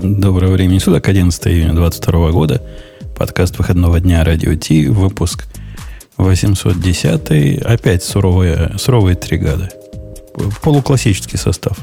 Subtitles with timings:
[0.00, 2.62] Доброго времени суток, 11 июня 2022 года.
[3.16, 5.48] Подкаст выходного дня Радио Ти, выпуск
[6.18, 7.60] 810.
[7.62, 9.68] Опять суровые, суровые три года.
[10.62, 11.76] Полуклассический состав.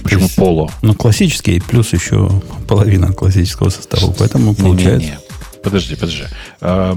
[0.00, 0.70] Почему есть, полу?
[0.82, 2.30] Ну, классический, плюс еще
[2.68, 4.14] половина классического состава.
[4.16, 4.98] Поэтому получается...
[4.98, 5.60] Не, не, не.
[5.62, 6.24] Подожди, подожди.
[6.60, 6.96] А,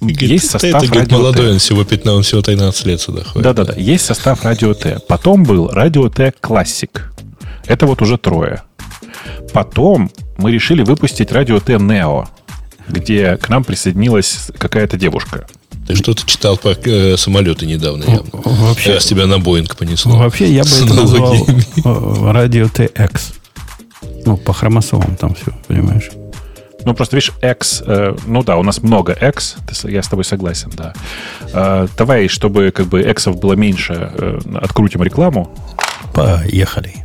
[0.00, 1.52] есть состав это, радио молодой, Т.
[1.52, 3.44] он всего 15, он всего 13 лет сюда ходит.
[3.44, 3.74] Да-да-да.
[3.74, 5.00] Есть состав радио Т.
[5.06, 7.12] Потом был радио Т классик.
[7.66, 8.62] Это вот уже трое.
[9.52, 12.28] Потом мы решили выпустить радио Т Нео,
[12.88, 15.46] где к нам присоединилась какая-то девушка.
[15.86, 18.30] Ты что-то читал про э, самолеты недавно явно.
[18.32, 20.16] Вообще, Раз тебя на Боинг понесло.
[20.16, 23.34] Вообще, я бы это назвал э, радио TX.
[24.24, 26.10] Ну, по хромосомам там все, понимаешь?
[26.84, 30.70] Ну, просто, видишь, X, э, ну да, у нас много X, я с тобой согласен,
[30.76, 30.94] да.
[31.52, 35.50] Э, давай, чтобы как бы X было меньше, э, открутим рекламу.
[36.14, 37.04] Поехали.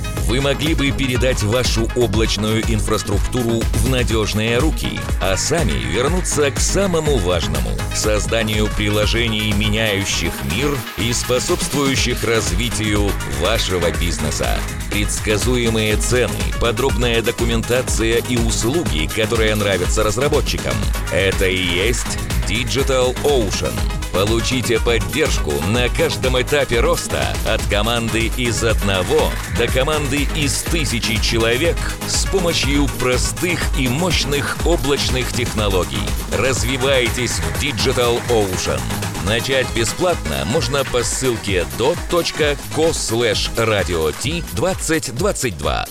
[0.31, 7.17] вы могли бы передать вашу облачную инфраструктуру в надежные руки, а сами вернуться к самому
[7.17, 14.57] важному– созданию приложений, меняющих мир и способствующих развитию вашего бизнеса.
[14.89, 20.75] Предсказуемые цены, подробная документация и услуги, которые нравятся разработчикам–
[21.11, 23.73] это и есть Digital Ocean–
[24.13, 31.77] Получите поддержку на каждом этапе роста от команды из одного до команды из тысячи человек
[32.07, 36.07] с помощью простых и мощных облачных технологий.
[36.37, 38.79] Развивайтесь в Digital Ocean.
[39.25, 45.85] Начать бесплатно можно по ссылке dot.co slash radio t 2022.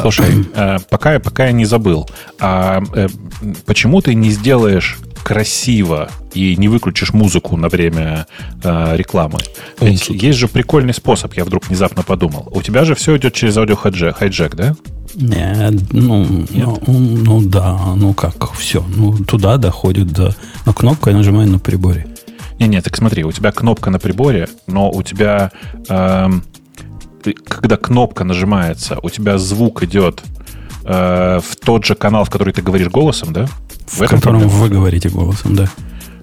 [0.00, 3.08] Слушай, э, пока, пока я не забыл, а э,
[3.66, 8.26] почему ты не сделаешь красиво и не выключишь музыку на время
[8.62, 9.38] э, рекламы.
[9.80, 12.48] Ведь есть же прикольный способ, я вдруг внезапно подумал.
[12.50, 14.74] У тебя же все идет через аудио хайджек, да?
[15.14, 16.50] Нет, ну, Нет?
[16.52, 18.84] ну, ну да, ну как, все.
[18.96, 20.34] Ну, туда доходит до...
[20.66, 22.06] Но кнопкой нажимаю на приборе.
[22.58, 25.52] Не-не, так смотри, у тебя кнопка на приборе, но у тебя,
[25.88, 26.28] э,
[27.44, 30.22] когда кнопка нажимается, у тебя звук идет
[30.88, 33.46] э, в тот же канал, в который ты говоришь голосом, да?
[33.86, 34.48] В, в котором проблема.
[34.48, 35.68] вы говорите голосом, да.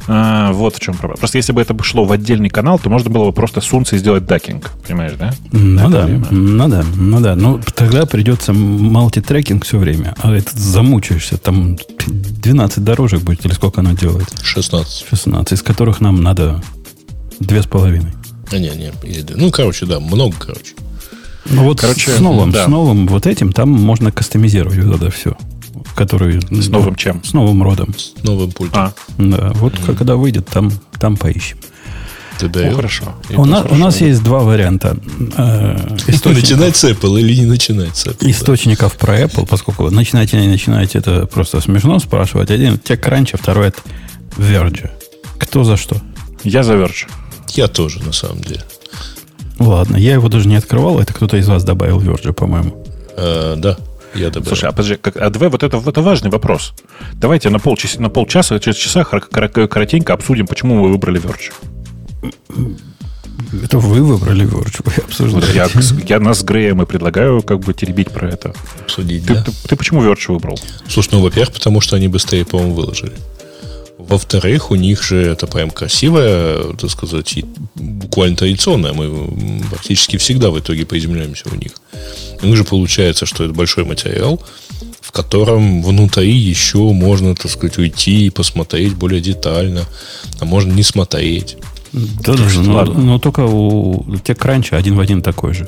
[0.07, 1.17] А, вот в чем проблема.
[1.17, 3.99] Просто если бы это шло в отдельный канал, то можно было бы просто сунуться и
[3.99, 4.71] сделать дакинг.
[4.87, 5.33] Понимаешь, да?
[5.51, 7.35] Ну да, ну да, ну да.
[7.35, 10.15] Ну тогда придется мультитрекинг все время.
[10.19, 11.37] А это замучаешься.
[11.37, 14.27] Там 12 дорожек будет, или сколько оно делает?
[14.43, 15.07] 16.
[15.09, 16.61] 16, из которых нам надо
[17.39, 18.13] две с половиной.
[18.51, 18.91] А, не, не,
[19.35, 20.75] ну, короче, да, много, короче.
[21.45, 22.66] Ну вот короче, с новым, да.
[22.66, 25.38] с новым вот этим там можно кастомизировать вот это все
[25.95, 26.41] который...
[26.41, 27.23] С новым чем?
[27.23, 27.94] С новым родом.
[27.97, 28.81] С новым пультом.
[28.81, 28.94] А.
[29.17, 29.95] Да, вот mm-hmm.
[29.95, 31.57] когда выйдет, там, там поищем.
[32.41, 33.16] О, хорошо.
[33.29, 34.97] у, нас, у нас есть два варианта.
[35.38, 35.95] Э,
[36.25, 38.29] начинать с Apple или не начинать с Apple.
[38.29, 39.00] Источников да.
[39.00, 42.51] про Apple, поскольку начинаете, не начинаете, это просто смешно спрашивать.
[42.51, 43.79] Один TechCrunch, а второй это
[44.38, 44.91] Verge.
[45.38, 45.95] Кто за что?
[46.44, 47.07] Я за Verge.
[47.53, 48.66] Я тоже, на самом деле.
[49.59, 50.99] Ладно, я его даже не открывал.
[50.99, 52.83] Это кто-то из вас добавил Verge, по-моему.
[53.16, 53.77] Э, да.
[54.13, 54.47] Я добавил.
[54.47, 56.73] Слушай, а подожди, как, а давай вот это, это важный вопрос.
[57.13, 61.51] Давайте на, полчаса, на полчаса, через часа коротенько обсудим, почему мы выбрали Verge.
[63.63, 65.53] Это вы выбрали Verge, вы обсуждаете.
[65.53, 65.69] Я,
[66.07, 68.53] я нас с Греем и предлагаю как бы теребить про это.
[68.81, 69.44] Обсудить, ты, да?
[69.44, 70.59] Ты, ты почему Verge выбрал?
[70.88, 73.13] Слушай, ну, во-первых, потому что они быстрее, по-моему, выложили.
[74.07, 77.45] Во-вторых, у них же это прям красивое, так сказать, и
[77.75, 78.93] буквально традиционное.
[78.93, 81.71] Мы практически всегда в итоге приземляемся у них.
[82.41, 84.41] У них же получается, что это большой материал,
[85.01, 89.85] в котором внутри еще можно, так сказать, уйти и посмотреть более детально,
[90.39, 91.57] а можно не смотреть.
[91.91, 95.68] Да, да, но, но только у TechCrunch один в один такой же.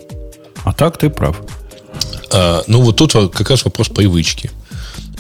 [0.64, 1.42] А так ты прав.
[2.32, 4.52] А, ну, вот тут как раз вопрос привычки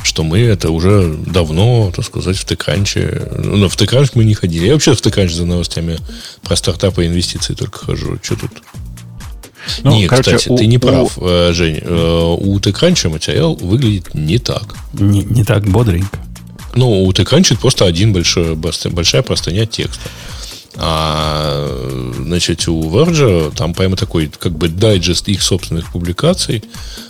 [0.08, 3.30] что мы это уже давно, так сказать, в Текранче.
[3.38, 4.66] Ну, в Текранч мы не ходили.
[4.66, 5.98] Я вообще в Текранч за новостями
[6.42, 8.18] про стартапы и инвестиции только хожу.
[8.24, 8.52] Что тут?
[9.84, 11.28] Ну, Нет, короче, кстати, у, ты не прав, у...
[11.28, 11.80] Э, Жень.
[11.82, 14.76] Э, у Текранча материал выглядит не так.
[14.94, 16.18] Не, не так бодренько.
[16.76, 20.10] Ну, у Текранча просто один большой, большая простыня текста.
[20.80, 26.64] А, значит, у Verge там прямо такой, как бы, дайджест их собственных публикаций.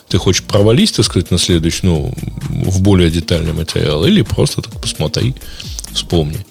[0.07, 2.13] Ты хочешь провалить, так сказать, на следующий, ну,
[2.49, 5.35] в более детальный материал, или просто так посмотри
[5.91, 6.45] Вспомни.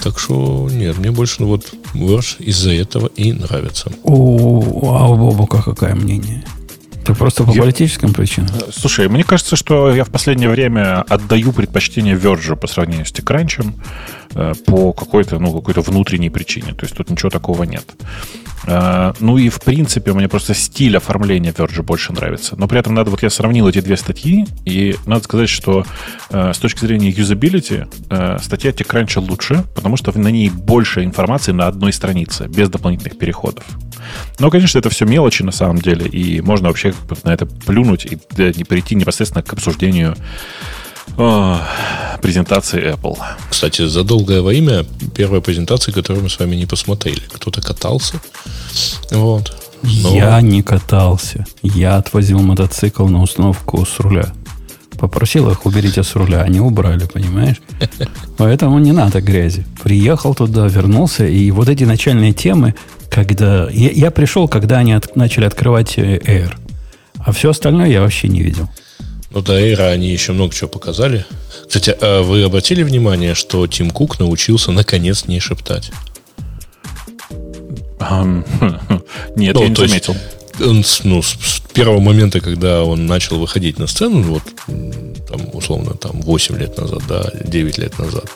[0.00, 3.90] Так что, нет, мне больше ну, вот Verge из-за этого и нравится.
[4.04, 6.44] О, а у Бобука какое мнение?
[7.04, 8.50] Ты просто по Я- политическим причинам?
[8.72, 13.72] Слушай, мне кажется, что я в последнее время отдаю предпочтение Verge по сравнению с TechCrunch
[14.34, 16.72] э, по какой-то, ну, какой-то внутренней причине.
[16.74, 17.84] То есть тут ничего такого нет.
[18.66, 22.54] Э, Ну и в принципе мне просто стиль оформления Verge больше нравится.
[22.56, 25.84] Но при этом надо, вот я сравнил эти две статьи, и надо сказать, что
[26.30, 31.52] э, с точки зрения юзабилити э, статья TechCrunch лучше, потому что на ней больше информации
[31.52, 33.64] на одной странице, без дополнительных переходов.
[34.38, 36.93] Но, конечно, это все мелочи на самом деле, и можно вообще
[37.24, 40.14] на это плюнуть и не перейти непосредственно к обсуждению
[41.16, 41.56] э,
[42.22, 43.18] презентации Apple.
[43.50, 47.20] Кстати, за долгое время первая презентация, которую мы с вами не посмотрели.
[47.32, 48.20] Кто-то катался.
[49.10, 49.56] Вот.
[49.82, 51.44] Но- Я не катался.
[51.62, 54.32] Я отвозил мотоцикл на установку с руля.
[54.98, 56.40] Попросил их, уберите с руля.
[56.42, 57.60] Они убрали, понимаешь?
[58.38, 59.66] Поэтому не надо грязи.
[59.82, 62.74] Приехал туда, вернулся, и вот эти начальные темы,
[63.10, 63.68] когда...
[63.70, 66.54] Я, я пришел, когда они от- начали открывать э, Air.
[67.24, 68.68] А все остальное я вообще не видел.
[69.30, 71.26] Ну, до Эйра они еще много чего показали.
[71.66, 75.90] Кстати, а вы обратили внимание, что Тим Кук научился наконец не шептать?
[79.36, 80.16] Нет, Ну, я не то есть заметил.
[80.60, 84.42] Он с, ну, с, с первого момента, когда он начал выходить на сцену, вот
[85.28, 88.30] там, условно, там 8 лет назад, да, 9 лет назад,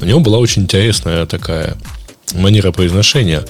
[0.00, 1.76] у него была очень интересная такая
[2.34, 3.44] манера произношения.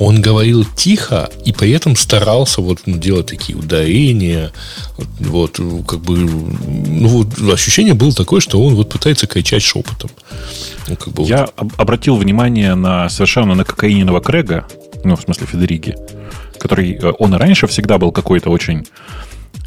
[0.00, 4.50] Он говорил тихо и при этом старался вот ну, делать такие ударения.
[4.96, 10.10] Вот, вот, как бы, ну, вот, ощущение было такое, что он вот пытается кричать шепотом.
[10.88, 14.66] Ну, как бы вот Я об- обратил внимание на совершенно на кокаинного Крэга,
[15.04, 15.94] ну, в смысле Федериги,
[16.58, 18.86] который, э, он раньше всегда был какой-то очень...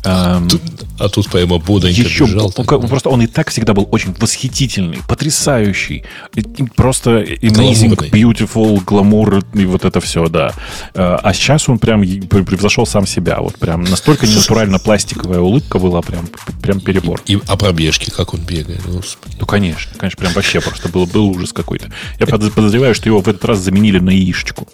[0.03, 0.61] эм, Тут-
[0.99, 2.53] а тут прямо еще бежал.
[2.55, 6.03] он, просто он и так всегда был очень восхитительный, потрясающий,
[6.35, 8.09] и- и просто amazing, Гламурный.
[8.09, 10.53] beautiful, гламур и вот это все, да.
[10.93, 16.27] А сейчас он прям превзошел сам себя, вот прям настолько ненатурально пластиковая улыбка была, прям,
[16.61, 17.21] прям перебор.
[17.25, 19.35] И, а пробежки, как он бегает, господи.
[19.39, 21.91] Ну, конечно, конечно, прям вообще просто был, был ужас какой-то.
[22.19, 24.67] Я подоз- подозреваю, что его в этот раз заменили на яичечку.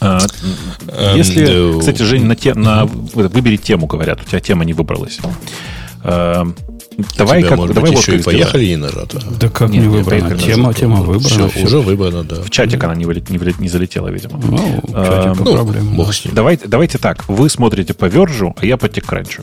[0.00, 0.18] А,
[0.88, 5.18] Эм, Если, кстати, Жень, на те, на, выбери тему, говорят, у тебя тема не выбралась.
[6.04, 6.54] Эм,
[7.16, 9.18] Давай, Тебя, как, может давай быть, вот еще и поехали и нажато.
[9.40, 10.10] Да как Нет, не выбрана?
[10.28, 11.26] поехали Тема, тема выбрана.
[11.28, 11.64] Все, всё.
[11.64, 12.42] уже выбрано, да.
[12.42, 14.38] В чатик она не, вылет- не, вылет- не залетела, видимо.
[14.46, 15.96] Ну, кстати, Эм, по Ну, проблемам.
[15.96, 16.34] бог с ним.
[16.34, 17.26] Давайте, давайте так.
[17.28, 19.40] Вы смотрите по Вержу, а я по TechCrunch.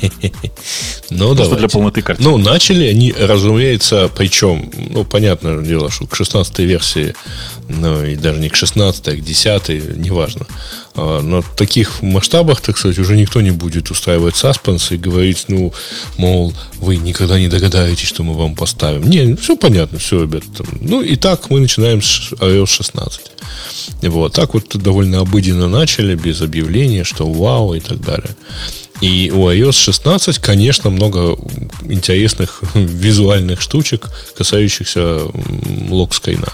[1.10, 2.28] Ну, Просто для полноты картины.
[2.28, 7.14] Ну, начали они, разумеется, причем, ну, понятное дело, что к 16 версии,
[7.68, 10.46] ну, и даже не к 16, а к 10, неважно.
[10.94, 15.46] А, Но в таких масштабах, так сказать, уже никто не будет устраивать саспенс и говорить,
[15.48, 15.72] ну,
[16.18, 19.08] мол, вы никогда не догадаетесь, что мы вам поставим.
[19.08, 20.46] Не, все понятно, все, ребята.
[20.80, 23.20] Ну, и так мы начинаем с iOS 16.
[24.02, 28.36] Вот, так вот довольно обыденно начали, без объявления, что вау и так далее.
[29.00, 31.36] И у iOS 16, конечно, много
[31.84, 36.48] интересных визуальных штучек, касающихся м, локскрина.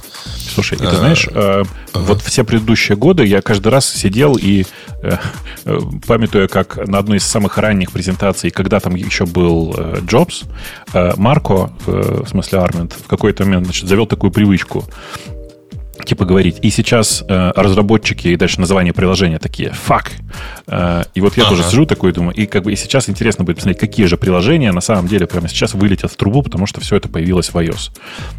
[0.54, 1.62] Слушай, и ты А, знаешь, э,
[1.94, 4.64] вот все предыдущие годы я каждый раз сидел и,
[5.02, 5.16] э,
[5.64, 10.42] э, памятуя, как на одной из самых ранних презентаций, когда там еще был э, Джобс,
[11.16, 14.84] Марко, в смысле Армент, в какой-то момент значит, завел такую привычку
[16.04, 16.58] типа говорить.
[16.62, 20.06] И сейчас э, разработчики и дальше название приложения такие fuck.
[20.66, 21.56] Э, и вот я Ага.
[21.56, 24.72] тоже сижу такой думаю, и как бы и сейчас интересно будет посмотреть, какие же приложения
[24.72, 27.90] на самом деле прямо сейчас вылетят в трубу, потому что все это появилось в iOS.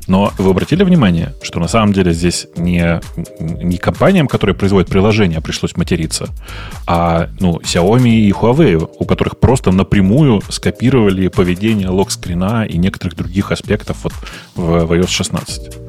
[0.08, 3.00] Но вы обратили внимание, что на самом деле здесь не,
[3.40, 6.30] не компаниям, которые производят приложения, пришлось материться,
[6.88, 13.52] а ну, Xiaomi и Huawei, у которых просто напрямую скопировали поведение локскрина и некоторых других
[13.52, 14.14] аспектов вот
[14.56, 15.85] в, в iOS 16.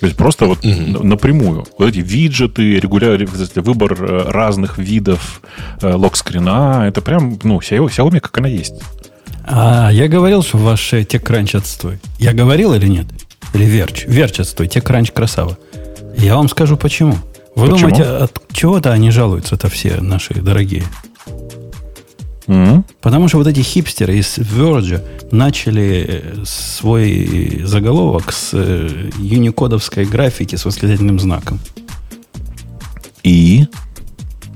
[0.00, 1.66] То есть просто вот напрямую.
[1.76, 3.26] Вот эти виджеты, регулярный
[3.56, 5.42] выбор э, разных видов
[5.80, 8.74] э, локскрина, это прям, ну, Xiaomi, как она есть.
[9.44, 11.98] А я говорил, что ваш э, TechCrunch отстой.
[12.18, 13.06] Я говорил или нет?
[13.54, 14.04] Или Верч?
[14.06, 15.58] Верч отстой, TechCrunch красава.
[16.16, 17.16] Я вам скажу почему.
[17.54, 17.90] Вы Почему?
[17.90, 20.84] думаете, от чего-то они жалуются-то все наши дорогие?
[22.48, 22.84] М?
[23.00, 30.56] Потому что вот эти хипстеры из Verge начали э, свой заголовок с э, юникодовской графики
[30.56, 31.60] с восклицательным знаком.
[33.22, 33.66] И?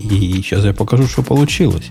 [0.00, 1.90] И сейчас я покажу, что получилось.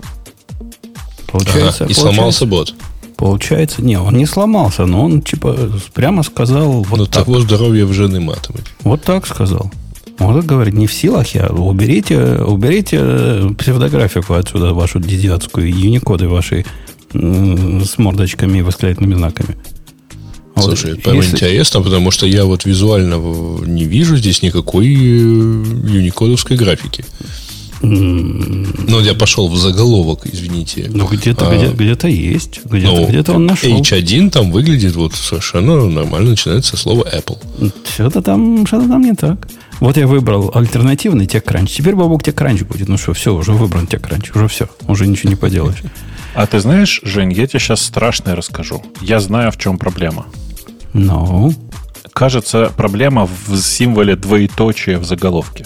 [1.27, 2.73] Получается, Ага, и получается- сломался бот.
[3.15, 5.55] Получается, не, он не сломался, но он типа
[5.93, 7.25] прямо сказал вот Но так.
[7.25, 8.65] того здоровья в жены матомать.
[8.83, 9.71] Вот так сказал.
[10.21, 11.47] Он говорит, не в силах я.
[11.47, 16.65] Уберите, уберите э, псевдографику отсюда, вашу дидиатскую, юникоды ваши
[17.13, 19.57] с мордочками и восклицательными знаками.
[20.55, 23.15] Вот Слушай, это прям если- интересно, потому что я вот визуально
[23.65, 27.03] не вижу здесь никакой э, юникодовской графики.
[27.83, 30.89] Ну, я пошел в заголовок, извините.
[30.93, 32.61] Ну, где-то, А, где, где-то есть.
[32.65, 33.71] Где-то, ну, где-то он нашел.
[33.81, 37.39] H1 там выглядит вот совершенно нормально, начинается со слова Apple.
[37.91, 39.47] Что-то там, что-то там не так.
[39.81, 41.65] Вот я выбрал альтернативный TechCrunch.
[41.67, 42.87] Теперь бабук TechCrunch будет.
[42.87, 44.31] Ну что, все, уже выбран TechCrunch.
[44.35, 44.69] Уже все.
[44.87, 45.81] Уже ничего не поделаешь.
[46.35, 48.81] А ты знаешь, Жень, я тебе сейчас страшное расскажу.
[49.01, 50.25] Я знаю, в чем проблема.
[50.93, 51.53] Ну,
[52.13, 55.65] Кажется, проблема в символе двоеточия в заголовке.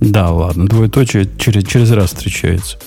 [0.00, 0.66] да, ладно.
[0.66, 2.78] Двоеточие через, через раз встречается.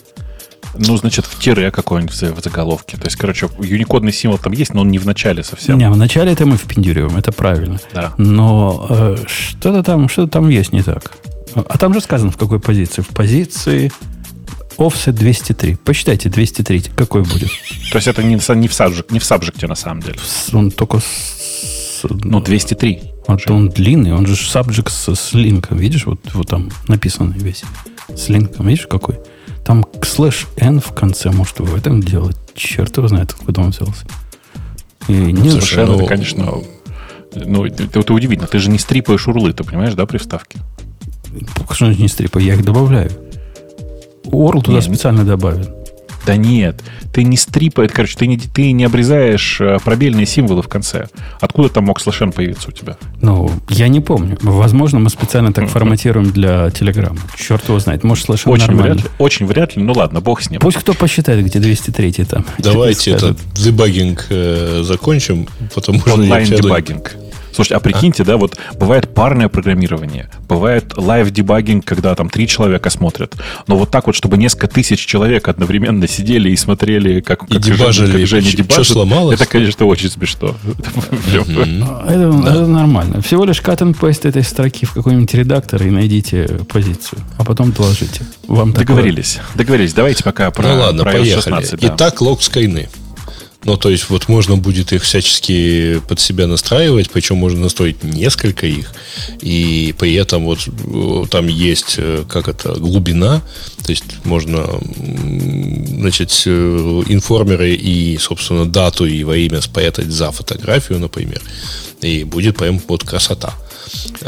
[0.78, 2.98] Ну, значит, в тире какой-нибудь в в заголовке.
[2.98, 5.78] То есть, короче, юникодный символ там есть, но он не в начале совсем.
[5.78, 7.80] Не, вначале это мы впендюриваем, это правильно.
[7.94, 8.13] Да.
[8.18, 11.12] Но э, что-то там, что-то там есть не так.
[11.56, 13.01] А там же сказано, в какой позиции.
[13.01, 13.92] В позиции
[14.78, 15.75] offset 203.
[15.75, 17.50] Посчитайте 203, какой будет.
[17.92, 20.20] То есть это не, в не в, сабжек, не в сабжекте на самом деле.
[20.54, 22.04] Он только с...
[22.04, 23.01] Ну, 203.
[23.28, 25.78] Вот он длинный, он же subject с, с линком.
[25.78, 27.63] Видишь, вот, вот там написано весь.
[28.16, 29.20] С линком, видишь, какой?
[29.72, 32.36] Там слэш n в конце, может, в этом делать.
[32.56, 34.06] Черт его знает, откуда он взялся.
[35.08, 36.54] И не Совершенно, ну, это, конечно...
[37.34, 38.50] Ну, это, это удивительно.
[38.50, 40.60] Ты же не стрипаешь урлы, ты понимаешь, да, при вставке?
[41.70, 42.38] Что значит не стрипа?
[42.40, 43.12] Я их добавляю.
[44.25, 45.70] URL туда Не, специально добавлен.
[46.25, 46.82] Да нет,
[47.13, 51.08] ты не стрипаешь, короче, ты не, ты не обрезаешь э, пробельные символы в конце.
[51.40, 52.98] Откуда там мог слэш n появиться у тебя?
[53.22, 54.38] Ну, я не помню.
[54.42, 57.18] Возможно, мы специально так форматируем для Телеграма.
[57.38, 58.04] Черт его знает.
[58.04, 58.94] Может, слышим Очень нормально.
[58.96, 59.12] вряд ли.
[59.18, 59.84] Очень вряд ли.
[59.84, 60.60] Ну ладно, бог с ним.
[60.62, 62.46] Пусть кто посчитает, где 203 там.
[62.60, 67.15] Давайте этот debugging э, закончим, потому что я Онлайн сяду- debugging.
[67.53, 72.89] Слушайте, а прикиньте, да, вот бывает парное программирование, бывает live debugging, когда там три человека
[72.89, 73.36] смотрят.
[73.67, 77.62] Но вот так вот, чтобы несколько тысяч человек одновременно сидели и смотрели, как, И как
[77.62, 79.39] дебажили, как Женя дебажит, сломалось?
[79.39, 80.55] Это, конечно, очень смешно.
[81.48, 81.84] Мгм.
[82.08, 83.22] Это, нормально.
[83.22, 87.22] Всего лишь cut and paste этой строки в какой-нибудь редактор и найдите позицию.
[87.38, 88.22] А потом доложите.
[88.48, 89.39] Вам Договорились.
[89.55, 89.93] Договорились.
[89.93, 91.36] Давайте пока про, ну ладно, поехали.
[91.36, 91.79] 16.
[91.79, 91.93] да.
[91.96, 92.89] Итак, лог-скрины.
[93.63, 98.65] Ну, то есть, вот можно будет их всячески под себя настраивать, причем можно настроить несколько
[98.65, 98.91] их,
[99.41, 103.44] и при этом вот э, там есть, э, как это, глубина,
[103.84, 110.98] то есть можно, значит, э, информеры и, собственно, дату и во имя спрятать за фотографию,
[110.98, 111.41] например,
[112.01, 113.53] и будет прям вот красота.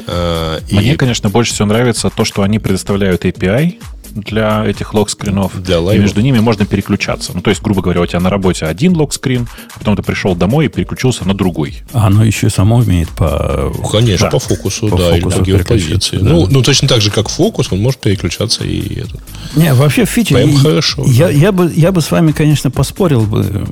[0.08, 3.80] Э, и Мне, конечно, больше всего нравится то, что они предоставляют API
[4.16, 5.62] для этих лог-скринов.
[5.62, 7.32] Для и между ними можно переключаться.
[7.34, 10.36] Ну, то есть, грубо говоря, у тебя на работе один лог-скрин, а потом ты пришел
[10.36, 11.84] домой и переключился на другой.
[11.94, 13.72] А оно еще само умеет по...
[13.78, 14.32] Ну, Конечно, Да.
[14.32, 15.88] по фокусу, По да, или фокусу по геопозиции.
[15.90, 16.30] переключиться, да.
[16.30, 19.18] Ну, ну, точно так же, как фокус, он может переключаться и это.
[19.56, 20.36] Не, вообще фича...
[20.36, 21.32] Прям я- хорошо, Я, да.
[21.32, 23.66] я, бы, я бы с вами, конечно, поспорил бы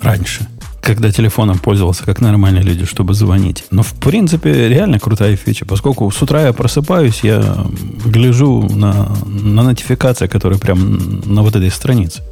[0.00, 0.46] раньше,
[0.80, 3.64] когда телефоном пользовался, как нормальные люди, чтобы звонить.
[3.70, 7.66] Но, в принципе, реально крутая фича, поскольку с утра я просыпаюсь, я
[8.04, 12.22] гляжу на, на нотификации, которые прям на вот этой странице.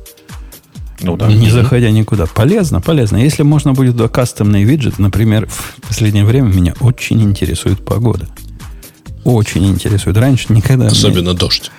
[1.01, 1.29] Ну да.
[1.29, 2.27] Не заходя никуда.
[2.27, 3.19] Полезно, полезно.
[3.19, 8.27] Если можно будет туда кастомный виджет, например, в последнее время меня очень интересует погода.
[9.25, 10.17] Очень интересует.
[10.17, 10.87] Раньше никогда...
[10.87, 11.71] Особенно дождь.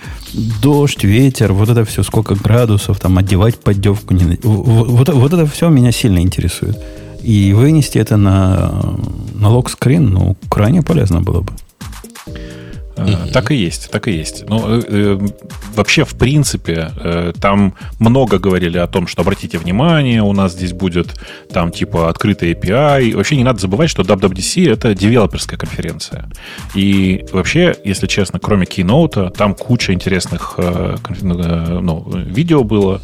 [0.62, 4.14] Дождь, ветер, вот это все, сколько градусов, там одевать поддевку.
[4.14, 4.24] Не...
[4.26, 6.78] на- в- в- Вот, вот это все меня сильно интересует.
[7.24, 8.96] И вынести это на,
[9.34, 11.52] на лог-скрин, ну, крайне полезно было бы.
[13.08, 14.44] Э, Так и есть, так и есть.
[14.48, 15.20] Ну, э, э,
[15.76, 20.74] вообще, в принципе, э, там много говорили о том, что обратите внимание, у нас здесь
[20.74, 21.16] будет
[21.52, 23.16] там типа открытый API.
[23.16, 26.30] Вообще не надо забывать, что WWDC это девелоперская конференция.
[26.76, 33.02] И вообще, если честно, кроме Keynote, там куча интересных э, э, ну, видео было.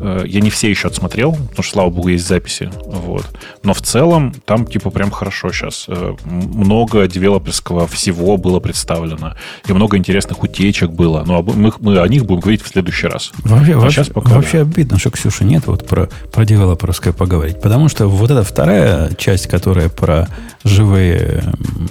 [0.00, 2.70] Э, Я не все еще отсмотрел, потому что, слава богу, есть записи.
[2.86, 3.26] Вот.
[3.62, 5.84] Но в целом там типа прям хорошо сейчас.
[5.88, 9.34] Э, Много девелоперского всего было представлено.
[9.68, 11.24] И много интересных утечек было.
[11.26, 13.32] Но мы, мы о них будем говорить в следующий раз.
[13.44, 17.60] Вообще, А вообще, сейчас пока вообще обидно, что Ксюши нет вот про, про девелоперское поговорить.
[17.60, 20.28] Потому что вот эта вторая часть, которая про
[20.64, 21.44] живые,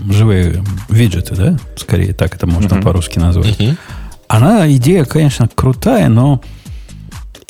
[0.10, 2.84] живые виджеты, да, скорее так это можно Мгм.
[2.84, 3.78] по-русски назвать, Мгм.
[4.28, 6.42] она, идея, конечно, крутая, но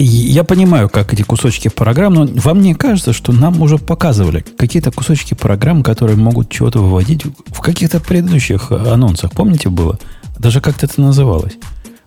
[0.03, 4.91] я понимаю, как эти кусочки программ, но вам не кажется, что нам уже показывали какие-то
[4.91, 9.31] кусочки программ, которые могут чего-то выводить в каких-то предыдущих анонсах.
[9.31, 9.99] Помните, было?
[10.39, 11.53] Даже как-то это называлось.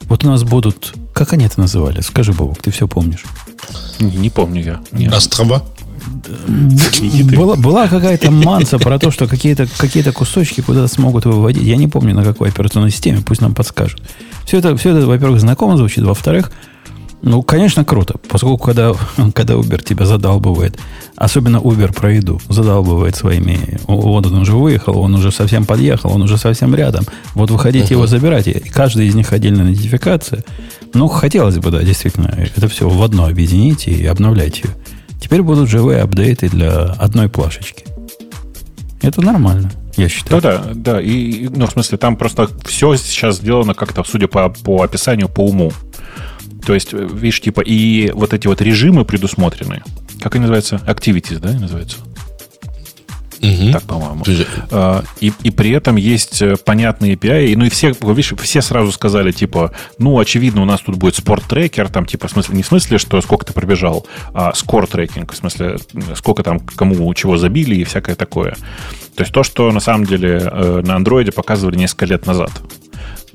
[0.09, 0.95] Вот у нас будут...
[1.13, 2.01] Как они это называли?
[2.01, 3.25] Скажи, Бобок, ты все помнишь.
[3.99, 4.81] Не, не помню я.
[4.93, 5.13] Нет.
[5.13, 5.63] Острова.
[7.35, 11.63] Была, была какая-то манса про то, что какие-то какие кусочки куда-то смогут выводить.
[11.63, 14.03] Я не помню, на какой операционной системе, пусть нам подскажут.
[14.45, 16.53] Все это, все это во-первых, знакомо звучит, во-вторых,
[17.23, 18.93] Ну, конечно, круто, поскольку когда,
[19.35, 20.79] когда Uber тебя задалбывает,
[21.17, 26.23] особенно Uber про еду, задалбывает своими, вот он уже выехал, он уже совсем подъехал, он
[26.23, 27.05] уже совсем рядом,
[27.35, 27.93] вот вы хотите uh-huh.
[27.93, 30.45] его забирать, и каждый из них отдельная нотификация.
[30.95, 34.71] Ну, хотелось бы, да, действительно, это все в одно объединить и обновлять ее.
[35.21, 37.85] Теперь будут живые апдейты для одной плашечки.
[39.03, 40.41] Это нормально, я считаю.
[40.41, 41.01] Да, да, да.
[41.01, 45.41] И, ну, в смысле, там просто все сейчас сделано как-то, судя по, по описанию, по
[45.41, 45.73] уму.
[46.67, 49.83] То есть, видишь, типа, и вот эти вот режимы предусмотрены.
[50.21, 50.77] Как они называются?
[50.87, 51.99] Activities, да, называются?
[53.41, 53.73] Угу.
[53.73, 54.25] Так, по-моему.
[54.73, 57.55] А, и, и при этом есть э, понятные API.
[57.57, 61.89] Ну и все, видишь, все сразу сказали, типа, ну, очевидно, у нас тут будет спорт-трекер,
[61.89, 64.05] там, типа, в смысле, не в смысле, что сколько ты пробежал,
[64.35, 65.77] а скор-трекинг, в смысле,
[66.17, 68.57] сколько там кому чего забили и всякое такое.
[69.15, 72.51] То есть то, что на самом деле э, на андроиде показывали несколько лет назад.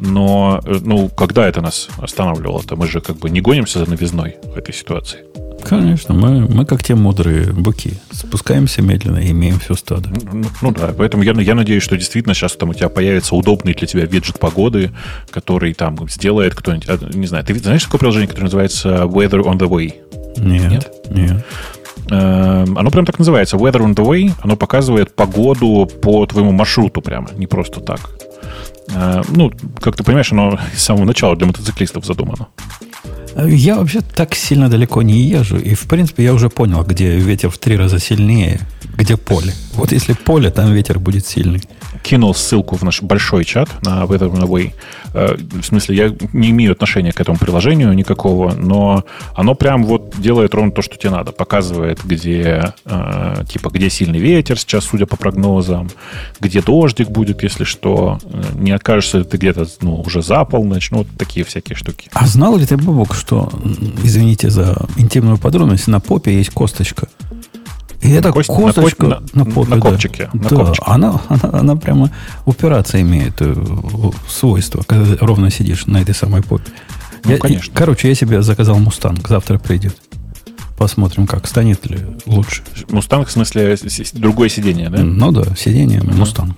[0.02, 2.76] Но, э, ну, когда это нас останавливало-то?
[2.76, 5.20] Мы же как бы не гонимся за новизной в этой ситуации.
[5.64, 7.94] Конечно, мы, мы как те мудрые быки.
[8.12, 10.10] Спускаемся медленно и имеем все стадо.
[10.34, 13.76] Ну, ну да, поэтому я, я надеюсь, что действительно сейчас там у тебя появится удобный
[13.76, 14.92] для тебя виджет погоды,
[15.30, 19.60] который там сделает кто-нибудь, а, не знаю, ты знаешь такое приложение, которое называется Weather on
[19.60, 19.94] the Way?
[20.38, 20.92] Нет, нет.
[21.12, 21.46] нет.
[22.10, 24.34] Эм, оно прям так называется, Weather on the Way.
[24.42, 28.10] Оно показывает погоду по твоему маршруту прямо, не просто так.
[28.94, 32.48] Э, ну, как ты понимаешь, оно с самого начала для мотоциклистов задумано.
[33.38, 37.50] Я вообще так сильно далеко не езжу, и, в принципе, я уже понял, где ветер
[37.50, 38.60] в три раза сильнее,
[38.98, 39.54] где поле.
[39.74, 41.64] Вот если поле, там ветер будет сильный
[42.04, 44.74] кинул ссылку в наш большой чат на Weather Way.
[45.14, 49.06] Э, в смысле, я не имею отношения к этому приложению никакого, но
[49.36, 51.32] оно прям вот делает ровно то, что тебе надо.
[51.32, 55.90] Показывает, где, э, типа, где сильный ветер сейчас, судя по прогнозам,
[56.40, 58.20] где дождик будет, если что.
[58.24, 60.92] Э, не окажешься ты где-то ну, уже за полночь.
[60.92, 62.10] Ну, вот такие всякие штуки.
[62.14, 63.52] А знал ли ты, Бобок, что,
[64.04, 67.08] извините за интимную подробность, на попе есть косточка?
[68.02, 70.30] И эта кость, косточка на, на, попе, на копчике.
[70.34, 70.84] Да, на да копчике.
[70.88, 72.12] Она, она, она прямо
[72.46, 73.56] упираться имеет э,
[74.28, 76.72] свойство, когда ровно сидишь на этой самой попе.
[77.24, 77.72] Ну, я, конечно.
[77.76, 79.96] Короче, я себе заказал Мустанг, завтра придет.
[80.78, 82.64] Посмотрим, как станет ли лучше.
[82.90, 83.78] Мустанг, в смысле,
[84.14, 85.04] другое сиденье, да?
[85.04, 86.58] Ну да, сиденье Мустанг.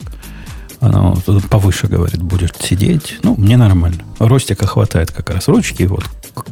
[0.80, 1.16] Оно
[1.50, 3.20] повыше, говорит, будет сидеть.
[3.24, 4.00] Ну, мне нормально.
[4.20, 5.48] Ростика хватает как раз.
[5.48, 6.04] Ручки вот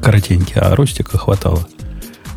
[0.02, 1.68] коротенькие, а ростика хватало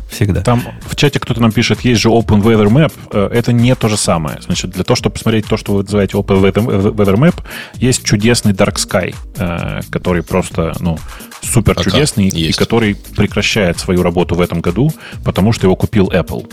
[0.09, 0.41] всегда.
[0.41, 2.93] Там в чате кто-то нам пишет, есть же Open Weather Map.
[3.11, 4.39] Э, это не то же самое.
[4.41, 7.35] Значит, для того, чтобы посмотреть то, что вы называете Open Weather Map,
[7.75, 10.97] есть чудесный Dark Sky, э, который просто, ну,
[11.41, 14.91] супер чудесный, ага, и который прекращает свою работу в этом году,
[15.23, 16.49] потому что его купил Apple.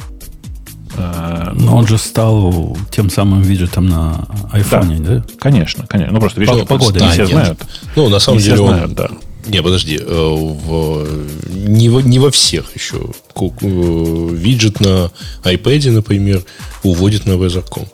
[0.96, 5.14] Э, Но он же стал тем самым виджетом на iPhone, да?
[5.16, 5.24] да?
[5.38, 6.12] Конечно, конечно.
[6.12, 7.60] Ну, просто видишь, погода не все знают.
[7.96, 9.10] Ну, на самом деле, он, знают, да.
[9.46, 11.06] Не, подожди, э, в,
[11.48, 13.10] не, во, не во всех еще.
[13.34, 15.10] Э, виджет на
[15.44, 16.44] iPad, например,
[16.82, 17.86] уводит на Weather.com.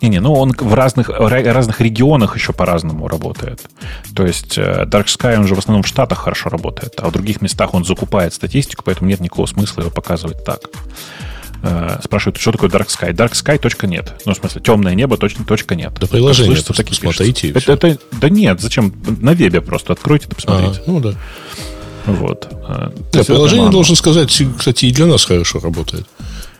[0.00, 3.60] Не-не, ну он в разных, разных регионах еще по-разному работает.
[4.14, 7.12] То есть э, Dark Sky, он же в основном в Штатах хорошо работает, а в
[7.12, 10.60] других местах он закупает статистику, поэтому нет никакого смысла его показывать так.
[11.66, 13.12] Э, спрашивают, что такое Dark Sky.
[13.12, 14.12] Dark Sky точка нет.
[14.26, 15.94] Ну, в смысле, темное небо точно точка нет.
[15.98, 17.50] Да приложение просто такие посмотрите.
[17.50, 18.92] Это, это, да нет, зачем?
[19.20, 20.82] На вебе просто откройте это посмотрите.
[20.86, 21.14] А, ну да.
[22.04, 22.48] Вот.
[22.68, 26.06] Э, да, приложение, должен сказать, кстати, и для нас хорошо работает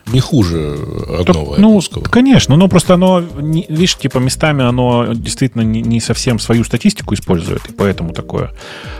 [0.07, 2.03] не хуже родного ну, русского.
[2.03, 7.13] Конечно, но просто оно, не, видишь, типа местами оно действительно не, не совсем свою статистику
[7.15, 8.51] использует, и поэтому такое.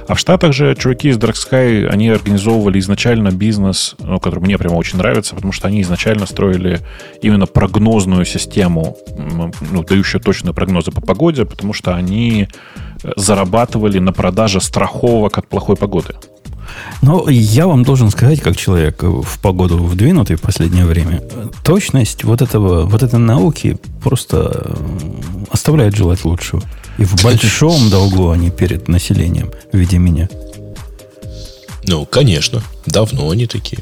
[0.07, 4.57] А в Штатах же чуваки из Dark Sky, они организовывали изначально бизнес, ну, который мне
[4.57, 6.79] прямо очень нравится, потому что они изначально строили
[7.21, 8.97] именно прогнозную систему,
[9.71, 12.47] ну, дающую точные прогнозы по погоде, потому что они
[13.03, 16.15] э, зарабатывали на продаже страховок от плохой погоды.
[17.01, 21.21] Но я вам должен сказать, как человек в погоду вдвинутый в последнее время,
[21.63, 24.75] точность вот, этого, вот этой науки просто
[25.51, 26.61] оставляет желать лучшего.
[26.97, 30.29] И в большом долгу они перед населением в виде меня.
[31.87, 32.61] Ну, конечно.
[32.85, 33.81] Давно они такие.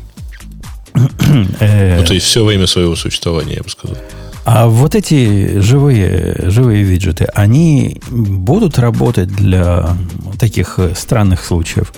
[1.59, 1.99] Э.
[1.99, 3.97] ну, то есть все время своего существования, я бы сказал.
[4.45, 9.95] А вот эти живые, живые виджеты, они будут работать для
[10.37, 11.93] таких странных случаев?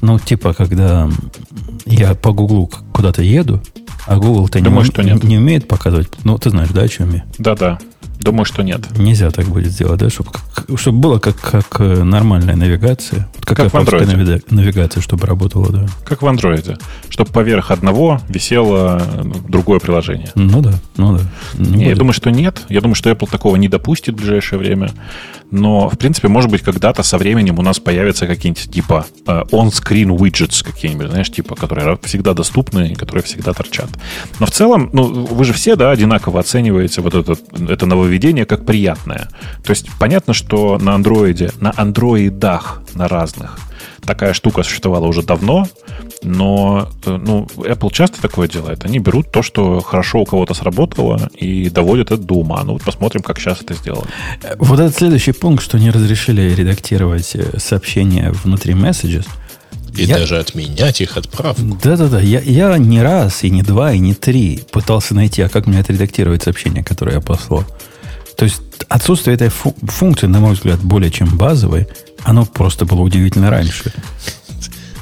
[0.00, 1.08] Ну, типа, когда
[1.86, 3.62] я по Гуглу куда-то еду,
[4.06, 5.22] а Google-то не, что нет.
[5.22, 6.08] не умеет показывать.
[6.24, 7.24] Ну, ты знаешь, да, о чем я?
[7.38, 7.78] Да-да.
[8.20, 8.80] Думаю, что нет.
[8.98, 10.10] Нельзя так будет сделать, да?
[10.10, 10.30] Чтобы,
[10.76, 13.28] чтобы было как, как э, нормальная навигация.
[13.34, 14.06] Вот как, Как в Android.
[14.06, 15.86] навига- навигация, чтобы работала, да.
[16.04, 16.78] Как в андроиде.
[17.08, 20.30] Чтобы поверх одного висело ну, другое приложение.
[20.34, 21.24] Ну да, ну да.
[21.54, 22.62] Не Не, я думаю, что нет.
[22.68, 24.90] Я думаю, что Apple такого не допустит в ближайшее время.
[25.50, 30.08] Но, в принципе, может быть, когда-то со временем у нас появятся какие-нибудь типа э, on-screen
[30.16, 33.88] widgets какие-нибудь, знаешь, типа, которые всегда доступны и которые всегда торчат.
[34.40, 37.36] Но в целом, ну, вы же все, да, одинаково оцениваете вот это,
[37.68, 38.07] это нововведение
[38.44, 39.28] как приятное.
[39.64, 43.58] То есть понятно, что на андроиде, на андроидах, на разных,
[44.04, 45.68] такая штука существовала уже давно,
[46.22, 48.84] но э, ну, Apple часто такое делает.
[48.84, 52.62] Они берут то, что хорошо у кого-то сработало, и доводят это до ума.
[52.64, 54.06] Ну вот посмотрим, как сейчас это сделано.
[54.58, 59.26] Вот этот следующий пункт, что не разрешили редактировать э, сообщения внутри Messages.
[59.96, 61.78] И Я- даже отменять их отправку.
[61.82, 65.66] Да-да-да, я, я не раз, и не два, и не три пытался найти, а как
[65.66, 67.64] мне отредактировать сообщение, которое я послал.
[68.38, 71.88] То есть отсутствие этой фу- функции, на мой взгляд, более чем базовой,
[72.22, 73.92] оно просто было удивительно раньше.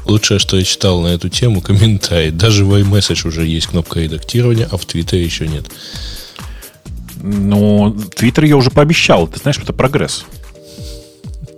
[0.06, 2.30] Лучшее, что я читал на эту тему, комментарий.
[2.30, 5.66] Даже в iMessage уже есть кнопка редактирования, а в Твиттере еще нет.
[7.16, 9.28] Ну, Твиттер я уже пообещал.
[9.28, 10.24] Ты знаешь, это прогресс.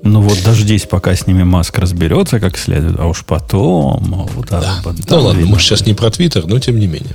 [0.03, 4.29] Ну вот дождись, пока с ними Маск разберется как следует, а уж потом...
[4.35, 7.15] Вот, а потом Ну ладно, видно мы сейчас не про Твиттер, но тем не менее.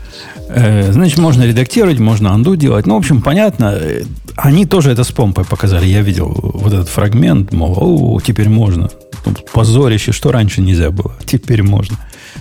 [0.49, 2.85] Э, Значит, можно редактировать, можно анду делать.
[2.85, 3.73] Ну, в общем, понятно.
[3.75, 4.03] Э,
[4.35, 5.85] Они тоже это с помпой показали.
[5.85, 8.89] Я видел вот этот фрагмент, мол, о, теперь можно.
[9.25, 11.15] Ну, Позорище, что раньше нельзя было.
[11.25, 11.97] Теперь можно.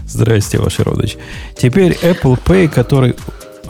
[0.09, 1.17] Здрасте, ваши родичи.
[1.57, 3.15] Теперь Apple Pay, который...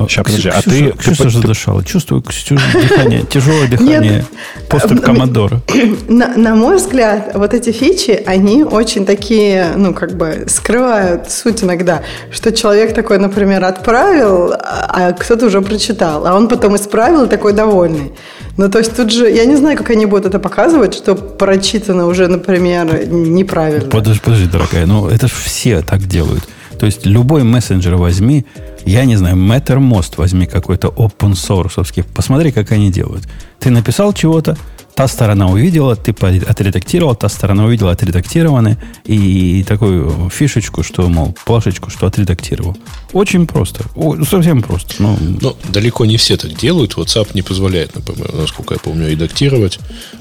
[0.08, 1.84] Ща, подожди, а Ксюша- ты- ты Ксюша под- задышала.
[1.84, 4.24] Чувствую Ксюша, дыхание, тяжелое дыхание
[4.68, 5.60] после Коммодора.
[6.08, 11.62] На, на мой взгляд, вот эти фичи, они очень такие, ну, как бы скрывают суть
[11.62, 17.24] иногда, что человек такой, например, отправил, а а кто-то уже прочитал, а он потом исправил
[17.24, 18.12] и такой довольный.
[18.58, 22.06] Ну, то есть тут же, я не знаю, как они будут это показывать, что прочитано
[22.06, 23.88] уже, например, неправильно.
[23.88, 26.42] Подожди, подожди, дорогая, ну это же все так делают.
[26.78, 28.44] То есть любой мессенджер возьми,
[28.84, 33.24] я не знаю, Mattermost возьми какой-то open source, посмотри, как они делают.
[33.60, 34.56] Ты написал чего-то,
[34.94, 41.90] та сторона увидела, ты отредактировал, та сторона увидела, отредактированы, и такую фишечку, что, мол, плашечку,
[41.90, 42.76] что отредактировал.
[43.12, 44.94] Очень просто, О, совсем просто.
[44.98, 46.94] Ну, Но далеко не все так делают.
[46.94, 49.78] WhatsApp не позволяет, например, насколько я помню, редактировать,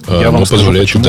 [0.08, 1.04] а, Я вам но скажу, позволяет почему.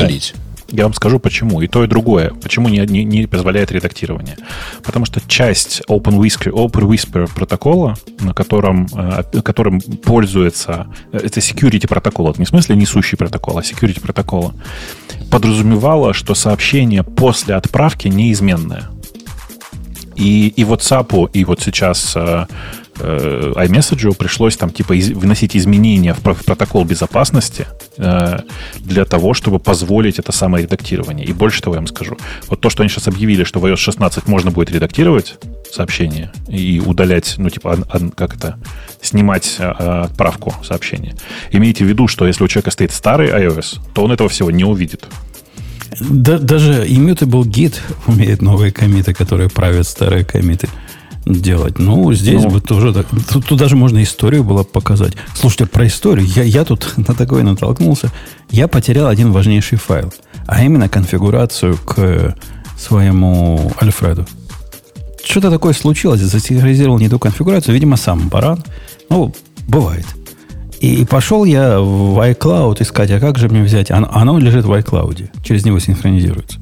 [0.73, 1.61] Я вам скажу, почему.
[1.61, 2.31] И то, и другое.
[2.41, 4.37] Почему не, не, не позволяет редактирование.
[4.83, 10.87] Потому что часть OpenWhisper, OpenWhisper протокола, на котором, э, которым пользуется...
[11.11, 12.31] э, Это security протокол.
[12.31, 14.55] Это не в смысле несущий протокол, а security протокола.
[15.29, 18.89] Подразумевало, что сообщение после отправки неизменное.
[20.15, 22.15] И, и WhatsApp, и вот сейчас
[22.99, 28.39] э, iMessage пришлось там типа из- вносить изменения в, в протокол безопасности э,
[28.79, 31.25] для того, чтобы позволить это самое редактирование.
[31.25, 32.17] И больше того я вам скажу.
[32.49, 35.37] Вот то, что они сейчас объявили, что в iOS 16 можно будет редактировать
[35.71, 38.57] сообщение и удалять, ну типа, ан- ан- как это,
[39.01, 41.15] снимать э, отправку сообщения.
[41.51, 44.63] Имейте в виду, что если у человека стоит старый iOS, то он этого всего не
[44.63, 45.05] увидит.
[45.99, 47.75] Да- даже Immutable Git
[48.07, 50.67] умеет новые комиты, которые правят старые комиты
[51.25, 51.79] делать.
[51.79, 52.49] Ну, здесь Ну.
[52.49, 53.07] бы тоже так.
[53.29, 55.13] Тут, тут даже можно историю было показать.
[55.35, 56.27] Слушайте, про историю.
[56.27, 58.11] Я, я тут на такое натолкнулся.
[58.49, 60.13] Я потерял один важнейший файл,
[60.45, 62.35] а именно конфигурацию к
[62.77, 64.25] своему Альфреду.
[65.23, 68.61] Что-то такое случилось, засинхронизировал не ту конфигурацию, видимо, сам баран.
[69.09, 69.33] Ну,
[69.67, 70.05] бывает.
[70.81, 73.89] И пошел я в iCloud искать, а как же мне взять?
[73.89, 76.59] Оно, оно лежит в iCloud, через него синхронизируется.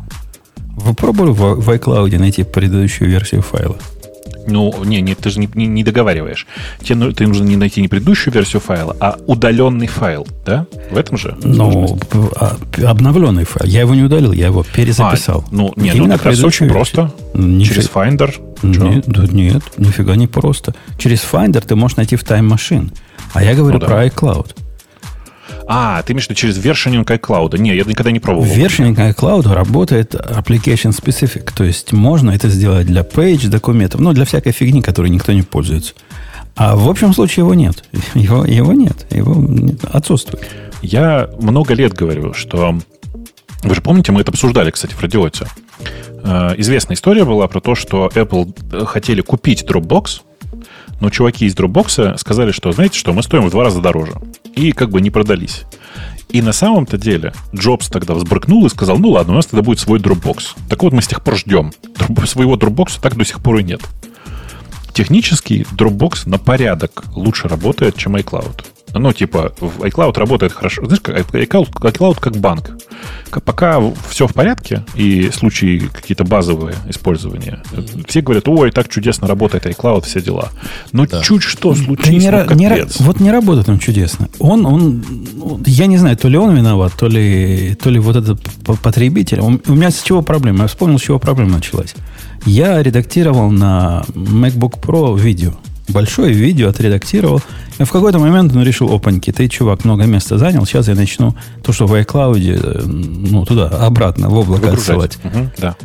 [0.75, 3.77] Вы пробовали в, в iCloud найти предыдущую версию файла?
[4.47, 6.47] Ну, не, не, ты же не, не- не договариваешь.
[6.81, 10.65] Тебе, ну- ты нужно не найти не предыдущую версию файла, а удаленный файл, да?
[10.91, 11.35] В этом же?
[11.43, 11.97] Ну,
[12.35, 13.69] а, обновленный файл.
[13.69, 15.43] Я его не удалил, я его перезаписал.
[15.47, 16.71] А, ну, нет, ну, Именно как раз очень версию.
[16.71, 17.11] просто.
[17.33, 18.33] Нифи- Через Finder.
[18.63, 20.73] Нет, да нет, нифига не просто.
[20.97, 22.91] Через Finder ты можешь найти в Time Machine.
[23.33, 23.87] А я говорю Ну да.
[23.87, 24.55] про iCloud.
[25.73, 27.57] А, ты имеешь в виду через вершининг iCloud.
[27.57, 28.45] Не, я никогда не пробовал.
[28.45, 31.53] Вершининг iCloud работает application specific.
[31.55, 35.43] То есть можно это сделать для page документов, ну, для всякой фигни, которой никто не
[35.43, 35.93] пользуется.
[36.57, 37.85] А в общем случае его нет.
[38.13, 39.05] Его, его нет.
[39.11, 40.45] Его нет, отсутствует.
[40.81, 42.77] Я много лет говорю, что...
[43.63, 45.45] Вы же помните, мы это обсуждали, кстати, в радиоте.
[46.21, 50.21] Э, Известная история была про то, что Apple э, хотели купить Dropbox,
[51.01, 54.13] но чуваки из Dropbox сказали, что, знаете что, мы стоим в два раза дороже.
[54.55, 55.63] И как бы не продались.
[56.29, 59.79] И на самом-то деле Джобс тогда взбрыкнул и сказал, ну ладно, у нас тогда будет
[59.79, 60.55] свой Dropbox.
[60.69, 61.73] Так вот, мы с тех пор ждем.
[62.25, 63.81] Своего Dropbox так до сих пор и нет.
[64.93, 68.63] Технически Dropbox на порядок лучше работает, чем iCloud.
[68.93, 70.85] Ну, типа, в iCloud работает хорошо.
[70.85, 72.71] Знаешь, как iCloud, iCloud как банк.
[73.45, 77.63] пока все в порядке, и случаи какие-то базовые использования,
[78.07, 80.49] все говорят, ой, так чудесно работает iCloud, все дела.
[80.91, 81.21] Но да.
[81.21, 84.29] чуть что случится, да не, ну, не, Вот не работает он чудесно.
[84.39, 85.03] Он, он,
[85.65, 88.41] я не знаю, то ли он виноват, то ли, то ли вот этот
[88.81, 89.39] потребитель.
[89.39, 90.61] У меня с чего проблема?
[90.61, 91.95] Я вспомнил, с чего проблема началась.
[92.45, 95.53] Я редактировал на MacBook Pro видео.
[95.91, 97.41] Большое видео отредактировал.
[97.79, 101.35] И в какой-то момент он решил, опаньки, ты, чувак, много места занял, сейчас я начну
[101.63, 104.79] то, что в iCloud, э, ну, туда, обратно, в облако Выгружать.
[104.79, 105.19] отсылать.
[105.23, 105.75] Угу, да.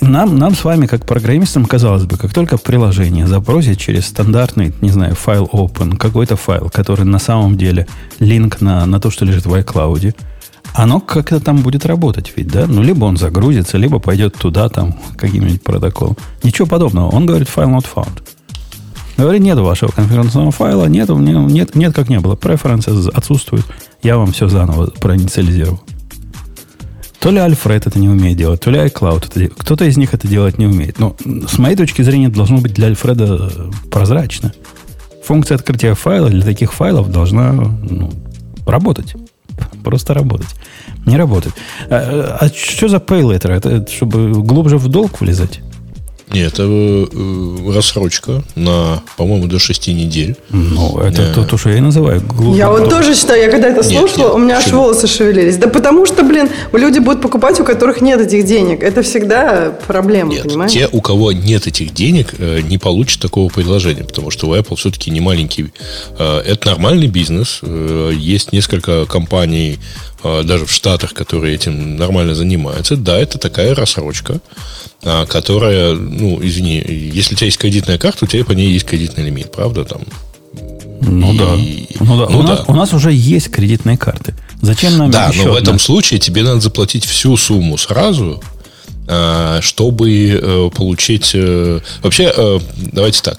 [0.00, 4.90] нам, нам с вами, как программистам, казалось бы, как только приложение запросит через стандартный, не
[4.90, 7.86] знаю, файл open, какой-то файл, который на самом деле
[8.18, 10.14] линк на, на то, что лежит в iCloud,
[10.74, 12.66] оно как-то там будет работать ведь, да?
[12.66, 16.16] Ну, либо он загрузится, либо пойдет туда, там, каким-нибудь протоколом.
[16.42, 17.10] Ничего подобного.
[17.10, 18.22] Он говорит, файл not found.
[19.16, 22.34] Говорит, нет вашего конференционного файла, нет, нет, нет, как не было.
[22.34, 23.66] Преференсы отсутствуют.
[24.02, 25.80] Я вам все заново проинициализировал.
[27.20, 29.54] То ли Альфред это не умеет делать, то ли iCloud это делает.
[29.56, 30.98] Кто-то из них это делать не умеет.
[30.98, 31.14] Но
[31.46, 34.52] с моей точки зрения должно быть для Альфреда прозрачно.
[35.24, 38.10] Функция открытия файла для таких файлов должна ну,
[38.66, 39.14] работать.
[39.84, 40.48] Просто работать.
[41.06, 41.54] Не работает.
[41.88, 43.52] А, а что за pay letter?
[43.52, 45.60] Это чтобы глубже в долг влезать?
[46.32, 50.36] Нет, это э, рассрочка на, по-моему, до 6 недель.
[50.50, 52.20] Ну, это э, то, то, что я и называю.
[52.20, 52.56] Глубоко.
[52.56, 55.56] Я вот тоже считаю, я когда это слушала, нет, у меня аж волосы шевелились.
[55.56, 58.82] Да потому что, блин, люди будут покупать, у которых нет этих денег.
[58.82, 60.72] Это всегда проблема, нет, понимаешь?
[60.72, 64.76] те, у кого нет этих денег, э, не получат такого предложения, потому что у Apple
[64.76, 65.72] все-таки не маленький.
[66.18, 67.60] Э, это нормальный бизнес.
[67.62, 72.96] Э, есть несколько компаний, э, даже в Штатах, которые этим нормально занимаются.
[72.96, 74.40] Да, это такая рассрочка.
[75.04, 78.86] А, которая, ну, извини, если у тебя есть кредитная карта, у тебя по ней есть
[78.86, 79.84] кредитный лимит, правда?
[79.84, 80.02] Там,
[81.00, 81.56] ну, и, да.
[82.04, 82.26] ну да.
[82.30, 82.48] Ну у, да.
[82.48, 84.34] Нас, у нас уже есть кредитные карты.
[84.60, 88.61] Зачем нам Да, но в этом случае тебе надо заплатить всю сумму сразу, Э,
[89.04, 91.32] чтобы э, получить...
[91.34, 93.38] Э, вообще, давайте так.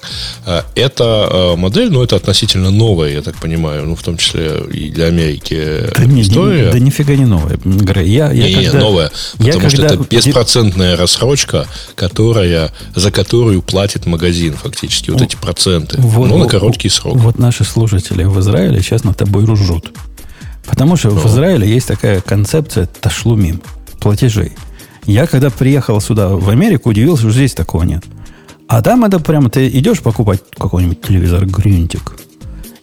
[0.75, 5.05] Эта модель, ну, это относительно новая, я так понимаю, ну, в том числе и для
[5.05, 6.65] Америки да история.
[6.65, 7.57] Не, да нифига не новая.
[8.03, 9.11] Я, я не, когда, не, новая.
[9.37, 9.95] Потому я что когда...
[9.95, 15.11] это беспроцентная рассрочка, которая, за которую платит магазин фактически.
[15.11, 15.95] Вот, вот эти проценты.
[15.99, 17.15] Вот, но на короткий срок.
[17.15, 19.91] Вот наши слушатели в Израиле сейчас над тобой ружут.
[20.65, 21.15] Потому что ну.
[21.15, 23.61] в Израиле есть такая концепция ташлумим,
[23.99, 24.51] платежей.
[25.05, 28.03] Я когда приехал сюда, в Америку, удивился, что здесь такого нет.
[28.67, 32.13] А там это прямо ты идешь покупать какой-нибудь телевизор Грюнтик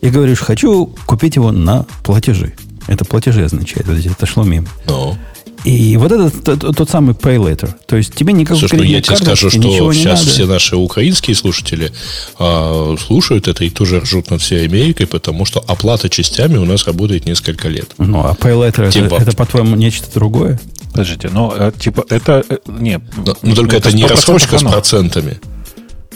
[0.01, 2.55] и говоришь, хочу купить его на платежи.
[2.87, 4.67] Это платежи означает, это шло мимо.
[4.87, 5.17] No.
[5.65, 7.71] И вот это тот, тот самый pay later.
[7.87, 11.93] То есть тебе никакой Слушай, ну я тебе скажу, что сейчас все наши украинские слушатели
[12.39, 16.87] а, слушают это и тоже ржут над всей Америкой, потому что оплата частями у нас
[16.87, 17.91] работает несколько лет.
[17.99, 20.59] Ну, а pay later это, это, по-твоему, нечто другое?
[20.91, 22.45] Подождите, но э, типа это...
[22.49, 25.39] Э, не, но, но только это, это не рассрочка с процентами.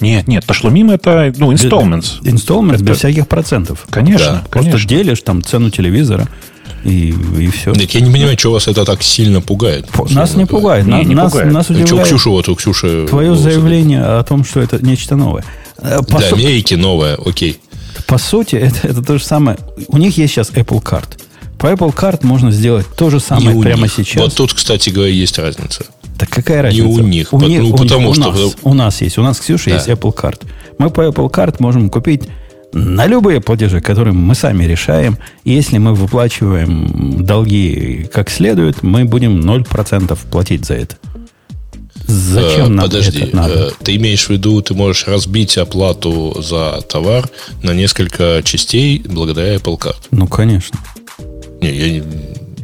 [0.00, 2.20] Нет, нет, ташлумим это, ну, installments.
[2.22, 2.84] Installments это...
[2.84, 3.86] без всяких процентов.
[3.90, 4.44] Конечно, да.
[4.50, 4.72] конечно.
[4.72, 6.28] Просто делишь там цену телевизора,
[6.84, 7.72] и, и все.
[7.72, 9.86] Нет, я не понимаю, что вас это так сильно пугает.
[10.10, 10.86] Нас не пугает.
[10.86, 11.52] Не, не нас, пугает.
[11.52, 15.44] нас удивляет что, Ксюша, вот у Ксюши твое заявление о том, что это нечто новое.
[15.78, 16.36] Э, по Для су...
[16.36, 17.58] Америки новое, окей.
[18.06, 19.58] По сути, это, это то же самое.
[19.88, 21.08] У них есть сейчас Apple Card.
[21.64, 23.92] По Apple Card можно сделать то же самое прямо них.
[23.94, 24.22] сейчас.
[24.22, 25.86] Вот тут, кстати говоря, есть разница.
[26.18, 26.86] Так какая разница?
[26.86, 27.32] Не у них.
[27.32, 28.32] У, них, ну, у, потому у что...
[28.32, 29.16] Нас, у нас есть.
[29.16, 29.76] У нас, Ксюша, да.
[29.76, 30.42] есть Apple Card.
[30.76, 32.24] Мы по Apple Card можем купить
[32.74, 35.16] на любые платежи, которые мы сами решаем.
[35.44, 40.96] И если мы выплачиваем долги как следует, мы будем 0% платить за это.
[42.06, 43.54] Зачем э, нам Подожди, это надо?
[43.54, 47.30] Э, ты имеешь в виду, ты можешь разбить оплату за товар
[47.62, 49.96] на несколько частей благодаря Apple Card?
[50.10, 50.78] Ну, конечно.
[51.64, 52.04] Не, я,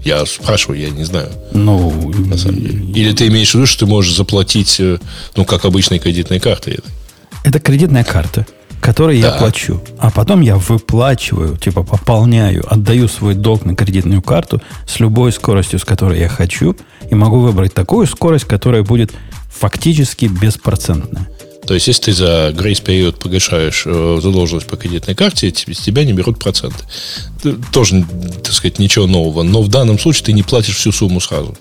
[0.04, 1.30] я спрашиваю, я не знаю.
[1.52, 2.84] Ну, на самом деле.
[2.92, 4.98] Или ты имеешь в виду, что ты можешь заплатить, э,
[5.36, 6.80] ну, как обычной кредитной картой?
[7.42, 8.46] Это кредитная карта,
[8.82, 9.28] которой да.
[9.28, 9.82] я плачу.
[9.98, 15.78] А потом я выплачиваю, типа пополняю, отдаю свой долг на кредитную карту с любой скоростью,
[15.78, 16.76] с которой я хочу,
[17.10, 19.12] и могу выбрать такую скорость, которая будет
[19.48, 21.26] фактически беспроцентная.
[21.66, 26.04] То есть, если ты за грейс период погашаешь э, задолженность по кредитной карте, с тебя
[26.04, 26.84] не берут проценты.
[27.72, 28.04] Тоже,
[28.42, 29.42] так сказать, ничего нового.
[29.42, 31.56] Но в данном случае ты не платишь всю сумму сразу.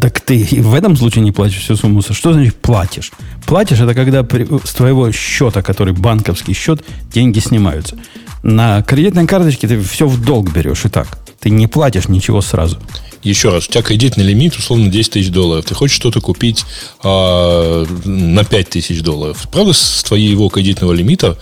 [0.00, 2.02] Так ты в этом случае не платишь всю сумму.
[2.02, 3.10] Что значит платишь?
[3.46, 7.96] Платишь это когда при, с твоего счета, который банковский счет, деньги снимаются.
[8.42, 11.18] На кредитной карточке ты все в долг берешь и так.
[11.40, 12.78] Ты не платишь ничего сразу
[13.22, 15.64] еще раз, у тебя кредитный лимит, условно, 10 тысяч долларов.
[15.64, 16.64] Ты хочешь что-то купить
[17.02, 19.46] а, на 5 тысяч долларов.
[19.52, 21.38] Правда, с твоего кредитного лимита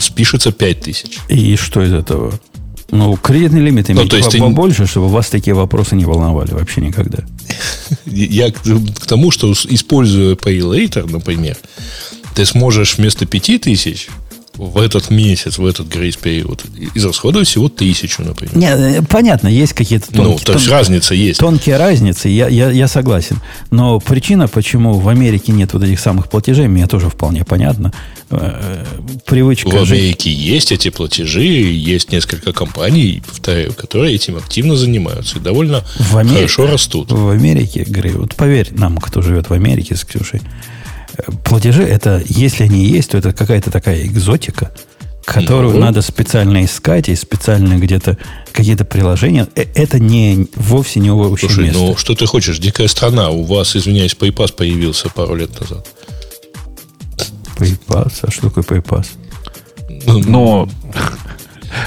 [0.00, 1.18] спишется 5 тысяч.
[1.28, 2.38] И что из этого?
[2.90, 6.52] Ну, кредитный лимит Ну, имеет то есть ты- побольше, чтобы вас такие вопросы не волновали
[6.52, 7.24] вообще никогда.
[8.06, 8.60] Я к,
[9.06, 11.56] тому, что используя PayLater, например,
[12.34, 14.08] ты сможешь вместо 5000
[14.56, 16.64] в этот месяц, в этот грейс период
[16.94, 18.56] израсходовать всего тысячу, например.
[18.56, 21.40] Нет, э, понятно, есть какие-то ну, тонкие, то есть тон- разница есть.
[21.40, 23.40] тонкие разницы, я, я, я согласен.
[23.70, 27.92] Но причина, почему в Америке нет вот этих самых платежей, мне тоже вполне понятна.
[28.30, 28.84] Э,
[29.26, 35.38] Привычка В жить- Америке есть эти платежи, есть несколько компаний, повторяю, которые этим активно занимаются
[35.38, 37.10] и довольно В Америке- хорошо растут.
[37.12, 40.40] В Америке, говорю, вот поверь нам, кто живет в Америке с Ксюшей,
[41.44, 44.72] платежи это, если они есть, то это какая-то такая экзотика,
[45.24, 45.80] которую Ну.
[45.80, 48.18] надо специально искать и специально где-то
[48.52, 49.48] какие-то приложения.
[49.56, 51.78] Э, Это не вовсе не общее Слушай, место.
[51.80, 52.58] ну что ты хочешь?
[52.58, 53.30] Дикая страна.
[53.30, 55.86] У вас, извиняюсь, PayPass появился пару лет назад.
[57.58, 59.06] PayPass, а что такое PayPass?
[60.06, 60.68] Но,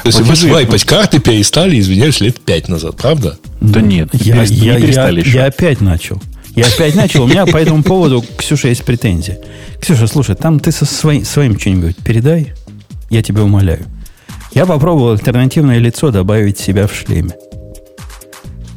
[0.04, 3.38] То есть вы свайпать карты перестали, извиняюсь, лет пять назад, правда?
[3.62, 5.38] да нет, Я, я- не перестали я- еще.
[5.38, 6.22] я опять начал.
[6.58, 7.24] Я опять начал.
[7.24, 9.38] У меня по этому поводу, Ксюша, есть претензии.
[9.80, 12.54] Ксюша, слушай, там ты со своим, своим что-нибудь передай.
[13.12, 13.86] Я тебя умоляю.
[14.54, 17.36] Я попробовал альтернативное лицо добавить себя в шлеме.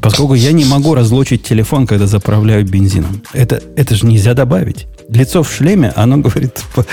[0.02, 3.22] Поскольку я не могу разлучить телефон, когда заправляю бензином.
[3.32, 4.86] Это, это же нельзя добавить.
[5.08, 6.84] Лицо в шлеме, оно говорит, типа,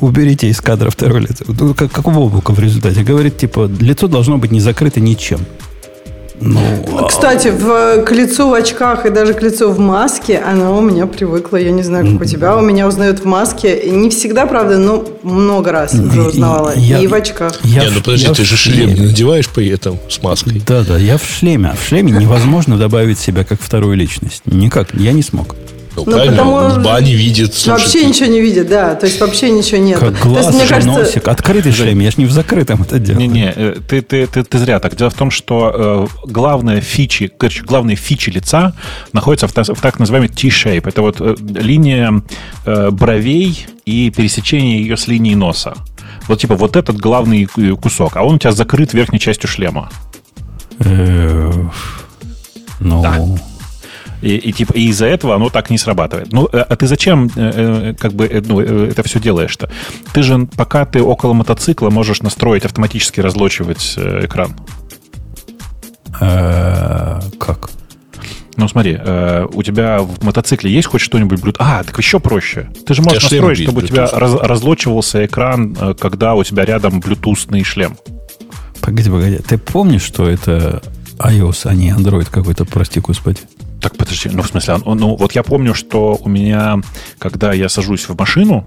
[0.00, 1.44] уберите из кадра второе лицо.
[1.46, 3.04] Ну, Как, как у Бобука в результате.
[3.04, 5.40] Говорит, типа, лицо должно быть не закрыто ничем.
[6.40, 6.60] Ну,
[7.08, 11.06] Кстати, в, к лицу в очках и даже к лицу в маске оно у меня
[11.06, 11.56] привыкло.
[11.56, 12.56] Я не знаю, как у тебя.
[12.56, 13.76] У меня узнают в маске.
[13.78, 16.72] И Не всегда, правда, но много раз уже узнавала.
[16.76, 17.60] Я- и в очках.
[17.62, 20.60] я Не, ну подожди, я ты же шлем не надеваешь при этом с маской.
[20.66, 21.70] Да, да, я в шлеме.
[21.70, 24.42] А в шлеме невозможно добавить себя как вторую личность.
[24.46, 25.54] Никак, я не смог.
[25.96, 27.54] Ну, Ну, правильно, потому он в бане видит.
[27.54, 28.94] слушай, вообще ты- ничего не видит, да.
[28.96, 29.98] То есть вообще ничего нет.
[30.00, 31.28] Как То глаз, есть, мне же, кажется, носик.
[31.28, 33.20] Открытый шлем, я ж не в закрытом это делаю.
[33.28, 34.96] Не-не, э, ты, ты, ты, ты зря так.
[34.96, 38.72] Дело в том, что э, главная фичи, короче, главные фичи лица
[39.12, 40.88] находятся в, в так называемой T-shape.
[40.88, 42.22] Это вот э, линия
[42.66, 45.74] э, бровей и пересечение ее с линией носа.
[46.26, 49.90] Вот типа вот этот главный э, кусок, а он у тебя закрыт верхней частью шлема.
[50.80, 51.52] Э,
[52.80, 53.18] Ну, Да.
[54.24, 56.32] И, и типа и из-за этого оно так не срабатывает.
[56.32, 59.70] Ну, э, а ты зачем э, э, как бы ну, это все делаешь-то?
[60.14, 64.54] Ты же, пока ты около мотоцикла, можешь настроить автоматически разлочивать экран.
[67.38, 67.70] как?
[68.56, 71.56] Ну, смотри, э, у тебя в мотоцикле есть хоть что-нибудь Bluetooth?
[71.58, 72.70] А, так еще проще.
[72.86, 77.00] Ты же можешь тебя настроить, чтобы у тебя раз- разлочивался экран, когда у тебя рядом
[77.00, 77.96] блютусный шлем.
[78.80, 79.38] Погоди, погоди.
[79.38, 80.82] Ты помнишь, что это
[81.18, 83.40] iOS, а не Android какой-то, прости господи?
[83.84, 86.78] Так, подожди, ну, в смысле, он- ну, вот я помню, что у меня,
[87.18, 88.64] когда я сажусь в машину,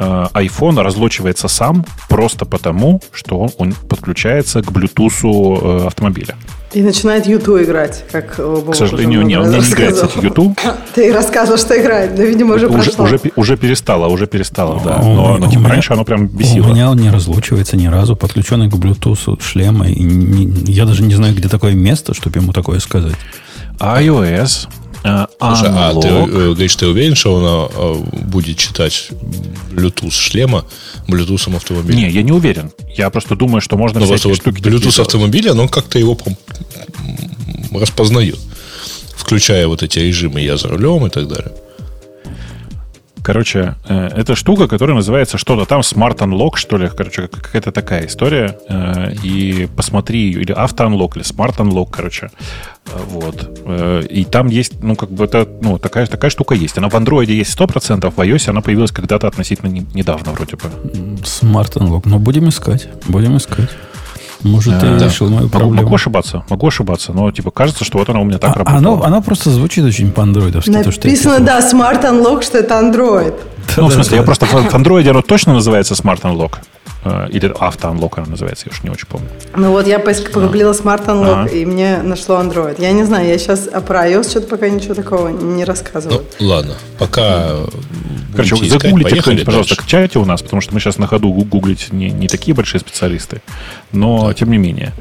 [0.00, 6.34] э, iPhone разлочивается сам просто потому, что он, он подключается к Bluetooth э, автомобиля.
[6.74, 10.58] И начинает Юту играть, как К сожалению, не, у меня не играет, кстати, YouTube.
[10.96, 13.04] Ты рассказывал, что играет, но, видимо, уже Уже, прошло.
[13.04, 14.96] уже, уже перестала, уже перестала, да.
[14.96, 16.66] У Но, но, у типа, меня- раньше оно прям У бесило.
[16.66, 19.86] меня он не разлучивается ни разу, подключенный к Bluetooth шлема.
[19.88, 23.14] И не- я даже не знаю, где такое место, чтобы ему такое сказать.
[23.78, 24.68] iOS,
[25.04, 29.08] э, Слушай, а ты э, говоришь, ты уверен, что она э, будет читать
[29.72, 30.64] Bluetooth шлема
[31.06, 31.96] Bluetooth автомобиля?
[31.96, 32.72] Не, я не уверен.
[32.96, 36.18] Я просто думаю, что можно Ну, всякие вот штуки Bluetooth автомобиля, оно как-то его
[37.72, 38.38] распознает.
[39.16, 41.52] Включая вот эти режимы «я за рулем» и так далее.
[43.26, 46.88] Короче, э, это штука, которая называется что-то там Smart Unlock, что ли.
[46.96, 48.56] Короче, как- какая-то такая история.
[48.68, 52.30] Э, И посмотри ее, или Auto Unlock, или Smart Unlock, короче.
[52.86, 53.50] Э, Вот.
[54.12, 56.78] И там есть, ну, как бы это, ну, такая, такая штука есть.
[56.78, 60.68] Она в Android есть 100%, в iOS она появилась когда-то относительно не- недавно, вроде бы.
[61.24, 62.02] Smart Unlock.
[62.04, 62.88] Но будем искать.
[63.08, 63.70] Будем искать.
[64.46, 65.82] Может, ты Э, решил мою Могу, проблему.
[65.82, 68.78] могу ошибаться, могу ошибаться, но типа кажется, что вот она у меня так А- работала.
[68.78, 70.70] оно, оно просто звучит очень по-андроидовски.
[70.82, 73.34] то, что я Написано, да, Smart Unlock, что это Android.
[73.76, 76.54] Ну, в смысле, я просто в Android оно точно называется Smart Unlock.
[77.04, 79.28] Э, Или Auto Unlock оно называется, я уж не очень помню.
[79.54, 81.48] Ну вот я погуглила Smart Unlock, Ага.
[81.50, 82.76] и мне нашло Android.
[82.80, 86.24] Я не знаю, я сейчас а про iOS что-то пока ничего такого не рассказываю.
[86.40, 86.74] Ну, ладно.
[86.98, 87.50] Пока
[88.34, 91.44] Короче, загуглите кто-нибудь, пожалуйста, к чате у нас, потому что мы сейчас на ходу гу-
[91.44, 93.40] гуглить не, не такие большие специалисты,
[93.92, 94.92] но тем не менее.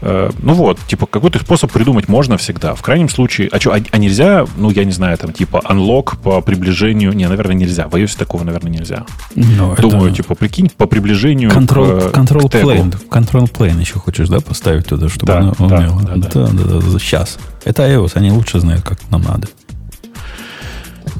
[0.00, 2.74] Э, Ну вот, типа, какой-то способ придумать можно всегда.
[2.74, 6.18] В крайнем случае, а что, а, а нельзя, ну, я не знаю, там, типа, unlock
[6.22, 7.88] по приближению, не, наверное, нельзя.
[7.88, 9.04] В iOS такого, наверное, нельзя.
[9.34, 13.08] Ну, это Думаю, типа, прикинь, по приближению Control, к, control к plane.
[13.08, 16.02] Control plane еще хочешь, да, поставить туда, чтобы Да, оно да, умело?
[16.02, 16.28] да, да.
[16.28, 17.38] да, да, да, Сейчас.
[17.64, 19.48] Это iOS, они лучше знают, как нам надо.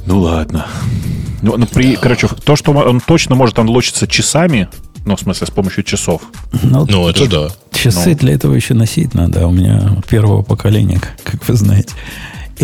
[0.07, 0.66] Ну ладно.
[1.43, 4.68] Ну, ну, при, короче, то, что он точно может анлочиться часами,
[5.05, 6.22] ну, в смысле, с помощью часов.
[6.62, 7.49] Ну, Ну, это да.
[7.72, 8.16] Часы Ну.
[8.16, 11.94] для этого еще носить надо, а у меня первого поколения, как- как вы знаете.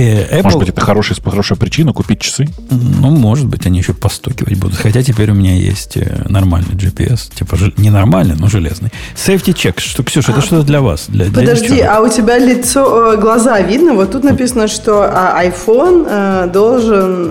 [0.01, 2.49] Apple, Может быть, это хорошая, хорошая причина купить часы?
[2.71, 4.77] ну, может быть, они еще постукивать будут.
[4.79, 7.33] Хотя теперь у меня есть э, нормальный GPS.
[7.35, 8.91] Типа, не нормальный, но железный.
[9.15, 9.79] Safety check.
[9.81, 11.05] Что, Ксюша, это что-то для вас?
[11.09, 11.93] Для, для Подожди, девчонок.
[11.97, 13.95] а у тебя лицо, э, глаза видно?
[13.95, 17.29] Вот тут написано, что а, iPhone э, должен,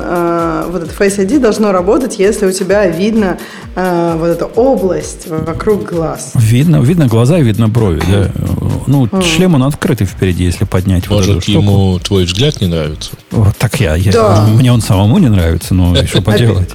[0.71, 3.37] вот это Face ID должно работать, если у тебя видно
[3.75, 6.33] вот эта область вокруг глаз.
[6.35, 8.31] Видно, видно глаза и видно брови, да.
[8.85, 11.59] Ну, шлем он открытый впереди, если поднять вот эту Может, штуку.
[11.59, 13.11] ему твой взгляд не нравится?
[13.31, 14.45] Вот так я, я- Да.
[14.47, 16.69] Мне он самому не нравится, но что поделать.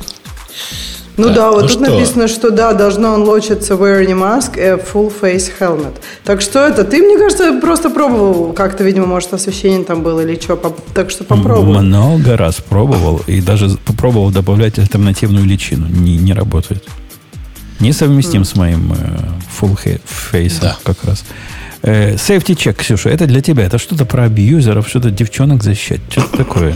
[1.17, 1.81] Ну да, вот ну тут что?
[1.81, 5.95] написано, что да, должно unlockиться wearing a mask and full face helmet.
[6.25, 10.39] Так что это, ты, мне кажется, просто пробовал как-то, видимо, может, освещение там было или
[10.41, 10.55] что,
[10.95, 11.81] так что попробуй.
[11.81, 15.89] Много раз пробовал и даже попробовал добавлять альтернативную личину.
[15.89, 16.85] Не, не работает.
[17.81, 18.97] Несовместим с моим э,
[19.61, 19.77] full
[20.33, 20.77] face Да.
[20.85, 21.25] как раз.
[21.83, 23.65] Э, safety check, Ксюша, это для тебя.
[23.65, 26.01] Это что-то про абьюзеров, что-то девчонок защищать.
[26.11, 26.75] Что-то такое.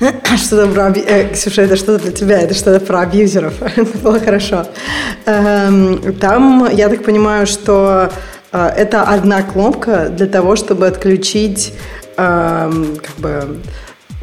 [0.36, 3.54] Что-то про э, Ксюша, это что-то для тебя, это что-то про абьюзеров.
[3.76, 4.66] Это было хорошо.
[5.26, 8.10] Эм, Там, я так понимаю, что
[8.52, 11.74] э, это одна кнопка для того, чтобы отключить
[12.16, 13.58] эм, как бы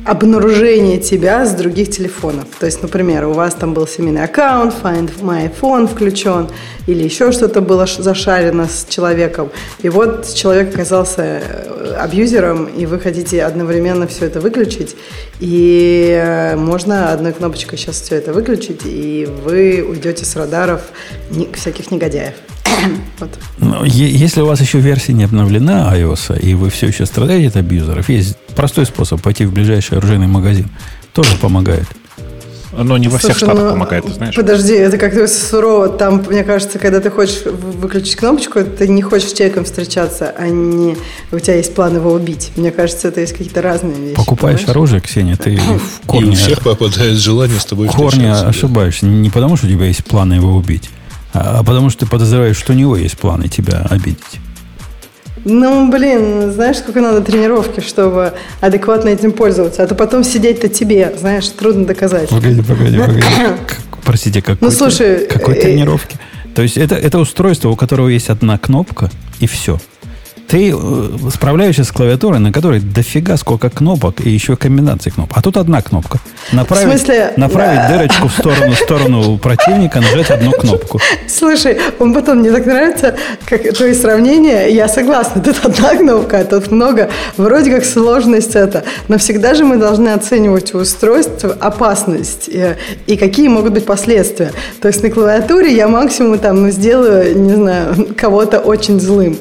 [0.05, 2.47] обнаружение тебя с других телефонов.
[2.59, 6.49] То есть, например, у вас там был семейный аккаунт, Find My iPhone включен,
[6.87, 9.49] или еще что-то было зашарено с человеком.
[9.81, 14.95] И вот человек оказался э, абьюзером, и вы хотите одновременно все это выключить.
[15.39, 20.81] И э, можно одной кнопочкой сейчас все это выключить, и вы уйдете с радаров
[21.53, 22.35] всяких негодяев.
[23.19, 23.29] Вот.
[23.57, 27.49] Но е- если у вас еще версия не обновлена iOS, и вы все еще страдаете
[27.49, 30.69] от абьюзеров, есть простой способ пойти в ближайший оружейный магазин.
[31.13, 31.87] Тоже помогает.
[32.77, 34.35] Но не во всех Слушай, штатах ну, помогает, ты знаешь.
[34.35, 35.89] Подожди, это как-то сурово.
[35.89, 40.47] Там, мне кажется, когда ты хочешь выключить кнопочку, ты не хочешь с человеком встречаться, а
[40.47, 40.95] не
[41.31, 42.51] у тебя есть план его убить.
[42.55, 44.15] Мне кажется, это есть какие-то разные вещи.
[44.15, 44.69] Покупаешь понимаешь?
[44.69, 49.05] оружие, Ксения, ты в И у корне, всех попадает желание с тобой в корне ошибаешься.
[49.07, 50.89] Не потому, что у тебя есть планы его убить,
[51.33, 54.39] а потому, что ты подозреваешь, что у него есть планы тебя обидеть.
[55.45, 59.83] Ну, блин, знаешь, сколько надо тренировки, чтобы адекватно этим пользоваться.
[59.83, 62.29] А то потом сидеть-то тебе, знаешь, трудно доказать.
[62.29, 63.23] Погоди, погоди, погоди.
[64.03, 66.17] Простите, какой, Ну, слушай, какой э, тренировки?
[66.55, 69.09] То есть это, это устройство, у которого есть одна кнопка,
[69.39, 69.79] и все.
[70.49, 75.37] Ты э, справляешься с клавиатурой, на которой дофига сколько кнопок и еще комбинаций кнопок.
[75.37, 76.19] А тут одна кнопка.
[76.51, 77.33] Направить, В смысле?
[77.37, 80.99] направить дырочку в сторону, в сторону противника, нажать одну кнопку.
[81.27, 84.67] Слушай, он потом мне так нравится, как твои сравнения.
[84.69, 87.09] Я согласна, тут одна кнопка, а тут много.
[87.37, 88.83] Вроде как сложность это.
[89.07, 94.51] Но всегда же мы должны оценивать у устройств опасность э, и какие могут быть последствия.
[94.81, 99.37] То есть на клавиатуре я максимум там сделаю, не знаю, кого-то очень злым.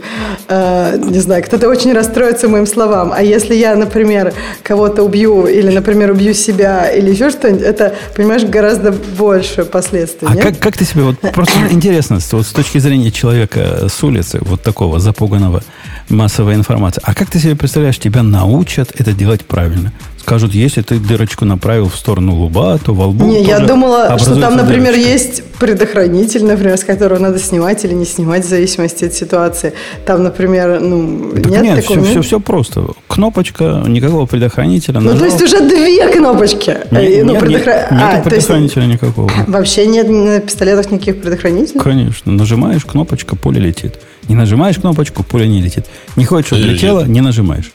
[1.02, 3.12] Э, Не знаю, кто-то очень расстроится моим словам.
[3.14, 4.32] А если я, например,
[4.62, 10.28] кого-то убью или, например, убью себя или еще что-нибудь, это, понимаешь, гораздо больше последствий.
[10.28, 10.42] А нет?
[10.42, 14.62] как, как ты себе, вот просто интересно, вот с точки зрения человека с улицы, вот
[14.62, 15.62] такого запуганного
[16.08, 19.92] массовой информации, а как ты себе представляешь, тебя научат это делать правильно?
[20.20, 24.38] Скажут, если ты дырочку направил в сторону лба, то во лбу Не, я думала, что
[24.40, 25.10] там, например, дырочка.
[25.12, 29.72] есть предохранитель, например, с которого надо снимать или не снимать в зависимости от ситуации.
[30.04, 32.10] Там, например, ну, Так нет, нет, такого, все, нет?
[32.10, 32.86] все, все просто.
[33.08, 35.00] Кнопочка, никакого предохранителя.
[35.00, 35.60] Ну, то есть нажал.
[35.60, 36.76] уже две кнопочки.
[36.90, 39.30] Не- Э, ну, нет, предохра- нет, А, нету то есть предохранителя никакого.
[39.46, 41.80] Вообще нет на пистолетах никаких предохранителей?
[41.80, 42.32] Конечно.
[42.32, 43.98] Нажимаешь кнопочка, пуля летит.
[44.28, 45.86] Не нажимаешь кнопочку, пуля не летит.
[46.16, 47.72] Не хочешь, чтобы летело, не нажимаешь.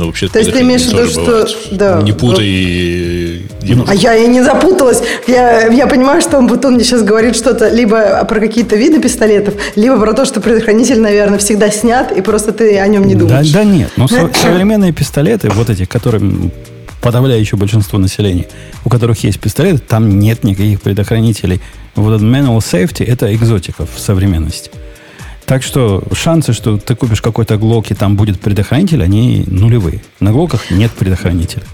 [0.00, 2.00] Ну, вообще То есть ты имеешь в виду, что- да.
[2.00, 3.42] Не путай.
[3.62, 3.84] Дима.
[3.86, 5.02] А я и не запуталась.
[5.26, 9.54] Я, я понимаю, что он Бутон мне сейчас говорит что-то либо про какие-то виды пистолетов,
[9.76, 13.20] либо про то, что предохранитель, наверное, всегда снят, и просто ты о нем не Да,
[13.20, 13.50] думаешь.
[13.50, 13.90] да нет.
[13.98, 16.50] Но со- современные пистолеты, вот эти, которым
[17.02, 18.46] подавляющее большинство населения,
[18.84, 21.60] у которых есть пистолеты, там нет никаких предохранителей.
[21.94, 24.70] Вот этот manual safety– это экзотика в современности.
[25.50, 30.00] Так что шансы, что ты купишь какой-то глок и там будет предохранитель, они нулевые.
[30.20, 31.64] На глоках нет предохранителя.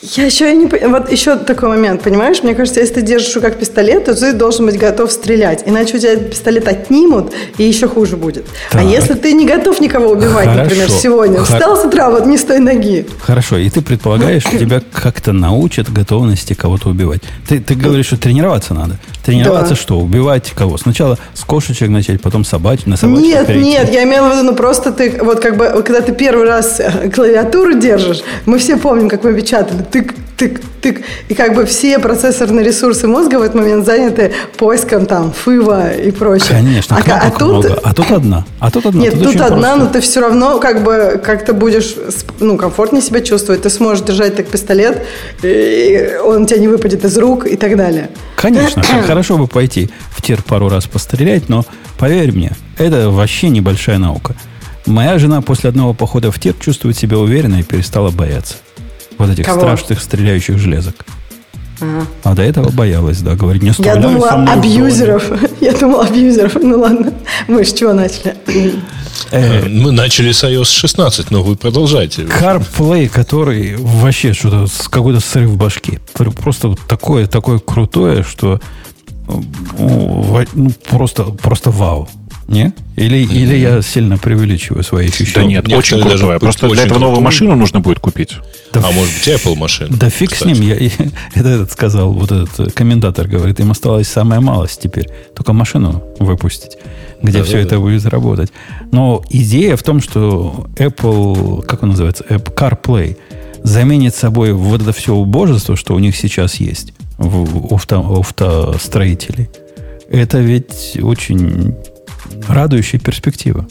[0.00, 2.42] Я еще и не Вот еще такой момент, понимаешь?
[2.44, 5.64] Мне кажется, если ты держишь как пистолет, то ты должен быть готов стрелять.
[5.66, 8.46] Иначе у тебя пистолет отнимут, и еще хуже будет.
[8.70, 8.80] Так.
[8.80, 11.00] А если ты не готов никого убивать, например, Хорошо.
[11.00, 13.06] сегодня, Хо- встал с утра, вот не с той ноги.
[13.20, 17.22] Хорошо, и ты предполагаешь, что тебя как-то научат готовности кого-то убивать.
[17.48, 18.98] Ты, ты говоришь, что тренироваться надо.
[19.24, 19.80] Тренироваться Да.
[19.80, 19.98] что?
[19.98, 20.78] Убивать кого?
[20.78, 23.68] Сначала с кошечек начать, потом собач, на собачку Нет, перейти.
[23.68, 26.78] нет, я имела в виду, ну просто ты, вот как бы, когда ты первый раз
[26.80, 31.02] э, клавиатуру держишь, мы все помним, как мы печатали, тык, тык-тык.
[31.28, 36.10] И как бы все процессорные ресурсы мозга в этот момент заняты поиском там фыва и
[36.10, 36.48] прочее.
[36.50, 37.48] Конечно, а, а тут...
[37.48, 37.80] много.
[37.82, 38.46] А тут одна.
[38.60, 39.00] А тут одна.
[39.00, 39.78] Нет, тут, очень одна, просто.
[39.78, 41.94] но ты все равно как бы как то будешь
[42.40, 43.62] ну, комфортнее себя чувствовать.
[43.62, 45.02] Ты сможешь держать так пистолет,
[45.42, 48.10] и он у тебя не выпадет из рук и так далее.
[48.36, 51.64] Конечно, хорошо бы пойти в тир пару раз пострелять, но
[51.98, 54.34] поверь мне, это вообще небольшая наука.
[54.86, 58.56] Моя жена после одного похода в тир чувствует себя уверенно и перестала бояться.
[59.18, 59.60] Вот этих Кого?
[59.60, 61.04] страшных стреляющих железок.
[62.24, 64.68] А до этого боялась, да, говорит, не Я стреляй думала со мной в доме».
[64.74, 65.30] абьюзеров.
[65.60, 66.56] Я думала абьюзеров.
[66.60, 67.12] Ну ладно.
[67.46, 68.34] Мы с чего начали?
[69.30, 72.22] Э, Мы начали с iOS 16, но вы продолжайте.
[72.22, 76.00] CarPlay, который вообще что-то с какой-то срыв башки.
[76.14, 78.60] Пр- Просто такое, такое крутое, что
[79.28, 79.44] ну,
[80.54, 82.08] ну, просто, просто вау.
[82.48, 82.72] Не?
[82.96, 85.46] Или, или я сильно преувеличиваю свои Да ощущения?
[85.46, 86.26] нет, Некоторые очень даже крутое.
[86.38, 88.36] будут Просто для очень этого новую машину нужно будет купить.
[88.72, 89.94] Да а может быть, Apple машина.
[89.96, 90.54] Да фиг с кстати.
[90.58, 90.90] ним, я, я-
[91.34, 96.02] это этот сказал, вот этот э, комментатор говорит, им осталась самая малость теперь, только машину
[96.18, 96.78] выпустить,
[97.22, 97.80] где Да, все да, это да.
[97.80, 98.50] будет работать.
[98.92, 103.18] Но идея в том, что Apple, как он называется, App CarPlay
[103.62, 108.20] заменит собой вот это все убожество, что у них сейчас есть в, у авто- у
[108.20, 109.50] автостроителей.
[110.10, 111.74] Это ведь очень
[112.48, 113.66] радующая перспектива.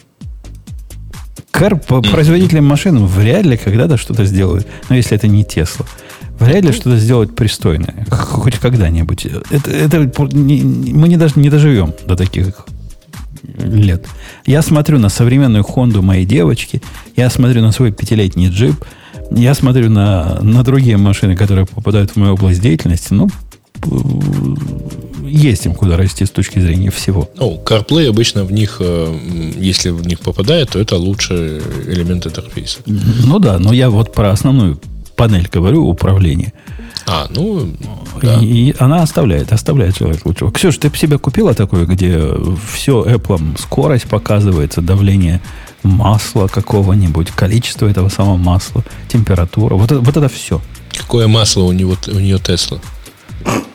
[1.51, 4.67] Кар по производителям машин вряд ли когда-то что-то сделают.
[4.89, 5.85] Но если это не Тесла.
[6.39, 8.05] Вряд ли что-то сделать пристойное.
[8.11, 9.25] Хоть когда-нибудь.
[9.49, 12.67] Это, это не- мы не, даже не доживем до таких
[13.57, 14.05] лет.
[14.45, 16.81] Я смотрю на современную Хонду моей девочки,
[17.15, 18.83] я смотрю на свой пятилетний джип,
[19.31, 23.13] я смотрю на, на другие машины, которые попадают в мою область деятельности.
[23.13, 23.29] Ну,
[25.27, 27.29] есть им куда расти с точки зрения всего.
[27.35, 29.19] Ну, CarPlay обычно в них, э,
[29.57, 32.79] если в них попадает, то это лучший элемент интерфейса.
[32.85, 34.79] Ну да, но я вот про основную
[35.15, 36.53] панель говорю управления.
[37.05, 37.73] А, ну,
[38.21, 38.39] да.
[38.41, 40.51] И, и она оставляет, оставляет желать лучшего.
[40.51, 42.21] Ксюш, ты бы себе купила такое, где
[42.69, 45.41] все Apple скорость показывается, давление
[45.83, 49.75] масла какого-нибудь, количество этого самого масла, температура.
[49.75, 50.61] Вот это, вот это все.
[50.97, 52.79] Какое масло у, него, у нее Тесла?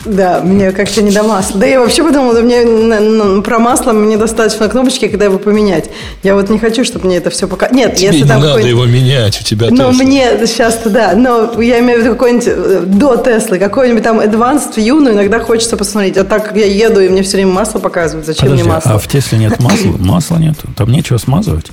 [0.04, 1.60] Да, мне как-то не до масла.
[1.60, 5.90] Да я вообще подумала, да мне про масло мне достаточно кнопочки, когда его поменять.
[6.22, 7.68] Я вот не хочу, чтобы мне это все пока...
[7.68, 10.04] Нет, Тебе если не там надо его менять, у тебя Но Тесла.
[10.04, 14.74] мне сейчас-то да, но я имею в виду какой-нибудь э, до Теслы, какой-нибудь там Advanced
[14.76, 16.16] View, но иногда хочется посмотреть.
[16.16, 18.92] А так как я еду, и мне все время масло показывают, зачем Подожди, мне масло?
[18.92, 19.92] а в Тесле нет масла?
[19.98, 20.56] Масла нет.
[20.76, 21.66] Там нечего смазывать.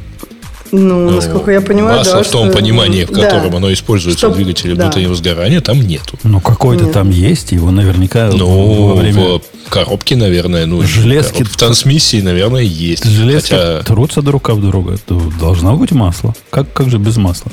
[0.72, 3.24] Ну, Ну, насколько я понимаю, масло да, в том что- понимании, в да.
[3.26, 4.84] котором оно используется Чтоб- в двигателе да.
[4.86, 6.17] внутреннего сгорания, там нету.
[6.24, 9.39] Ну, какой-то там есть, его наверняка Ну, во время...
[9.39, 13.03] в коробке, наверное, ну, Железки- в трансмиссии, наверное, есть.
[13.05, 14.97] Железки Хотя, трутся друг об друга.
[15.05, 16.34] То должно быть масло.
[16.49, 17.51] Как, как же без масла?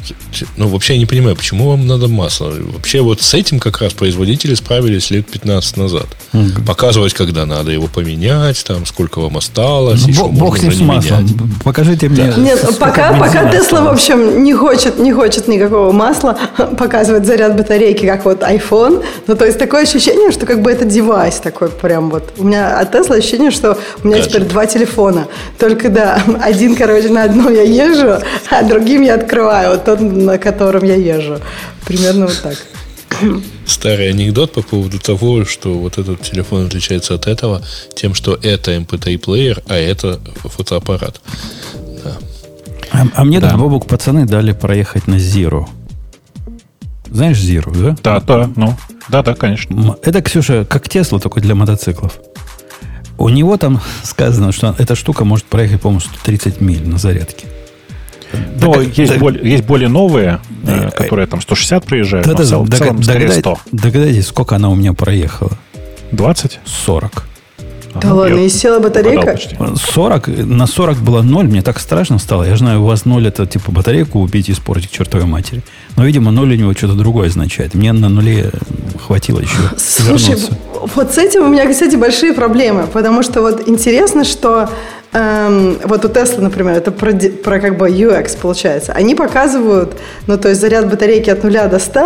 [0.57, 2.53] ну, вообще я не понимаю, почему вам надо масло.
[2.75, 6.07] Вообще вот с этим как раз производители справились лет 15 назад.
[6.67, 10.07] Показывать, когда надо его поменять, там, сколько вам осталось.
[10.07, 11.25] Ну, что бог можно с ним с маслом.
[11.25, 11.37] менять.
[11.64, 12.33] Покажите мне.
[12.37, 16.39] Нет, сколько пока, пока Тесла, в общем, не хочет, не хочет никакого масла
[16.79, 19.05] показывать заряд батарейки, как вот iPhone.
[19.27, 22.33] Ну, то есть такое ощущение, что как бы это девайс такой прям вот.
[22.37, 24.33] У меня от Тесла ощущение, что у меня Гаджет.
[24.33, 25.29] теперь два телефона.
[25.59, 30.39] Только, да, один, короче, на одном я езжу, а другим я открываю, вот тот, на
[30.39, 31.39] котором я езжу.
[31.87, 32.57] Примерно вот так.
[33.67, 37.63] Старый анекдот по поводу того, что вот этот телефон отличается от этого
[37.95, 41.21] тем, что это MP3-плеер, а это фотоаппарат.
[42.97, 43.51] А, а мне Да.
[43.51, 45.66] тут, Бобук, пацаны дали проехать на Zero.
[47.11, 47.97] Знаешь Zero, да?
[48.03, 48.74] Да, да, ну,
[49.09, 49.97] да, да, конечно.
[50.03, 52.18] Это, Ксюша, как Тесла, только для мотоциклов.
[53.18, 57.47] У него там сказано, что эта штука может проехать, по-моему, 130 миль на зарядке.
[58.61, 62.32] Но Так, есть, так- более, есть более новые, э, Э, которые там 160 приезжают, но
[62.32, 63.59] в Да-да, целом, в дога- целом догада- 100.
[63.72, 65.53] Догадайтесь, сколько она у меня проехала?
[66.12, 66.61] 20?
[66.64, 67.26] 40.
[68.01, 69.38] Да ладно, и села батарейка?
[69.76, 72.44] 40, на 40 было 0, мне так страшно стало.
[72.44, 75.62] Я знаю, у вас 0 это типа батарейку убить и испортить к чертовой матери.
[75.97, 77.74] Но, видимо, 0 у него что-то другое означает.
[77.74, 78.51] Мне на нуле
[79.07, 80.59] хватило еще Слушай, вернуться.
[80.94, 84.68] вот с этим у меня, кстати, большие проблемы, потому что вот интересно, что
[85.17, 88.93] эм, вот у Tesla, например, это про, про как бы UX получается.
[88.93, 89.95] Они показывают,
[90.27, 92.01] ну, то есть заряд батарейки от 0 до 100,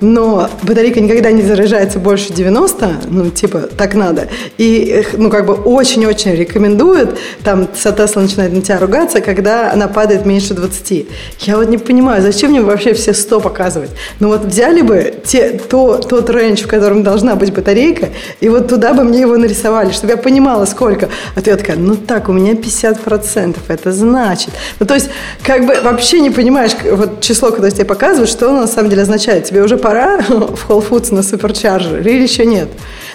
[0.00, 4.28] но батарейка никогда не заряжается больше 90, ну, типа, так надо.
[4.58, 9.86] И, ну, как бы очень-очень рекомендуют, там, вся Tesla начинает на тебя ругаться, когда она
[9.88, 11.06] падает меньше 20.
[11.40, 13.90] Я вот не понимаю, зачем мне вообще все 100 показывать?
[14.18, 18.08] Ну, вот взяли бы те, то, тот рейндж, в котором должна быть батарейка,
[18.40, 21.08] и вот туда бы мне его нарисовали, чтобы я понимала, сколько.
[21.34, 23.56] А я такая, ну так, у меня 50%.
[23.68, 24.50] Это значит...
[24.80, 25.08] Ну, то есть,
[25.42, 29.02] как бы вообще не понимаешь, вот число, когда тебе показывают, что оно на самом деле
[29.02, 29.44] означает.
[29.44, 32.68] Тебе уже пора в Whole Foods на суперчаржер или еще нет?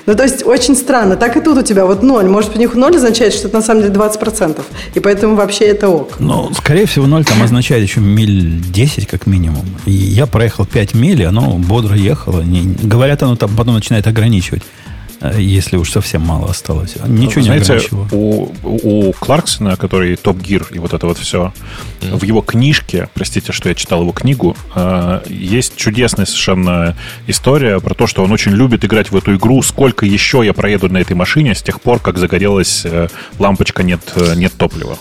[0.05, 1.15] Ну, то есть, очень странно.
[1.15, 2.25] Так и тут у тебя вот ноль.
[2.25, 4.61] Может, у них ноль означает, что это на самом деле 20%.
[4.95, 6.15] И поэтому вообще это ок.
[6.19, 9.65] Ну, скорее всего, ноль там означает еще миль 10 как минимум.
[9.85, 12.41] И я проехал 5 миль, и оно бодро ехало.
[12.41, 14.63] Не, говорят, оно там потом начинает ограничивать
[15.37, 16.95] если уж совсем мало осталось.
[17.05, 18.07] Ничего Знаете, не ограничивало.
[18.11, 21.53] У, у Кларксона, который Топ Гир и вот это вот все,
[22.01, 22.17] mm-hmm.
[22.17, 26.95] в его книжке, простите, что я читал его книгу, э, есть чудесная совершенно
[27.27, 29.61] история про то, что он очень любит играть в эту игру.
[29.61, 33.07] Сколько еще я проеду на этой машине с тех пор, как загорелась э,
[33.39, 34.97] лампочка нет, э, нет топлива.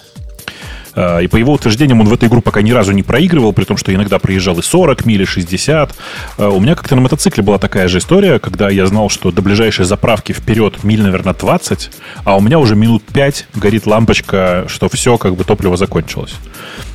[0.96, 3.76] И по его утверждениям он в эту игру пока ни разу не проигрывал, при том,
[3.76, 5.94] что иногда проезжал и 40 миль, и 60.
[6.38, 9.84] У меня как-то на мотоцикле была такая же история, когда я знал, что до ближайшей
[9.84, 11.90] заправки вперед миль, наверное, 20,
[12.24, 16.34] а у меня уже минут 5 горит лампочка, что все, как бы топливо закончилось.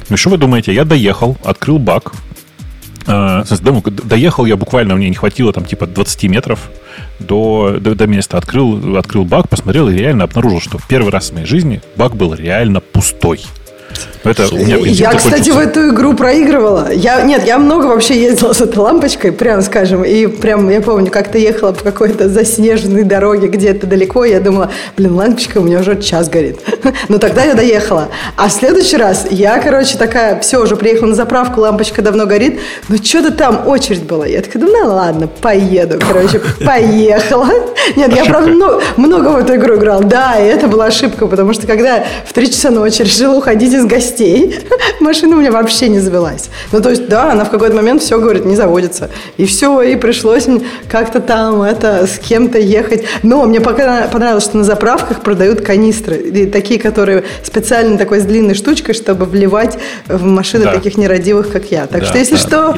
[0.10, 0.74] Ну что вы думаете?
[0.74, 2.14] Я доехал, открыл бак,
[3.06, 6.72] Доехал я буквально, мне не хватило там типа 20 метров
[7.20, 8.38] до, до, до места.
[8.38, 12.34] Открыл, открыл бак, посмотрел и реально обнаружил, что первый раз в моей жизни бак был
[12.34, 13.42] реально пустой.
[14.26, 16.92] Это у меня я, кстати, в эту игру проигрывала.
[16.92, 20.04] Я, нет, я много вообще ездила с этой лампочкой, прям скажем.
[20.04, 24.26] И прям, я помню, как-то ехала по какой-то заснеженной дороге где-то далеко.
[24.26, 26.58] И я думала, блин, лампочка у меня уже час горит.
[27.08, 28.10] Но тогда я доехала.
[28.36, 32.60] А в следующий раз я, короче, такая, все, уже приехала на заправку, лампочка давно горит.
[32.90, 34.26] Но что-то там очередь была.
[34.26, 36.00] Я такая, ну ладно, поеду.
[36.00, 37.50] Короче, поехала.
[37.96, 40.02] Нет, я, правда, много, много в эту игру играл.
[40.02, 43.85] Да, и это была ошибка, потому что когда в 3 часа ночи решила уходить из
[43.88, 44.60] гостей, гостей,
[45.00, 46.50] машина у меня вообще не завелась.
[46.72, 49.10] Ну, то есть, да, она в какой-то момент все, говорит, не заводится.
[49.38, 53.06] И все, и пришлось мне как-то там это с кем-то ехать.
[53.24, 56.18] Но мне пока понравилось, что на заправках продают канистры.
[56.18, 59.78] И такие, которые специально такой с длинной штучкой, чтобы вливать
[60.08, 60.74] в машины да.
[60.74, 61.88] таких нерадивых, как я.
[61.88, 62.76] Так да, что, если да, что,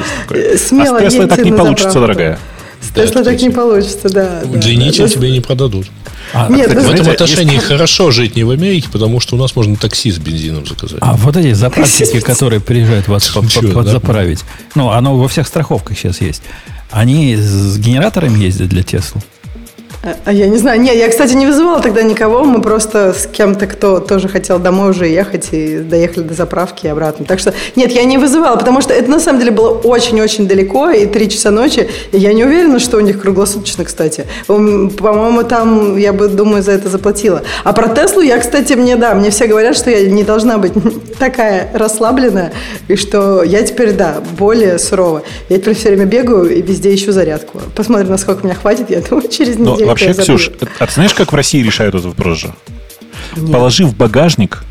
[0.56, 2.00] смело а с так не получится, заправку.
[2.00, 2.38] дорогая.
[2.80, 4.42] С Тесла так не получится, да.
[4.44, 5.86] Удлинитель да, тебе не продадут.
[6.32, 7.66] А, Нет, кстати, в этом отношении есть...
[7.66, 10.98] хорошо жить не в Америке, потому что у нас можно такси с бензином заказать.
[11.00, 16.42] А вот эти заправщики, которые приезжают вас подзаправить, ну, оно во всех страховках сейчас есть,
[16.90, 19.20] они с генераторами ездят для Тесла?
[20.24, 20.80] А я не знаю.
[20.80, 22.44] Нет, я, кстати, не вызывала тогда никого.
[22.44, 26.88] Мы просто с кем-то, кто тоже хотел домой уже ехать, и доехали до заправки и
[26.88, 27.24] обратно.
[27.24, 30.90] Так что, нет, я не вызывала, потому что это на самом деле было очень-очень далеко,
[30.90, 31.88] и три часа ночи.
[32.12, 34.26] И я не уверена, что у них круглосуточно, кстати.
[34.46, 37.42] По-моему, там, я бы, думаю, за это заплатила.
[37.64, 40.72] А про Теслу я, кстати, мне, да, мне все говорят, что я не должна быть
[41.18, 42.52] такая расслабленная,
[42.88, 45.22] и что я теперь, да, более сурова.
[45.48, 47.60] Я теперь все время бегаю и везде ищу зарядку.
[47.74, 51.36] Посмотрим, насколько меня хватит, я думаю, через неделю вообще, Ксюш, а ты знаешь, как в
[51.36, 52.54] России решают этот вопрос же?
[53.36, 53.52] Нет.
[53.52, 54.64] Положи в багажник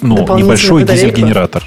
[0.00, 1.64] ну, небольшой дизель-генератор.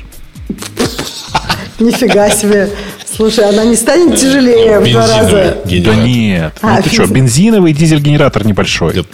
[1.79, 2.69] Нифига себе.
[3.15, 5.57] Слушай, она не станет тяжелее в два раза?
[5.63, 6.53] Да нет.
[6.61, 9.05] А, ну ты что, бензиновый дизель-генератор небольшой.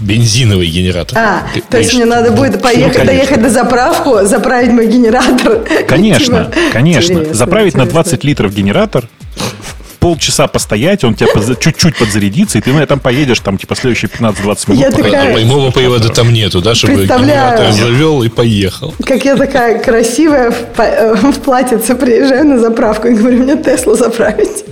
[0.00, 1.16] Бензиновый генератор.
[1.16, 5.64] А, то есть мне надо будет поехать, доехать до заправку, заправить мой генератор.
[5.88, 7.32] Конечно, конечно.
[7.32, 9.08] Заправить на 20 литров генератор,
[10.04, 11.28] полчаса постоять, он тебя
[11.58, 14.82] чуть-чуть подзарядится, и ты на этом поедешь там, типа, следующие 15-20 минут.
[14.82, 15.34] Я такая...
[15.34, 18.92] Прямого привода там нету, да, чтобы генератор завел и поехал.
[19.02, 23.96] Как я такая красивая в, э, в платьице приезжаю на заправку и говорю, мне Теслу
[23.96, 24.64] заправить.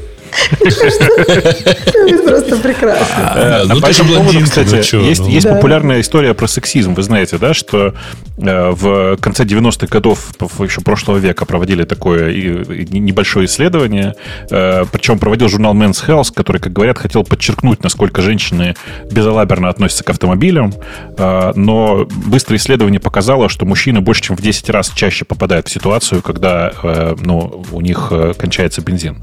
[2.24, 3.06] Просто прекрасно.
[3.18, 5.54] А, ну, по этому поводу, кстати, есть ну.
[5.54, 6.94] популярная история про сексизм.
[6.94, 7.94] Вы знаете, да, что
[8.38, 14.14] э, в конце 90-х годов еще прошлого века проводили такое небольшое исследование.
[14.50, 18.74] Э, Причем проводил журнал Men's Health, который, как говорят, хотел подчеркнуть, насколько женщины
[19.10, 20.72] безалаберно относятся к автомобилям.
[21.18, 25.70] Э, но быстрое исследование показало, что мужчины больше, чем в 10 раз чаще попадают в
[25.70, 26.72] ситуацию, когда
[27.20, 29.22] ну, у них кончается бензин.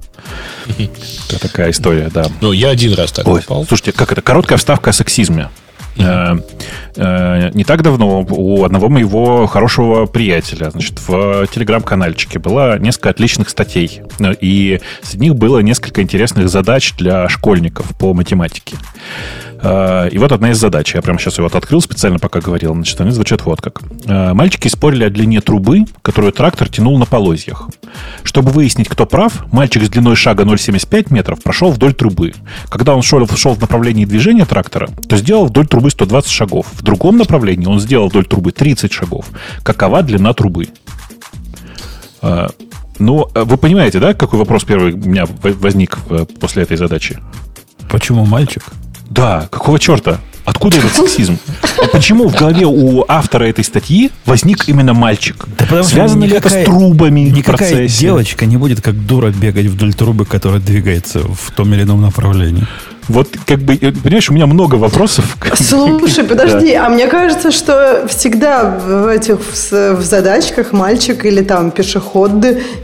[1.30, 2.26] Это такая история, да.
[2.42, 3.66] Ну, я один раз так Ой, попал.
[3.66, 4.22] Слушайте, как это?
[4.22, 5.50] Короткая вставка о сексизме.
[5.98, 7.54] Uh-huh.
[7.54, 14.02] Не так давно у одного моего хорошего приятеля, значит, в телеграм-канальчике было несколько отличных статей,
[14.40, 18.78] и среди них было несколько интересных задач для школьников по математике.
[19.62, 20.96] Э, и вот одна из задач.
[20.96, 22.74] Я прямо сейчас ее вот открыл специально, пока говорил.
[22.74, 23.82] Значит, они звучат вот как.
[24.06, 27.70] Э, мальчики спорили о длине трубы, которую трактор тянул на полозьях.
[28.24, 32.34] Чтобы выяснить, кто прав, мальчик с длиной шага 0,75 метров прошел вдоль трубы.
[32.70, 36.68] Когда он шел, шел в направлении движения трактора, то сделал вдоль трубы 120 шагов.
[36.72, 39.26] В другом направлении он сделал вдоль трубы 30 шагов.
[39.64, 40.70] Какова длина трубы?
[42.22, 42.48] Э,
[42.98, 45.98] ну, вы понимаете, да, какой вопрос первый у меня возник
[46.40, 47.18] после этой задачи?
[47.90, 48.64] Почему мальчик?
[49.10, 50.20] Да, какого черта?
[50.46, 51.38] Откуда этот сексизм?
[51.78, 55.46] А почему в голове у автора этой статьи возник именно мальчик?
[55.60, 58.00] Да потому что Связано ли это с трубами в Никакая процессе?
[58.00, 62.66] девочка не будет как дура бегать вдоль трубы, которая двигается в том или ином направлении.
[63.10, 65.36] Вот, как бы, э, понимаешь, у меня много вопросов.
[65.56, 72.32] Слушай, подожди, а мне кажется, что всегда в этих в, задачках мальчик или там пешеход,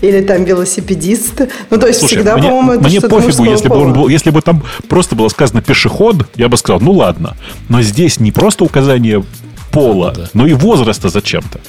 [0.02, 1.42] или там велосипедист.
[1.70, 4.08] Ну, то есть Слушай, всегда, мне, по-моему, это мне что-то пофигу, если бы, он был,
[4.08, 7.38] если бы там просто было сказано пешеход, я бы сказал, ну ладно.
[7.70, 9.24] Но здесь не просто указание
[9.72, 11.60] пола, но и возраста зачем-то.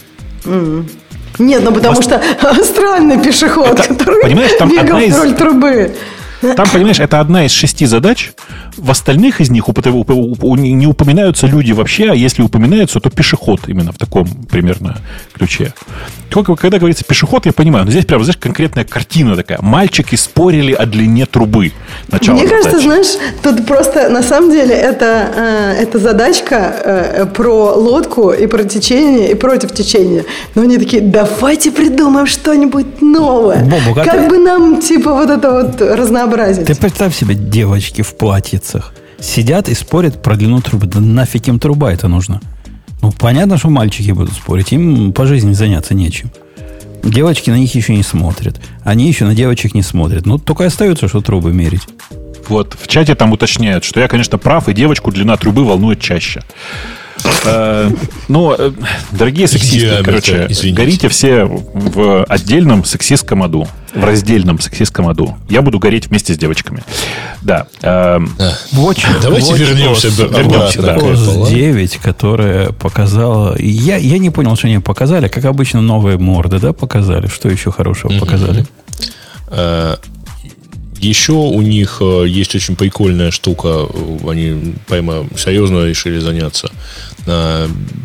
[1.38, 2.22] Нет, ну потому что
[2.64, 5.94] странный пешеход, Это, который понимаешь, там бегал одна из- вдоль трубы.
[6.40, 8.32] Там, понимаешь, это одна из шести задач.
[8.76, 13.08] В остальных из них упо- уп- уп- не упоминаются люди вообще, а если упоминаются, то
[13.10, 14.96] пешеход именно в таком примерно
[15.34, 15.72] ключе.
[16.28, 19.58] Только когда говорится пешеход, я понимаю, но здесь прям, знаешь, конкретная картина такая.
[19.62, 21.72] Мальчики спорили о длине трубы.
[22.10, 22.84] Начало Мне кажется, задачи.
[22.86, 23.06] знаешь,
[23.42, 29.30] тут просто на самом деле это, э, это задачка э, про лодку и про течение,
[29.32, 30.24] и против течения.
[30.54, 33.64] Но они такие, давайте придумаем что-нибудь новое.
[33.64, 35.80] Бобук, а как ты- бы нам, типа, вот это вот
[36.26, 36.66] разнообразить.
[36.66, 38.92] Ты представь себе девочки в платьицах.
[39.18, 40.86] Сидят и спорят про длину трубы.
[40.86, 42.40] Да нафиг им труба это нужно?
[43.02, 44.72] Ну, понятно, что мальчики будут спорить.
[44.72, 46.30] Им по жизни заняться нечем.
[47.02, 48.60] Девочки на них еще не смотрят.
[48.82, 50.26] Они еще на девочек не смотрят.
[50.26, 51.82] Ну, только и остается, что трубы мерить.
[52.48, 56.42] Вот, в чате там уточняют, что я, конечно, прав, и девочку длина трубы волнует чаще.
[57.44, 57.90] Э,
[58.28, 58.72] Ну, э,
[59.12, 65.36] дорогие сексисты, короче, горите все в отдельном сексистском аду, в раздельном сексистском аду.
[65.48, 66.82] Я буду гореть вместе с девочками.
[67.42, 67.66] Да.
[67.82, 68.18] э,
[68.72, 70.96] Watch, Давайте Watch вернемся OS, вернемся, да.
[70.96, 71.48] А?
[71.48, 73.56] 9, которая показала...
[73.58, 75.28] Я, я не понял, что они показали.
[75.28, 77.28] Как обычно, новые морды, да, показали?
[77.28, 78.66] Что еще хорошего показали?
[80.98, 83.86] Еще у них есть очень прикольная штука.
[84.28, 86.70] Они прямо серьезно решили заняться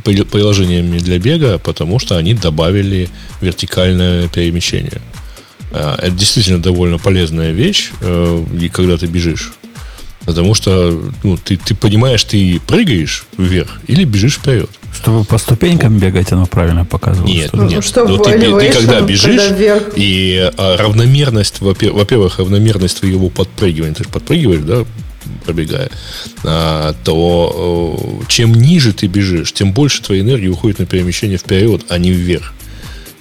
[0.04, 3.10] приложениями для бега, потому что они добавили
[3.42, 5.02] вертикальное перемещение.
[5.72, 9.54] Э, Это действительно довольно полезная вещь, э, и когда ты бежишь.
[10.26, 14.70] Потому что ну, ты, ты понимаешь, ты прыгаешь вверх или бежишь вперед.
[14.94, 17.28] Чтобы по ступенькам бегать, оно правильно показывало.
[17.28, 17.84] Нет, что нет.
[17.84, 19.84] что Но ты, ты когда бежишь, когда вверх.
[19.96, 24.86] и а, равномерность, во-пе- во-первых, равномерность твоего подпрыгивания, ты же подпрыгиваешь, да,
[25.52, 25.90] пробегая,
[26.44, 31.86] а, то э, чем ниже ты бежишь, тем больше твоей энергии уходит на перемещение вперед,
[31.90, 32.54] а не вверх.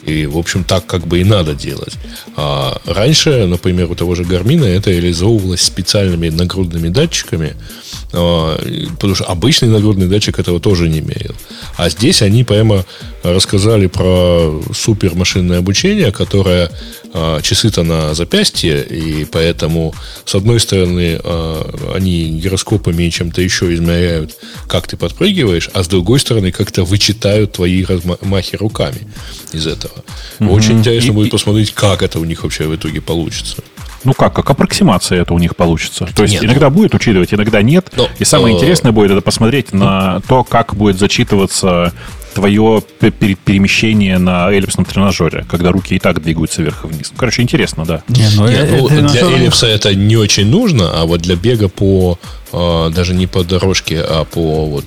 [0.05, 1.95] И, в общем, так как бы и надо делать.
[2.35, 7.55] А раньше, например, у того же Гармина это реализовывалось специальными нагрудными датчиками,
[8.13, 8.59] а,
[8.97, 11.35] потому что обычный нагрудный датчик этого тоже не мерил.
[11.77, 12.85] А здесь они прямо
[13.23, 16.71] рассказали про супермашинное обучение, которое
[17.43, 19.95] часы-то на запястье, и поэтому,
[20.25, 24.37] с одной стороны, а, они гироскопами и чем-то еще измеряют,
[24.69, 29.09] как ты подпрыгиваешь, а с другой стороны, как-то вычитают твои размахи руками
[29.53, 30.05] из этого.
[30.41, 33.57] Очень интересно И- будет и- посмотреть, как это у них вообще в итоге получится.
[34.03, 36.09] Ну как, как аппроксимация это у них получится.
[36.15, 37.89] То есть Нет, иногда будет учитывать, иногда нет.
[37.97, 41.93] Но, И самое э, интересное будет это посмотреть на то, как будет зачитываться
[42.35, 47.13] твое пе- пере- перемещение на эллипсном тренажере, когда руки и так двигаются вверх и вниз.
[47.17, 48.03] Короче, интересно, да.
[48.09, 51.37] Не, ну, Не, э, ну, для тренажер- эллипса это не очень нужно, а вот для
[51.37, 52.19] бега по
[52.53, 54.85] а, даже не по дорожке, а по вот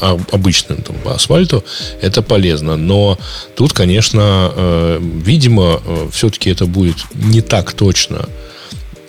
[0.00, 1.64] а- обычному там, по асфальту,
[2.02, 2.76] это полезно.
[2.76, 3.18] Но
[3.54, 5.80] тут, конечно, э, видимо,
[6.12, 8.26] все-таки это будет не так точно.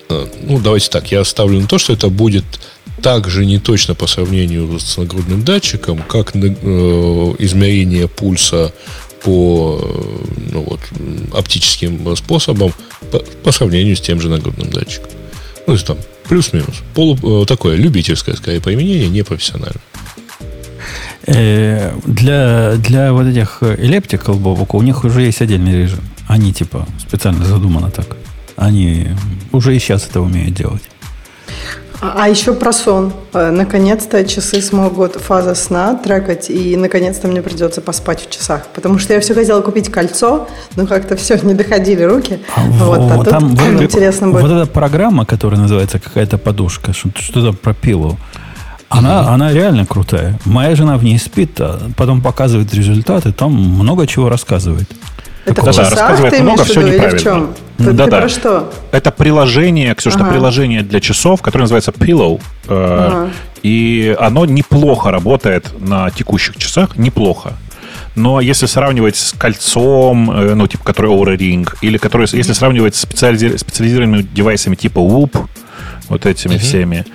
[0.09, 2.45] Э, Ну, давайте так, я ставлю на то, что это будет
[3.01, 6.39] также не точно по сравнению с нагрудным датчиком, как э,
[7.39, 8.73] измерение пульса
[9.23, 10.79] по э, ну, вот,
[11.33, 12.73] оптическим способам
[13.11, 15.11] по, по сравнению с тем же нагрудным датчиком.
[15.59, 16.75] Ну, то есть там плюс-минус.
[16.93, 19.81] Полу, э, такое любительское, скорее, применение, не профессиональное.
[21.25, 25.99] Э, для, для вот этих эллиптикал бобок у них уже есть отдельный режим.
[26.27, 28.17] Они типа специально задумано так.
[28.55, 29.07] Они
[29.51, 30.81] уже и сейчас это умеют делать.
[31.99, 33.11] А, а еще про сон.
[33.33, 38.67] Э, Наконец-то часы смогут фаза сна трекать, и наконец-то мне придется поспать в часах.
[38.75, 42.39] Потому что я все хотела купить кольцо, но как-то все, не доходили руки.
[42.55, 44.51] вот, а Вот тут там вот, интересно вот будет.
[44.63, 48.17] эта программа, которая называется какая-то подушка, что- что-то про пилу,
[48.89, 50.39] она, она реально крутая.
[50.45, 54.87] Моя жена в ней спит, а потом показывает результаты, там много чего рассказывает.
[55.47, 57.47] Это Да-да, часах рассказывает много, имеешь в всё виду или в неправильно.
[57.77, 58.19] Ты, ты Да-да.
[58.19, 58.73] про что?
[58.91, 60.33] Это приложение, Ксюша, это Ага.
[60.33, 62.41] приложение для часов, которое называется Pillow.
[62.67, 63.29] э, Ага.
[63.63, 67.53] И оно неплохо работает на текущих часах, неплохо.
[68.15, 72.95] Но если сравнивать с кольцом, э, ну, типа, который Aura Ring, или который, если сравнивать
[72.95, 75.37] с специализи- специализированными девайсами типа Whoop,
[76.09, 77.05] вот этими всеми,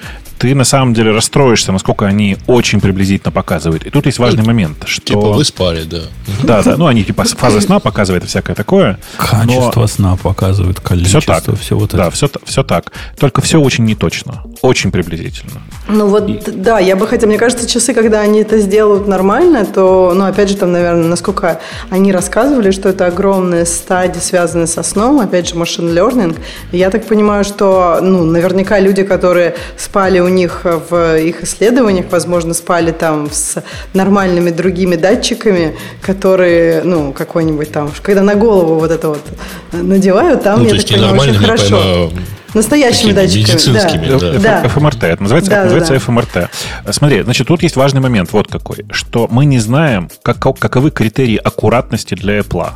[0.42, 3.86] ты на самом деле расстроишься, насколько они очень приблизительно показывают.
[3.86, 5.06] И тут есть важный момент, что...
[5.06, 6.00] Типа вы спали, да.
[6.42, 8.98] Да, да, ну они типа фазы сна показывают и всякое такое.
[9.16, 9.86] Качество но...
[9.86, 11.60] сна показывает, количество, все так.
[11.60, 12.16] все вот да, это.
[12.16, 12.90] все, все так.
[13.20, 15.62] Только все очень неточно, очень приблизительно.
[15.88, 16.40] Ну вот, и...
[16.46, 20.48] да, я бы хотела, мне кажется, часы, когда они это сделают нормально, то, ну опять
[20.48, 21.60] же, там, наверное, насколько
[21.90, 26.38] они рассказывали, что это огромные стадии, связанные со сном, опять же, машин learning.
[26.70, 32.54] Я так понимаю, что, ну, наверняка люди, которые спали у них в их исследованиях, возможно,
[32.54, 33.62] спали там с
[33.92, 39.22] нормальными другими датчиками, которые, ну, какой-нибудь там, когда на голову вот это вот
[39.72, 41.76] надевают, там, ну, я так понимаю, очень хорошо.
[41.76, 42.22] Пойма...
[42.54, 43.52] Настоящими датчиками.
[43.52, 44.62] Медицинскими, да.
[44.62, 44.68] да.
[44.68, 45.04] ФМРТ.
[45.04, 45.98] Это называется, да, называется да.
[45.98, 46.50] ФМРТ.
[46.90, 51.36] Смотри, значит, тут есть важный момент вот какой, что мы не знаем, как, каковы критерии
[51.36, 52.70] аккуратности для Apple.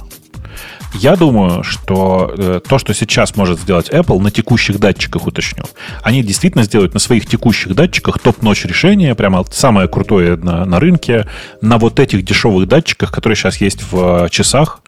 [0.95, 5.65] Я думаю, что э, то, что сейчас может сделать Apple на текущих датчиках, уточню,
[6.03, 11.27] они действительно сделают на своих текущих датчиках топ-ночь решение, прямо самое крутое на, на рынке,
[11.61, 14.81] на вот этих дешевых датчиках, которые сейчас есть в э, часах,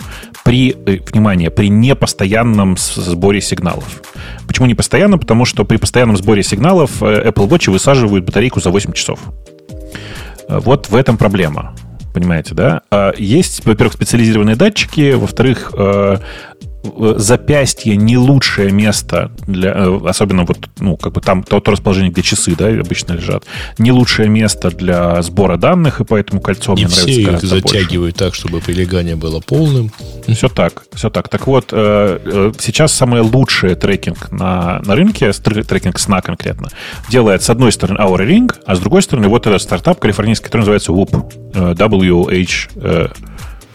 [0.44, 4.02] при, э, внимание, при непостоянном сборе сигналов.
[4.46, 5.18] Почему не постоянно?
[5.18, 9.20] Потому что при постоянном сборе сигналов э, Apple Watch высаживают батарейку за 8 часов.
[10.48, 11.74] Вот в этом проблема
[12.18, 12.82] понимаете, да?
[12.90, 16.16] А есть, во-первых, специализированные датчики, во-вторых, э,
[17.16, 22.10] запястье не лучшее место для, э, особенно вот, ну, как бы там то, то расположение,
[22.10, 23.44] где часы, да, обычно лежат,
[23.78, 27.62] не лучшее место для сбора данных, и поэтому кольцо и мне все нравится гораздо их
[27.62, 28.30] затягивают больше.
[28.30, 29.92] так, чтобы прилегание было полным.
[30.26, 31.28] Все так, все так.
[31.28, 36.68] Так вот, э, сейчас самый лучший трекинг на, на рынке, трекинг сна конкретно,
[37.08, 40.60] делает с одной стороны Aura Ring, а с другой стороны вот этот стартап калифорнийский, который
[40.62, 43.27] называется WHOOP, WH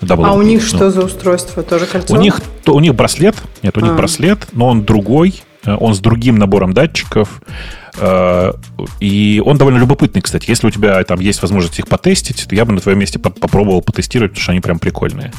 [0.03, 1.63] Double а у них что за устройство?
[1.63, 2.13] Тоже кольцо?
[2.13, 3.35] У них, то, у них браслет.
[3.61, 3.83] Нет, у а.
[3.83, 5.41] них браслет, но он другой.
[5.65, 7.41] Э, он с другим набором датчиков.
[7.97, 8.53] Э,
[8.99, 10.49] и он довольно любопытный, кстати.
[10.49, 13.81] Если у тебя там есть возможность их потестить, то я бы на твоем месте попробовал
[13.81, 15.31] потестировать, потому что они прям прикольные.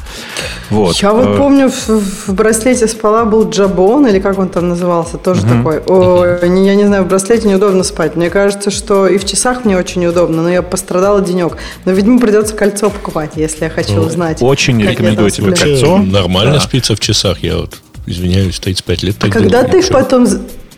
[0.69, 0.95] Вот.
[0.97, 1.87] Я вот э, помню, в,
[2.27, 5.49] в браслете спала был Джабон, или как он там назывался, тоже угу.
[5.49, 5.79] такой.
[5.79, 8.15] О, я не знаю, в браслете неудобно спать.
[8.15, 11.57] Мне кажется, что и в часах мне очень удобно, но я пострадала денек.
[11.85, 14.41] Но, видимо, придется кольцо покупать, если я хочу узнать.
[14.41, 15.97] Очень рекомендую тебе кольцо.
[15.97, 16.59] Нормально да.
[16.59, 17.43] спится в часах.
[17.43, 20.27] Я вот извиняюсь, 35 лет так а когда ты их потом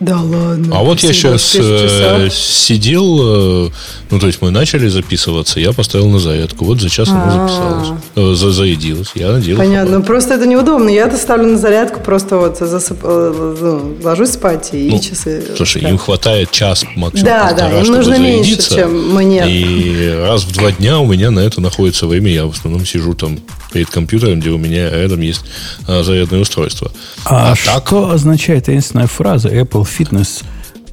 [0.00, 0.78] да ладно.
[0.78, 3.70] А вот я сейчас э, сидел, э,
[4.10, 6.64] ну, то есть мы начали записываться, я поставил на зарядку.
[6.64, 8.00] Вот за час оно записалось.
[8.14, 9.10] Э, за, зарядилось.
[9.16, 9.64] Я надеялся.
[9.64, 9.98] Понятно.
[9.98, 10.88] Ну, просто это неудобно.
[10.88, 13.02] Я это ставлю на зарядку, просто вот засып...
[13.02, 15.42] Ну, ложусь спать и ну, часы.
[15.56, 17.24] Слушай, им хватает час максимум.
[17.24, 19.50] Да, да, им нужно меньше, чем мне.
[19.50, 22.30] И раз в два дня у меня на это находится время.
[22.30, 23.38] Я в основном сижу там
[23.72, 25.44] перед компьютером, где у меня рядом есть
[25.86, 26.90] а, зарядное устройство.
[27.24, 27.92] А, а что так...
[27.92, 30.44] означает таинственная фраза Apple Fitness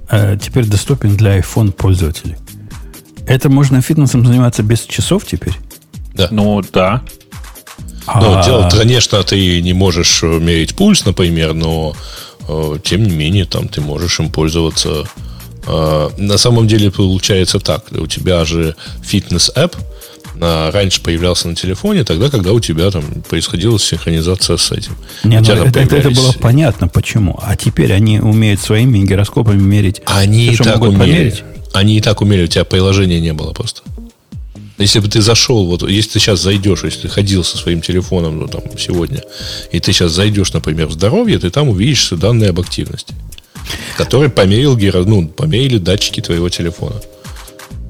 [0.09, 2.35] э, теперь доступен для iPhone пользователей?
[3.27, 5.55] Это можно фитнесом заниматься без часов теперь?
[6.13, 6.27] Да.
[6.31, 7.03] Ну, да.
[8.05, 8.21] А...
[8.21, 11.95] Ну, дело, конечно, ты не можешь мерить пульс, например, но
[12.47, 15.05] э, тем не менее, там ты можешь им пользоваться.
[15.67, 17.85] Э, на самом деле получается так.
[17.91, 19.75] У тебя же фитнес-эп,
[20.37, 24.95] на, раньше появлялся на телефоне, тогда, когда у тебя там происходила синхронизация с этим.
[25.23, 26.05] Не, ну, это, появлялись...
[26.05, 27.39] это было понятно, почему.
[27.41, 30.01] А теперь они умеют своими гироскопами мерить.
[30.05, 30.97] Они и так умели.
[30.97, 31.43] Померить?
[31.73, 33.81] Они и так умели, у тебя приложения не было просто.
[34.77, 38.39] Если бы ты зашел, вот если ты сейчас зайдешь, если ты ходил со своим телефоном
[38.39, 39.23] ну, там, сегодня,
[39.71, 43.13] и ты сейчас зайдешь, например, в здоровье, ты там увидишь данные об активности,
[43.97, 47.01] которые померил, ну, померили датчики твоего телефона.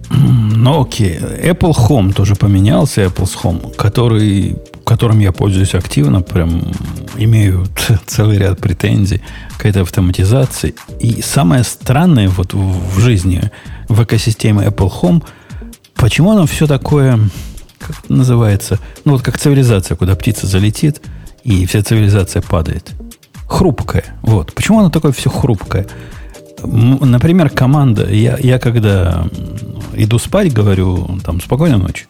[0.56, 1.18] Ну, окей.
[1.18, 6.72] Apple Home тоже поменялся, Apple Home, который, которым я пользуюсь активно, прям
[7.18, 7.66] имею
[8.06, 9.22] целый ряд претензий
[9.58, 10.76] к этой автоматизации.
[11.00, 13.52] И самое странное вот в, жизни,
[13.90, 15.24] в экосистеме Apple Home,
[15.96, 17.20] почему оно все такое,
[17.78, 21.02] как называется, ну вот как цивилизация, куда птица залетит,
[21.44, 22.92] и вся цивилизация падает.
[23.48, 24.06] Хрупкое.
[24.24, 24.54] Вот.
[24.54, 25.86] Почему оно такое все хрупкое?
[26.64, 29.28] Например, команда, я, я когда
[29.98, 32.06] иду спать, говорю, там, спокойной ночи.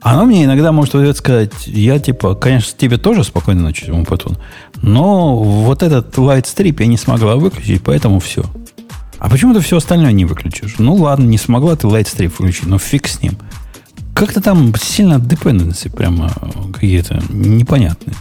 [0.00, 4.36] Она мне иногда может в сказать, я типа, конечно, тебе тоже спокойной ночи, Умпатун,
[4.82, 8.44] но вот этот strip я не смогла выключить, поэтому все.
[9.18, 10.74] А почему ты все остальное не выключишь?
[10.76, 13.38] Ну ладно, не смогла ты strip выключить, но фиг с ним.
[14.14, 16.30] Как-то там сильно dependency прямо
[16.74, 18.14] какие-то непонятные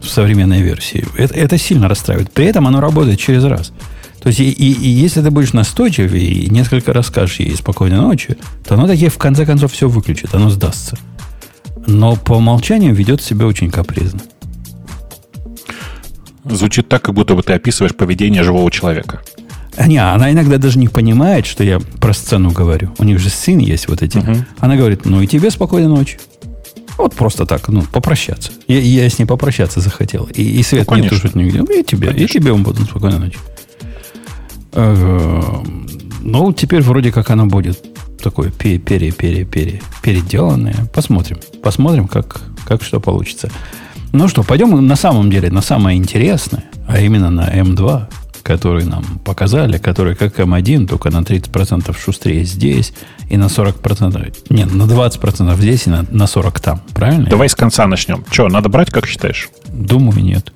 [0.00, 1.04] в современной версии.
[1.16, 2.30] Это, это сильно расстраивает.
[2.32, 3.72] При этом оно работает через раз.
[4.20, 7.98] То есть, и, и, и если ты будешь настойчив и несколько раз скажешь ей спокойной
[7.98, 10.98] ночи, то оно таки в конце концов все выключит, оно сдастся.
[11.86, 14.20] Но по умолчанию ведет себя очень капризно.
[16.44, 19.20] Звучит так, как будто бы ты описываешь поведение живого человека.
[19.76, 22.92] А не, она иногда даже не понимает, что я про сцену говорю.
[22.98, 24.18] У них же сын есть вот эти.
[24.18, 24.44] Мгм.
[24.58, 26.18] Она говорит, ну и тебе спокойной ночи.
[26.98, 28.52] Вот просто так, ну, попрощаться.
[28.68, 30.28] Я, я с ней попрощаться захотел.
[30.34, 31.18] И, и свет Ну, не конечно.
[31.18, 31.60] тушит нигде.
[31.60, 33.38] Ну, И тебе, и тебе он будет спокойной ночи.
[34.72, 35.42] Э,
[36.22, 37.82] Ну, теперь вроде как оно будет
[38.22, 40.76] такое пере, пере, пере, пере, переделанное.
[40.92, 41.38] Посмотрим.
[41.62, 43.50] Посмотрим, как, как что получится.
[44.12, 48.06] Ну что, пойдем на самом деле на самое интересное, а именно на М2,
[48.42, 52.92] который нам показали, который как М1, только на 30% шустрее здесь
[53.28, 56.80] и на 40%, нет, на 20% здесь и на, на 40% там.
[56.92, 57.26] Правильно?
[57.30, 58.24] Давай с конца начнем.
[58.30, 59.48] Че, надо брать, как считаешь?
[59.68, 60.52] Думаю, нет.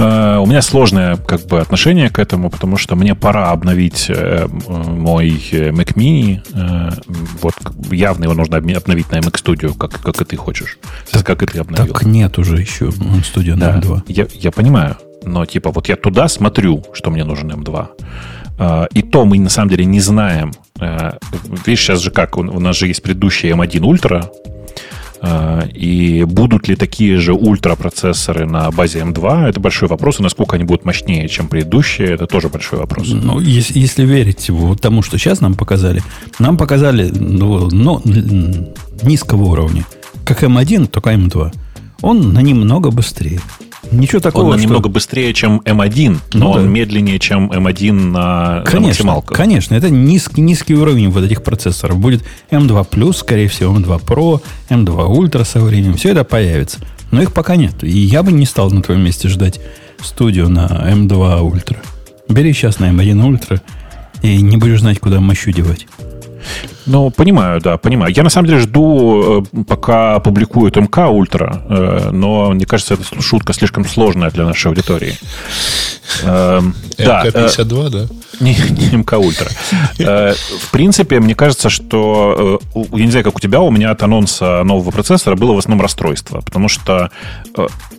[0.00, 4.46] Э, У меня сложное как бы отношение к этому, потому что мне пора обновить э,
[4.48, 6.40] мой э, Mac Mini.
[7.42, 7.54] Вот
[7.92, 10.78] явно его нужно обновить на Mac Studio, как, как и ты хочешь.
[11.24, 11.92] Как и ты обновил.
[11.92, 12.90] Так нет уже еще
[13.24, 14.02] студия на Да, М2.
[14.08, 14.96] я, я понимаю.
[15.24, 17.86] Но типа вот я туда смотрю, что мне нужен М2.
[18.58, 20.52] Э, И то мы на самом деле не знаем.
[21.66, 24.59] Видишь, сейчас же как, у нас же есть предыдущий M1 Ultra, Э,
[25.74, 29.48] И будут ли такие же ультрапроцессоры на базе M2?
[29.48, 30.18] Это большой вопрос.
[30.18, 33.08] И насколько они будут мощнее, чем предыдущие, это тоже большой вопрос.
[33.10, 36.02] Ну, если, если верить вот тому, что сейчас нам показали,
[36.38, 38.68] нам показали ну, ну, н-
[39.02, 39.84] низкого уровня.
[40.24, 41.52] Как М1, только М2.
[42.02, 43.40] Он на немного быстрее.
[43.92, 46.60] Ничего такого, Он что- немного быстрее, чем M1, но Ну да.
[46.60, 49.36] он медленнее, чем M1 на, на Конечно, максималках.
[49.36, 51.98] конечно, это низкий, низкий уровень вот этих процессоров.
[51.98, 55.94] Будет M2+, скорее всего, M2 Pro, M2 Ultra со временем.
[55.94, 56.78] Все это появится.
[57.10, 57.82] Но их пока нет.
[57.82, 59.60] И я бы не стал на твоем месте ждать
[60.02, 61.78] студию на M2 Ultra.
[62.28, 63.60] Бери сейчас на M1 Ultra
[64.22, 65.86] и не будешь знать, куда мощу девать.
[66.86, 68.12] Ну, понимаю, да, понимаю.
[68.14, 73.22] Я на самом деле жду, э, пока опубликуют МК Ультра, э, но мне кажется, эта
[73.22, 75.14] шутка слишком сложная для нашей аудитории.
[76.24, 78.06] Эм, э, МК-52, да?
[78.40, 79.50] не, не МК Ультра.
[79.98, 84.62] В принципе, мне кажется, что, я не знаю, как у тебя, у меня от анонса
[84.64, 87.10] нового процессора было в основном расстройство, потому что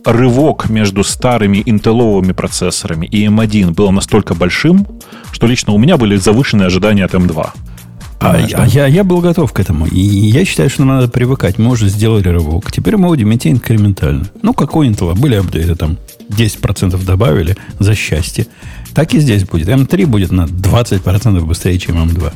[0.04, 4.86] рывок между старыми интеловыми процессорами и M1 был настолько большим,
[5.32, 7.50] что лично у меня были завышенные ожидания от M2.
[8.22, 9.86] А, а я, я был готов к этому.
[9.86, 11.58] И я считаю, что нам надо привыкать.
[11.58, 12.70] Мы уже сделали рывок.
[12.70, 14.26] Теперь мы будем идти инкрементально.
[14.42, 15.18] Ну, как у Intel.
[15.18, 15.98] Были апдейты, там
[16.30, 18.46] 10% добавили за счастье.
[18.94, 19.68] Так и здесь будет.
[19.68, 22.32] M3 будет на 20% быстрее, чем M2.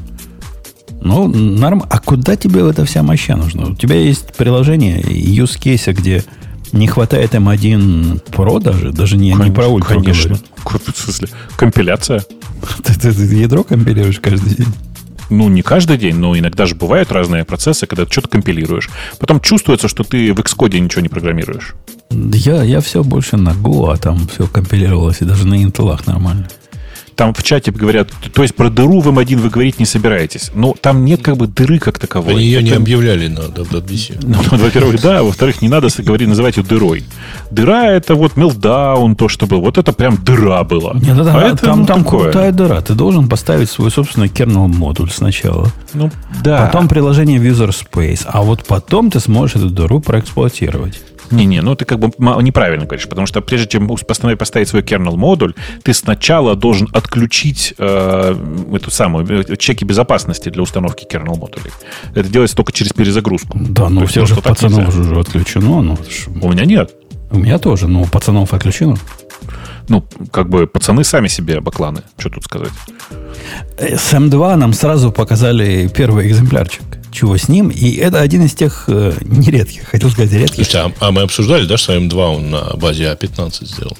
[1.02, 1.84] Ну, норм.
[1.88, 3.66] А куда тебе эта вся моща нужна?
[3.66, 6.24] У тебя есть приложение use case, где
[6.72, 10.36] не хватает M1 Pro даже, даже не, не про ультра Конечно.
[10.64, 10.80] говорю.
[10.94, 12.24] В смысле, компиляция.
[12.82, 14.66] Ты, ты- ты ядро компилируешь каждый день.
[15.30, 18.88] Ну, не каждый день, но иногда же бывают разные процессы, когда ты что-то компилируешь.
[19.18, 21.74] Потом чувствуется, что ты в Xcode ничего не программируешь.
[22.10, 26.48] Я, я все больше на Go, а там все компилировалось, и даже на интеллах нормально.
[27.16, 30.50] Там в чате говорят, то есть про дыру в M1 вы говорить не собираетесь.
[30.54, 32.34] Ну, там нет как бы дыры как таковой.
[32.34, 34.20] Они ее не Это- объявляли на WWDC.
[34.26, 37.04] Ну, во-первых, да, а во-вторых, не надо говорить, называть ее дырой.
[37.50, 39.60] Дыра это вот мелдаун, то, что было.
[39.60, 40.92] Вот это прям дыра была.
[40.94, 42.24] Не, ну, там, а это, там, ну, там такое.
[42.24, 42.80] крутая дыра.
[42.82, 45.72] Ты должен поставить свой собственный kernel модуль сначала.
[45.94, 46.10] Ну,
[46.44, 46.66] да.
[46.66, 48.24] Потом приложение в user space.
[48.26, 51.00] А вот потом ты сможешь эту дыру проэксплуатировать.
[51.30, 52.10] Не-не, ну ты как бы
[52.42, 58.36] неправильно говоришь, потому что прежде чем поставить свой kernel модуль, ты сначала должен отключить э,
[58.72, 61.70] эту самую э, чеки безопасности для установки kernel модулей.
[62.14, 63.58] Это делается только через перезагрузку.
[63.58, 65.82] Да, То ну есть все просто же пацанов уже отключено.
[65.82, 65.98] Ну,
[66.42, 66.92] У меня нет.
[67.30, 68.96] у меня тоже, но у пацанов отключено.
[69.88, 72.02] Ну, как бы пацаны сами себе бакланы.
[72.18, 72.72] Что тут сказать?
[73.78, 76.82] С M2 нам сразу показали первый экземплярчик.
[77.12, 77.68] Чего с ним?
[77.68, 80.66] И это один из тех э, нередких, хотел сказать редких.
[80.66, 83.96] Слушайте, а, а мы обсуждали, да, что М2 он на базе А15 сделал?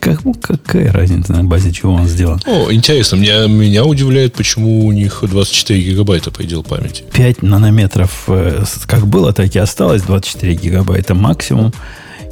[0.00, 2.40] Как, как- какая разница на базе чего он сделан?
[2.46, 7.04] О, интересно, меня, меня удивляет, почему у них 24 гигабайта предел памяти.
[7.12, 10.02] 5 нанометров э, как было, так и осталось.
[10.02, 11.72] 24 гигабайта максимум.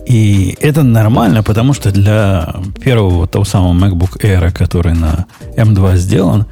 [0.07, 5.27] И это нормально, потому что для первого вот того самого MacBook Air, который на
[5.57, 6.47] M2 сделан,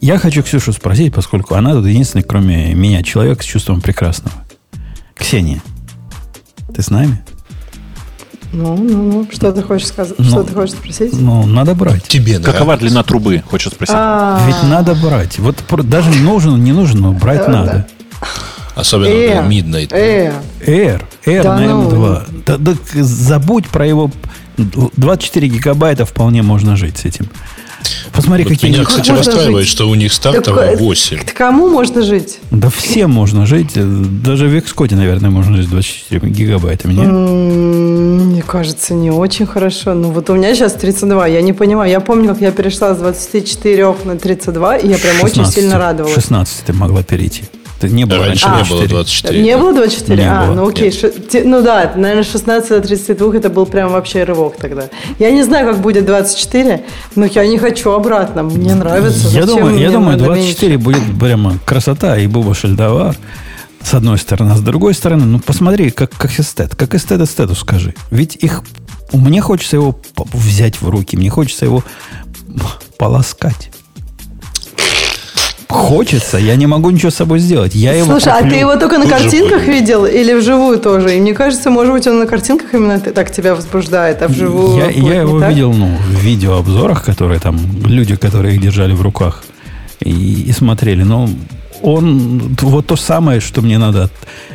[0.00, 4.34] я хочу Ксюшу спросить, поскольку она тут единственный, кроме меня, человек с чувством прекрасного.
[5.14, 5.60] Ксения,
[6.74, 7.20] ты с нами?
[8.52, 10.18] Ну, ну, ну, что ты хочешь сказать?
[10.18, 11.12] Ну, что ты хочешь спросить?
[11.12, 12.04] Ну, надо брать.
[12.04, 13.94] Тебе Какова длина трубы, хочешь спросить?
[13.96, 15.38] А, Ведь надо брать.
[15.38, 17.88] Вот даже нужен, не нужен, но брать Да, надо.
[18.78, 19.88] Особенно Э, например, Midnight.
[19.92, 20.32] э,
[20.66, 21.90] Air, Air Да на ну.
[21.90, 22.22] M2.
[22.46, 24.10] Да, да забудь про его
[24.56, 27.28] 24 гигабайта, вполне можно жить с этим.
[28.12, 28.70] Посмотри, Вот какие...
[28.70, 29.72] меня, Как кстати, расстраивает, жить?
[29.72, 31.18] что у них стартовый Так, э, 8.
[31.24, 32.38] к кому можно жить?
[32.50, 33.72] Да всем можно жить.
[33.74, 37.06] Даже в Xcode, наверное, можно жить с 24 гигабайтами, нет?
[37.06, 39.94] М, Мне кажется, не очень хорошо.
[39.94, 41.90] Ну вот у меня сейчас 32, я не понимаю.
[41.90, 45.54] Я помню, как я перешла с 24 на 32, и я прям очень 16.
[45.54, 46.14] сильно радовалась.
[46.14, 47.44] 16 ты могла перейти.
[47.80, 49.42] Ты не было Раньше раньше не было 24.
[49.42, 49.42] 24.
[49.42, 50.22] Не было 24?
[50.22, 50.54] Не а, было.
[50.54, 50.90] ну окей.
[50.90, 51.32] Нет.
[51.32, 54.88] Ш- ну да, наверное, 16 до 32 это был прям вообще рывок тогда.
[55.18, 58.42] Я не знаю, как будет 24, но я не хочу обратно.
[58.42, 59.28] Мне нравится.
[59.28, 63.16] Я Зачем думаю, я думаю, надо 24 будет прямо красота и Буба Шельдовар.
[63.80, 67.54] С одной стороны, а с другой стороны, ну посмотри, как, как эстет, как эстет эстету
[67.54, 67.94] скажи.
[68.10, 68.64] Ведь их,
[69.12, 69.98] мне хочется его
[70.32, 71.84] взять в руки, мне хочется его
[72.98, 73.70] полоскать.
[75.68, 77.74] Хочется, я не могу ничего с собой сделать.
[77.74, 78.50] Я его Слушай, а куплю.
[78.50, 81.16] ты его только на Тут картинках видел или вживую тоже?
[81.16, 84.78] И мне кажется, может быть, он на картинках именно так тебя возбуждает, а вживую...
[84.78, 85.50] Я, я его так?
[85.50, 89.44] видел, ну, в видеообзорах, которые там люди, которые их держали в руках
[90.00, 91.02] и, и смотрели.
[91.02, 91.28] Но
[91.82, 94.08] он вот то самое, что мне надо.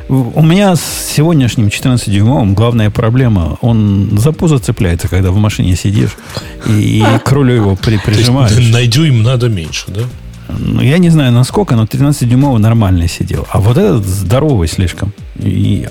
[0.09, 0.82] У меня с
[1.16, 6.18] сегодняшним 14-дюймовым главная проблема, он за пузо цепляется, когда в машине сидишь
[6.66, 8.51] и, и к рулю его при, прижимаешь.
[8.72, 10.01] на дюйм надо меньше, да?
[10.50, 13.48] Ну, я не знаю, насколько, но 13-дюймовый нормально сидел.
[13.52, 15.14] А вот этот здоровый слишком.
[15.39, 15.88] И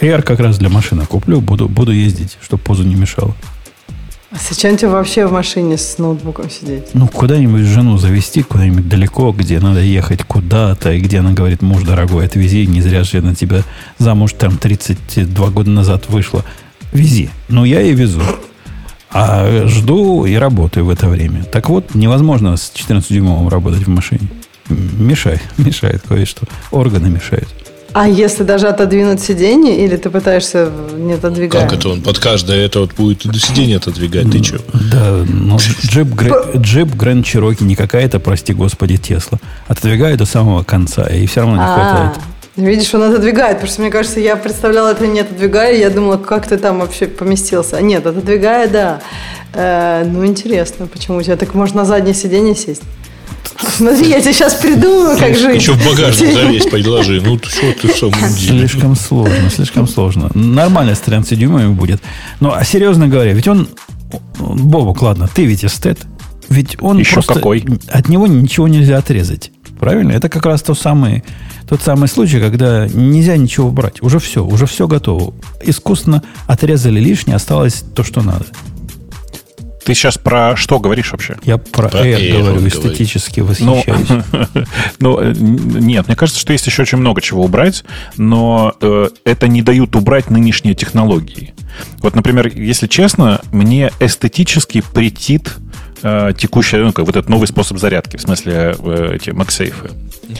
[0.00, 3.34] Air как раз для машины куплю, буду, буду ездить, чтобы позу не мешало.
[4.32, 6.88] А зачем тебе вообще в машине с ноутбуком сидеть?
[6.94, 11.84] Ну, куда-нибудь жену завести, куда-нибудь далеко, где надо ехать куда-то, и где она говорит, муж
[11.84, 13.62] дорогой, отвези, не зря же я на тебя
[13.98, 16.44] замуж там 32 года назад вышла.
[16.92, 17.30] Вези.
[17.48, 18.20] Ну, я и везу.
[19.18, 21.42] А жду и работаю в это время.
[21.44, 24.28] Так вот, невозможно с 14-дюймовым работать в машине.
[24.68, 26.46] Мешает, мешает кое-что.
[26.70, 27.48] Органы мешают.
[27.94, 31.62] А если даже отодвинуть сиденье, или ты пытаешься не отодвигать?
[31.62, 34.30] Как это он под каждое это вот будет и до сиденья отодвигать?
[34.30, 34.58] Ты что?
[34.92, 39.38] Да, но джип, Грэ- джип Гранд Чироки не какая-то, прости господи, Тесла.
[39.66, 42.12] Отодвигаю до самого конца, и все равно не А, хватает.
[42.56, 46.46] Видишь, он отодвигает, потому что, мне кажется, я представляла это не отодвигая, я думала, как
[46.46, 47.76] ты там вообще поместился.
[47.76, 49.02] А нет, отодвигая, да.
[49.52, 52.82] Э, ну, интересно, почему у тебя так можно на заднее сиденье сесть?
[53.58, 55.56] Смотри, я тебе сейчас придумаю, как жить.
[55.56, 57.20] Еще в багажник залезть, предложи.
[57.20, 58.66] Ну, что ты в самом деле?
[58.68, 60.30] Слишком сложно, слишком сложно.
[60.34, 62.00] Нормально с 13 дюймами будет.
[62.40, 63.68] Ну, а серьезно говоря, ведь он...
[64.38, 65.98] Бобок, ладно, ты ведь эстет.
[66.48, 67.34] Ведь он Еще просто...
[67.34, 67.64] какой.
[67.88, 69.50] От него ничего нельзя отрезать.
[69.80, 70.12] Правильно?
[70.12, 71.24] Это как раз тот самый,
[71.68, 74.02] тот самый случай, когда нельзя ничего убрать.
[74.02, 75.34] Уже все, уже все готово.
[75.62, 78.46] Искусственно отрезали лишнее, осталось то, что надо.
[79.84, 81.36] Ты сейчас про что говоришь вообще?
[81.44, 82.74] Я про Про Air Air говорю, он говорит.
[82.74, 84.24] эстетически Ну, восхищаюсь.
[84.98, 87.84] ну, э, нет, мне кажется, что есть еще очень много чего убрать,
[88.16, 91.54] но э, это не дают убрать нынешние технологии.
[91.98, 95.54] Вот, например, если честно, мне эстетически претит
[96.06, 99.30] э, текущий, ну, как вот этот новый способ зарядки, в смысле э, эти.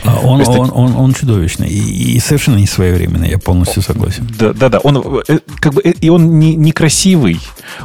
[0.04, 4.28] А он, Эстет- он, он, он чудовищный и, и совершенно не своевременный, я полностью согласен.
[4.38, 4.78] Да, да, да.
[4.78, 7.40] Он э, как бы э, и он не, некрасивый.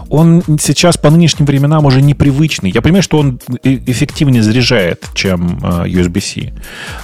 [0.09, 2.71] Он сейчас по нынешним временам уже непривычный.
[2.71, 6.53] Я понимаю, что он эффективнее заряжает, чем USB-C.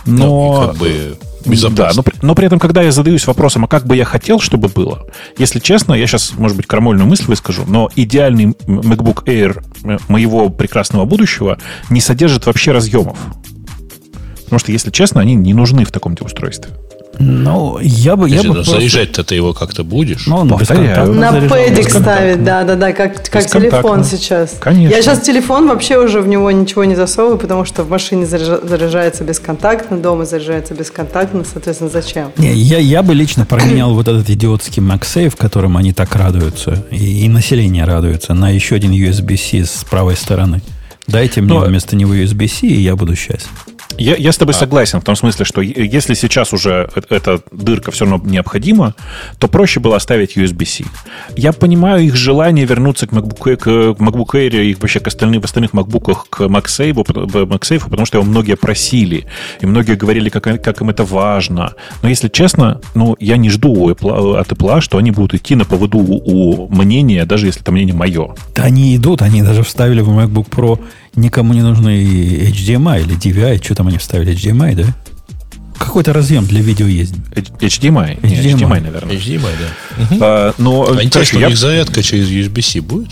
[0.06, 1.18] Ну, Но и как бы
[1.48, 1.94] Да, безопасно.
[1.98, 4.68] но, при- но при этом, когда я задаюсь вопросом, а как бы я хотел, чтобы
[4.68, 5.06] было,
[5.38, 10.50] если честно, я сейчас, может быть, крамольную мысль выскажу, но идеальный MacBook Air э, моего
[10.50, 11.58] прекрасного будущего
[11.90, 13.18] не содержит вообще разъемов.
[14.46, 16.74] Потому что, если честно, они не нужны в таком устройстве.
[17.20, 18.30] Ну, я бы...
[18.30, 20.28] Я бы просто- заряжать-то ты его как-то будешь?
[20.28, 20.88] Ну, он Повторяю.
[20.90, 22.00] бесконтактно На пэдик Бесконтактно.
[22.02, 24.56] ставить, да, да, да, как, как телефон сейчас.
[24.60, 24.96] Конечно.
[24.96, 28.66] Я сейчас телефон вообще уже в него ничего не засовываю, потому что в машине заряжа-
[28.68, 32.32] заряжается бесконтактно, дома заряжается бесконтактно, соответственно, зачем?
[32.38, 37.26] Не, я, я бы лично променял вот этот идиотский MagSafe, которым они так радуются, и,
[37.26, 40.62] и население радуется, на еще один USB-C с правой стороны.
[41.08, 43.50] Дайте мне Но- вместо него USB-C, и я буду счастлив.
[43.98, 47.92] Я, я с тобой согласен в том смысле, что если сейчас уже э- эта дырка
[47.92, 48.94] все равно необходима,
[49.40, 50.86] то проще было оставить USB-C.
[51.36, 55.46] Я понимаю их желание вернуться к MacBook, к MacBook Air и вообще к остальным, в
[55.46, 59.26] остальных MacBook к MagSafe, MagSafe, потому что его многие просили,
[59.62, 61.74] и многие говорили, как, как им это важно.
[62.04, 65.66] Но если честно, ну, я не жду Apple- от Apple, что они будут идти на
[65.66, 68.36] поводу у мнения, даже если это мнение мое.
[68.56, 70.80] Да они идут, они даже вставили в MacBook Pro
[71.18, 72.04] никому не нужный
[72.52, 74.96] HDMI или DVI, что там они вставили, HDMI, да?
[75.78, 77.14] Какой-то разъем для видео есть.
[77.34, 78.20] HDMI.
[78.22, 78.22] HDMI.
[78.22, 79.16] HDMI, наверное.
[79.16, 80.08] HDMI, да.
[80.22, 83.10] А, но, А интересно, короче, у я- них зарядка через USB-C будет?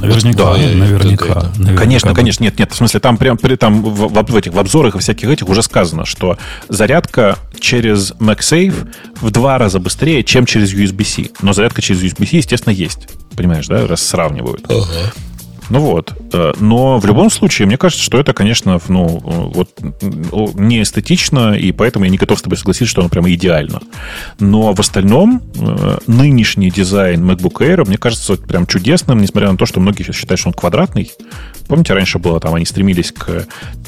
[0.00, 1.48] Наверняка, да, наверняка, какая-то.
[1.58, 2.16] наверняка Конечно, будет.
[2.16, 2.70] конечно, нет, нет.
[2.72, 5.48] В смысле, там прям при- там в, в- в этих в обзорах и всяких этих
[5.48, 6.36] уже сказано, что
[6.68, 8.74] зарядка через MagSafe
[9.22, 11.30] в два раза быстрее, чем через USB-C.
[11.40, 13.08] Но зарядка через USB-C, естественно, есть.
[13.36, 14.66] Понимаешь, да, раз сравнивают.
[14.68, 15.12] Ага.
[15.70, 16.12] Ну вот.
[16.32, 19.06] Э, но в любом случае, мне кажется, что это, конечно, ну,
[19.52, 19.70] вот,
[20.54, 23.80] не эстетично, и поэтому я не готов с тобой согласиться, что оно прямо идеально.
[24.38, 29.66] Но в остальном э, нынешний дизайн MacBook Air, мне кажется, прям чудесным, несмотря на то,
[29.66, 31.10] что многие считают, что он квадратный.
[31.66, 33.46] Помните, раньше было там, они стремились к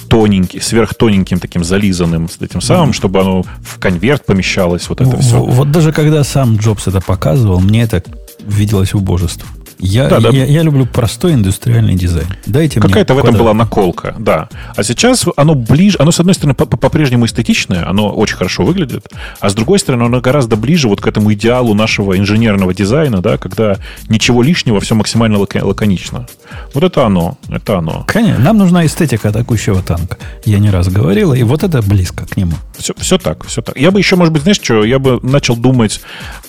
[0.08, 5.42] тоненьким, сверхтоненьким таким зализанным с этим самым, чтобы оно в конверт помещалось, вот это все.
[5.42, 8.02] Вот даже когда сам Джобс это показывал, мне это
[8.40, 9.55] виделось убожеством.
[9.78, 10.30] Я, Да, да.
[10.30, 12.26] я, я люблю простой индустриальный дизайн.
[12.46, 14.48] Дайте Какая-то в этом была наколка, да.
[14.74, 18.64] А сейчас оно ближе, оно, с одной стороны, по- по- по-прежнему эстетичное, оно очень хорошо
[18.64, 19.06] выглядит,
[19.40, 23.36] а с другой стороны, оно гораздо ближе вот к этому идеалу нашего инженерного дизайна, да,
[23.36, 23.76] когда
[24.08, 26.26] ничего лишнего, все максимально лака- лаконично.
[26.72, 28.04] Вот это оно, это оно.
[28.06, 30.16] Конечно, нам нужна эстетика атакующего танка.
[30.44, 32.52] Я не раз говорил, и вот это близко к нему.
[32.78, 33.76] Все, все так, все так.
[33.76, 36.00] Я бы еще, может быть, знаешь, что, я бы начал думать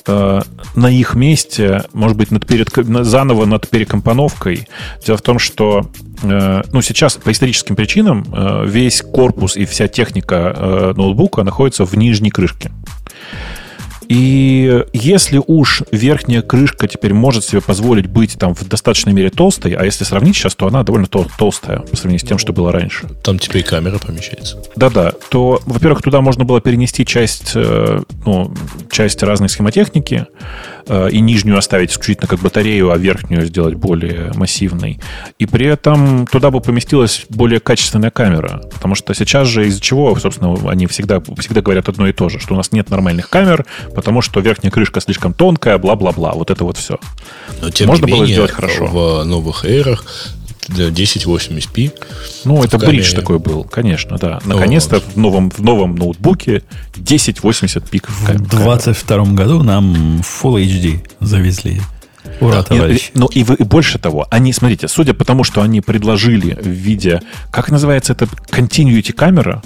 [0.05, 0.41] э,
[0.75, 4.67] на их месте, может быть, над перед, на- заново над перекомпоновкой.
[5.05, 5.89] Дело в том, что
[6.21, 11.83] э, ну, сейчас по историческим причинам э, весь корпус и вся техника э, ноутбука находится
[11.85, 12.71] в нижней крышке.
[14.09, 19.73] И если уж верхняя крышка теперь может себе позволить быть там в достаточной мере толстой,
[19.73, 22.71] а если сравнить сейчас, то она довольно тол- толстая по сравнению с тем, что было
[22.71, 23.07] раньше.
[23.23, 24.61] Там теперь камера помещается.
[24.75, 28.53] Да-да, то, во-первых, туда можно было перенести часть, э, ну,
[28.91, 30.27] часть разной схемотехники
[30.87, 34.99] э, и нижнюю оставить исключительно как батарею, а верхнюю сделать более массивной.
[35.37, 38.61] И при этом туда бы поместилась более качественная камера.
[38.73, 42.39] Потому что сейчас же из-за чего, собственно, они всегда, всегда говорят одно и то же,
[42.39, 43.65] что у нас нет нормальных камер,
[43.97, 46.33] потому что верхняя крышка слишком тонкая, бла-бла-бла.
[46.33, 46.99] Вот это вот все.
[47.63, 48.85] Но тем Можно не было менее, сделать хорошо.
[48.85, 50.05] в новых эрах
[50.67, 51.91] для 1080p
[52.45, 52.99] Ну, это камере.
[52.99, 54.39] бридж такой был, конечно, да.
[54.45, 56.61] Наконец-то в новом, в новом ноутбуке
[56.95, 61.81] 1080 пик в кам- В 22 году нам Full HD завезли.
[62.39, 63.09] Ура, И- товарищи.
[63.15, 66.67] Ну и, вы- и больше того, они, смотрите, судя по тому, что они предложили в
[66.67, 69.63] виде, как называется это, continuity камера,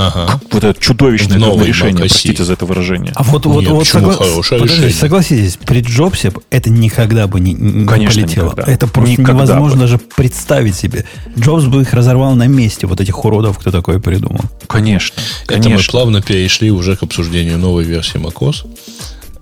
[0.00, 0.40] Ага.
[0.52, 3.12] вот это чудовищное В новой решение, простите за это выражение.
[3.16, 4.94] А вот, вот, Нет, вот согла- хорошее подождите, решение?
[5.00, 8.50] согласитесь, при Джобсе это никогда бы не, не Конечно, полетело.
[8.52, 8.72] никогда.
[8.72, 9.80] Это просто Никогда невозможно бы.
[9.82, 11.04] даже представить себе.
[11.36, 14.40] Джобс бы их разорвал на месте, вот этих уродов, кто такое придумал.
[14.68, 15.90] Конечно, Это мы конечно.
[15.90, 18.64] плавно перешли уже к обсуждению новой версии macOS.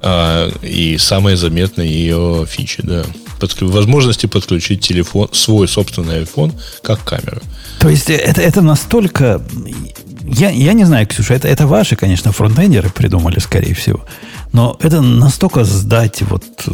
[0.01, 3.03] А, и самые заметные ее фичи, да.
[3.41, 6.53] Подк- возможности подключить телефон, свой собственный iPhone
[6.83, 7.43] как камеру.
[7.81, 9.43] То есть э, это, это настолько...
[10.23, 14.05] Я, я не знаю, Ксюша, это, это ваши, конечно, фронтендеры придумали, скорее всего.
[14.53, 16.71] Но это настолько сдать, вот, э,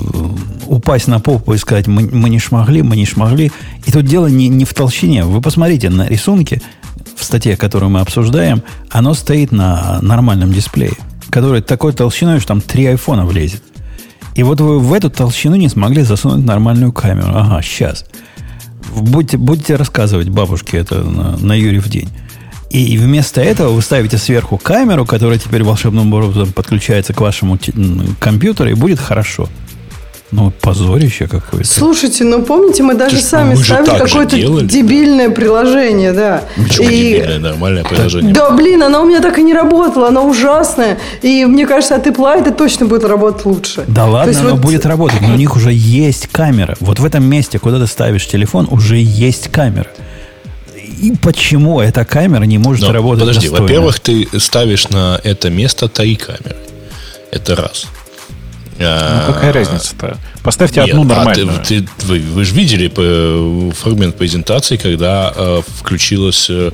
[0.67, 3.51] упасть на попу и сказать, мы, мы не шмогли, мы не шмогли.
[3.87, 5.25] И тут дело не, не в толщине.
[5.25, 6.63] Вы посмотрите на рисунки
[7.17, 10.95] в статье, которую мы обсуждаем, оно стоит на нормальном дисплее,
[11.31, 13.63] который такой толщиной, что там три айфона влезет.
[14.35, 17.33] И вот вы в эту толщину не смогли засунуть нормальную камеру.
[17.35, 18.07] Ага, сейчас.
[18.95, 22.09] Будете, будете рассказывать бабушке это на, на Юрьев день.
[22.73, 27.59] И вместо этого вы ставите сверху камеру, которая теперь волшебным образом подключается к вашему
[28.19, 29.49] компьютеру, и будет хорошо.
[30.31, 31.69] Ну, позорище какое-то.
[31.69, 36.45] Слушайте, ну помните, мы даже Ты ж- сами мы ставили какое-то дебильное приложение, да.
[36.57, 38.33] Почему И- дебильное, нормальное приложение?
[38.33, 40.97] Да, блин, она у меня так и не работала, она ужасная.
[41.21, 43.85] И мне кажется, от Apple это точно будет работать лучше.
[43.87, 46.77] Да То ладно, есть оно вот- будет работать, но у них уже есть камера.
[46.81, 49.89] Вот в этом месте, куда ты ставишь телефон, уже есть камера.
[51.03, 53.63] И почему эта камера не может Но, работать подожди, достойно?
[53.65, 56.57] во-первых, ты ставишь на это место три камеры.
[57.33, 57.87] Это раз.
[58.79, 60.17] А, Ну, какая разница-то?
[60.43, 61.61] Поставьте Нет, одну а нормальную.
[61.67, 62.89] ты- ты- вы, вы же видели
[63.73, 66.71] фрагмент презентации, когда э, включилась, э,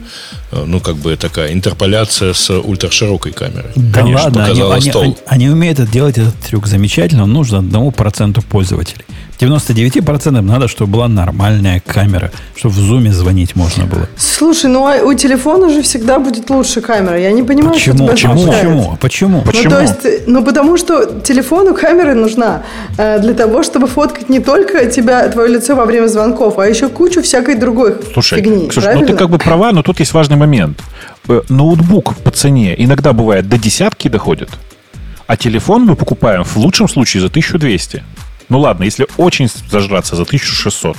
[0.52, 3.72] ну, как бы такая интерполяция с ультраширокой камерой.
[3.76, 5.02] Да Конечно, ладно, они, показала они- стол.
[5.02, 9.04] они- они умеют это делать, этот трюк замечательно, он нужен одному проценту пользователей.
[9.38, 14.08] 99% надо, чтобы была нормальная камера, чтобы в зуме звонить можно было.
[14.16, 17.18] Слушай, ну а у телефона же всегда будет лучше камера.
[17.18, 18.08] Я не понимаю, Почему?
[18.08, 18.46] что тебя Почему?
[18.46, 18.96] Почему?
[19.00, 19.42] Почему?
[19.42, 19.64] Почему?
[19.64, 22.62] Ну, то есть, ну, потому что телефону камера нужна
[22.96, 26.88] э, для того, чтобы фоткать не только тебя, твое лицо во время звонков, а еще
[26.88, 28.68] кучу всякой другой Слушай, фигни.
[28.68, 29.06] Ксюша, правильно?
[29.06, 30.80] ну ты как бы права, но тут есть важный момент.
[31.28, 34.50] Э, Ноутбук по цене иногда бывает до десятки доходит,
[35.26, 38.02] а телефон мы покупаем в лучшем случае за 1200.
[38.48, 40.96] Ну ладно, если очень зажраться, за 1600.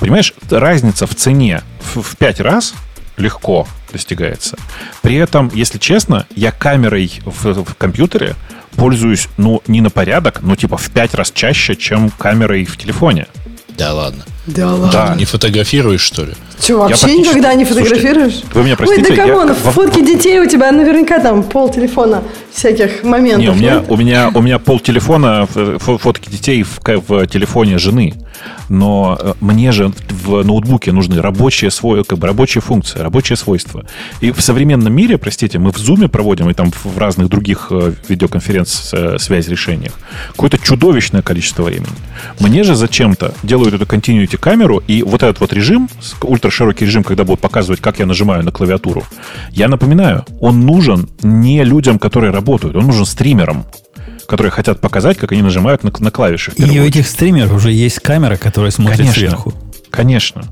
[0.00, 2.74] Понимаешь, разница в цене в, в 5 раз
[3.16, 4.56] легко достигается.
[5.02, 8.34] При этом, если честно, я камерой в, в компьютере
[8.76, 13.26] пользуюсь, ну, не на порядок, но типа в 5 раз чаще, чем камерой в телефоне.
[13.76, 14.24] Да ладно.
[14.48, 14.90] Да ладно.
[14.92, 15.14] Да.
[15.16, 16.32] Не фотографируешь, что ли?
[16.60, 18.40] Че, вообще практически- никогда не Слушайте, фотографируешь?
[18.52, 21.42] вы меня простите, Ой, да я- come on, во- фотки детей у тебя наверняка там
[21.44, 22.22] пол телефона
[22.52, 23.40] всяких моментов.
[23.42, 23.84] Не, у меня, нет?
[23.88, 28.14] у меня, у меня пол телефона, фо- фотки детей в, в телефоне жены.
[28.68, 33.84] Но э, мне же в ноутбуке нужны рабочие, свой, как бы рабочие функции, рабочие свойства.
[34.20, 37.92] И в современном мире, простите, мы в Zoom проводим и там в разных других э,
[38.08, 39.92] видеоконференц-связь решениях
[40.30, 41.88] какое-то чудовищное количество времени.
[42.40, 45.88] Мне же зачем-то делают эту continuity камеру, и вот этот вот режим,
[46.22, 49.04] ультраширокий режим, когда будут показывать, как я нажимаю на клавиатуру,
[49.50, 53.66] я напоминаю, он нужен не людям, которые работают, он нужен стримерам,
[54.26, 56.52] которые хотят показать, как они нажимают на, на клавиши.
[56.56, 59.20] И у этих стримеров уже есть камера, которая смотрит Конечно.
[59.20, 59.54] сверху.
[59.90, 60.44] Конечно.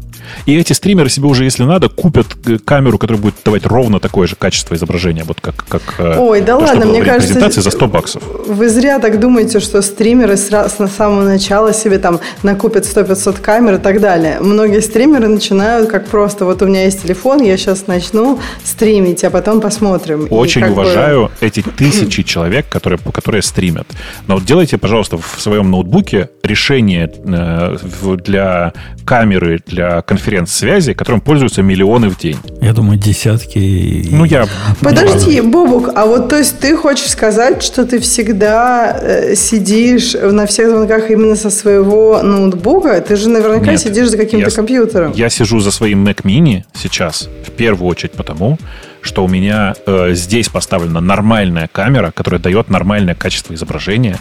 [0.47, 4.27] И эти стримеры себе уже, если надо, купят э, камеру, которая будет давать ровно такое
[4.27, 7.71] же качество изображения, вот как, как э, Ой, да то, ладно, мне кажется, презентации за
[7.71, 8.23] 100 баксов.
[8.47, 10.49] Вы зря так думаете, что стримеры с
[10.97, 14.39] самого начала себе там накупят 100-500 камер и так далее.
[14.41, 19.31] Многие стримеры начинают как просто, вот у меня есть телефон, я сейчас начну стримить, а
[19.31, 20.27] потом посмотрим.
[20.31, 23.87] Очень как бы- уважаю эти тысячи человек, которые, которые стримят.
[24.27, 27.77] Но вот делайте, пожалуйста, в своем ноутбуке решение э,
[28.25, 28.73] для
[29.05, 32.39] камеры, для конференц-связи, которым пользуются миллионы в день.
[32.63, 34.09] Я думаю, десятки.
[34.11, 34.47] Ну, я...
[34.81, 40.47] Подожди, Бобук, а вот то есть ты хочешь сказать, что ты всегда э, сидишь на
[40.47, 43.01] всех звонках именно со своего ноутбука?
[43.01, 45.13] Ты же наверняка Нет, сидишь за каким-то я компьютером.
[45.15, 48.59] Я сижу за своим Mac Mini сейчас, в первую очередь потому,
[49.07, 54.19] что у меня э, здесь поставлена нормальная камера, которая дает нормальное качество изображения.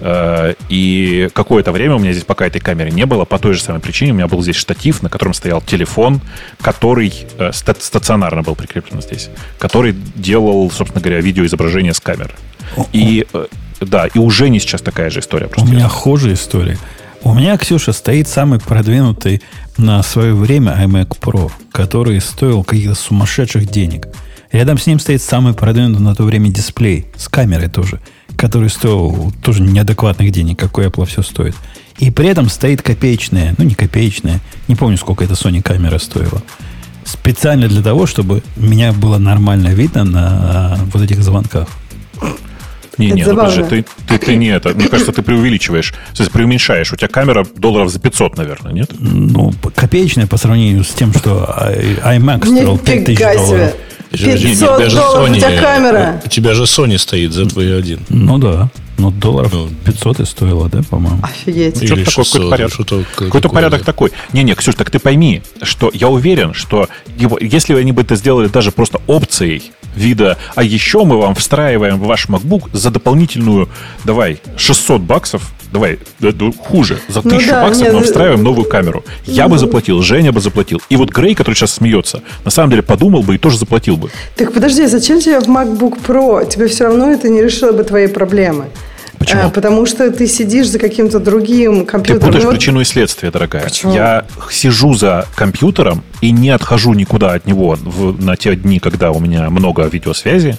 [0.00, 3.62] Э, и какое-то время у меня здесь пока этой камеры не было, по той же
[3.62, 6.20] самой причине у меня был здесь штатив, на котором стоял телефон,
[6.60, 12.34] который э, ста- стационарно был прикреплен здесь, который делал, собственно говоря, видеоизображение с камеры.
[12.92, 13.46] И э,
[13.80, 15.46] да, и уже не сейчас такая же история.
[15.46, 16.78] У Просто меня хуже история.
[17.24, 19.40] У меня, Ксюша, стоит самый продвинутый
[19.78, 24.08] на свое время iMac Pro, который стоил каких-то сумасшедших денег.
[24.52, 27.98] Рядом с ним стоит самый продвинутый на то время дисплей, с камерой тоже,
[28.36, 31.56] который стоил тоже неадекватных денег, как у Apple все стоит.
[31.98, 36.42] И при этом стоит копеечная, ну не копеечная, не помню, сколько эта Sony камера стоила.
[37.06, 41.68] Специально для того, чтобы меня было нормально видно на вот этих звонках.
[42.98, 43.50] Не, Это не, ну забавно.
[43.50, 44.70] подожди, ты, ты, ты не это.
[44.70, 45.90] Мне кажется, ты преувеличиваешь.
[46.14, 46.92] То есть преуменьшаешь.
[46.92, 48.90] У тебя камера долларов за 500, наверное, нет?
[48.98, 51.44] Ну, копеечная по сравнению с тем, что
[51.74, 53.48] i- iMac стоил 5000 Нифига долларов.
[53.70, 53.74] себе.
[54.10, 56.22] Подожди, 500 у тебя же долларов у Sony, тебя камера.
[56.24, 58.00] У тебя же Sony стоит за твой один.
[58.08, 58.70] Ну да.
[58.96, 59.68] Ну, долларов Ну.
[59.84, 61.18] 500 и стоило, да, по-моему?
[61.22, 61.76] Офигеть.
[61.76, 62.74] Что-то Или такое, 600, какой-то порядок.
[62.74, 63.84] что-то Какой-то такое, порядок да.
[63.84, 64.12] такой.
[64.32, 68.48] Не-не, Ксюш, так ты пойми, что я уверен, что его, если они бы это сделали
[68.48, 73.68] даже просто опцией вида, а еще мы вам встраиваем в ваш MacBook за дополнительную,
[74.04, 78.04] давай, 600 баксов, давай, да, да, хуже, за Ну 1000 да, баксов нет, мы э,
[78.04, 79.04] встраиваем новую камеру.
[79.26, 80.80] Я бы заплатил, Женя бы заплатил.
[80.88, 84.10] И вот Грей, который сейчас смеется, на самом деле подумал бы и тоже заплатил бы.
[84.36, 86.48] Так подожди, зачем тебе в MacBook Pro?
[86.48, 88.66] Тебе все равно это не решило бы твои проблемы.
[89.24, 89.42] Почему?
[89.46, 92.20] А, потому что ты сидишь за каким-то другим Ты компьютером.
[92.20, 93.62] путаешь Ну, вот- причину и следствие, дорогая.
[93.64, 93.94] Почему?
[93.94, 99.10] Я сижу за компьютером и не отхожу никуда от него в- на те дни, когда
[99.10, 100.56] у меня много видеосвязи,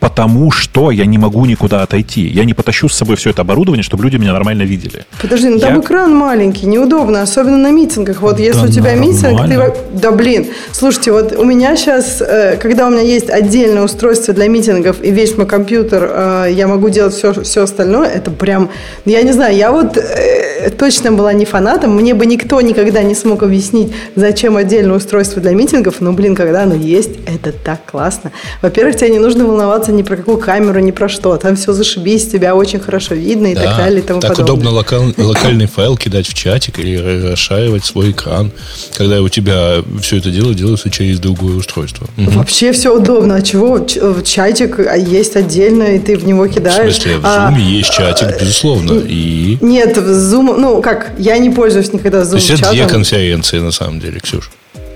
[0.00, 2.26] потому что я не могу никуда отойти.
[2.26, 5.06] Я не потащу с собой все это оборудование, чтобы люди меня нормально видели.
[5.22, 8.20] Подожди, ну там Я- экран маленький, неудобно, особенно на митингах.
[8.20, 9.48] Вот если Да у тебя митинг, ты...
[9.56, 9.74] нормально.
[9.94, 12.22] Да блин, слушайте, вот у меня сейчас,
[12.60, 16.90] когда у меня есть отдельное устройство для митингов и весь мой компьютер, э, я могу
[16.90, 18.68] делать все, все остальное, это прям,
[19.06, 23.14] я не знаю, я вот э, точно была не фанатом, мне бы никто никогда не
[23.14, 28.30] смог объяснить, зачем отдельное устройство для митингов, но, блин, когда оно есть, это так классно.
[28.62, 32.28] Во-первых, тебе не нужно волноваться ни про какую камеру, ни про что, там все зашибись,
[32.28, 34.70] тебя очень хорошо видно и так далее и тому так подобное.
[34.70, 36.96] удобно локал- локальный файл кидать в чатик или
[37.30, 38.52] расшаривать свой экран,
[38.96, 42.06] когда у тебя все это дело делается через другое устройство.
[42.16, 42.32] Мгм.
[42.32, 43.36] Вообще все удобно.
[43.36, 43.78] А чего?
[43.78, 46.94] Э, Чатик а, есть отдельно, и ты в него В кидаешь.
[46.96, 49.00] смысле, в А, Zoom есть чатик, безусловно.
[49.06, 49.58] И...
[49.60, 53.58] Нет, в Zoom, ну как, я не пользуюсь никогда То Zoom есть это две конференции,
[53.60, 54.50] на самом деле, Ксюш.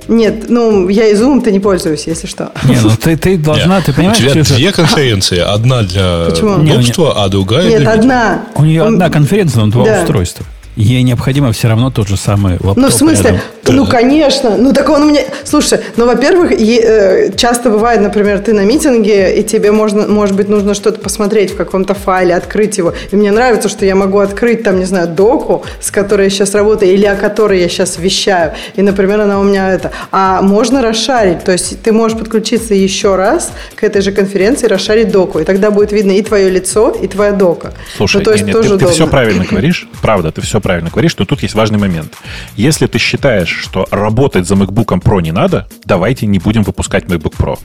[0.09, 2.53] Нет, ну я и Zoom-то не пользуюсь, если что.
[2.65, 3.87] Не, ну ты, ты должна, Нет.
[3.87, 5.39] ты понимаешь, У тебя две конференции.
[5.39, 6.55] Одна для Почему?
[6.62, 7.93] удобства, а другая Нет, для...
[7.93, 8.43] одна.
[8.57, 10.01] у нее Он- одна конференция, но два Да.
[10.01, 10.45] устройства.
[10.77, 13.40] Ей необходимо все равно тот же самый лаптоп Ну, в смысле, рядом.
[13.69, 14.57] Ну, конечно.
[14.57, 15.20] Ну, так он у меня...
[15.44, 20.35] Слушай, ну, во-первых, е- э, часто бывает, например, ты на митинге, и тебе можно, может
[20.35, 22.94] быть, нужно что-то посмотреть в каком-то файле, открыть его.
[23.11, 26.55] И мне нравится, что я могу открыть там, не знаю, доку, с которой я сейчас
[26.55, 28.53] работаю, или о которой я сейчас вещаю.
[28.74, 29.93] И, например, она у меня это...
[30.11, 31.44] А можно расшарить.
[31.44, 35.39] То есть ты можешь подключиться еще раз к этой же конференции, расшарить доку.
[35.39, 37.74] И тогда будет видно и твое лицо, и твоя дока.
[37.97, 39.86] Слушай, ну, то есть нет, тоже ты, ты все правильно говоришь.
[40.03, 42.14] Правда, ты все правильно говоришь, но тут есть важный момент.
[42.56, 47.36] Если ты считаешь, что работать за MacBook Pro не надо, давайте не будем выпускать MacBook
[47.36, 47.59] Pro.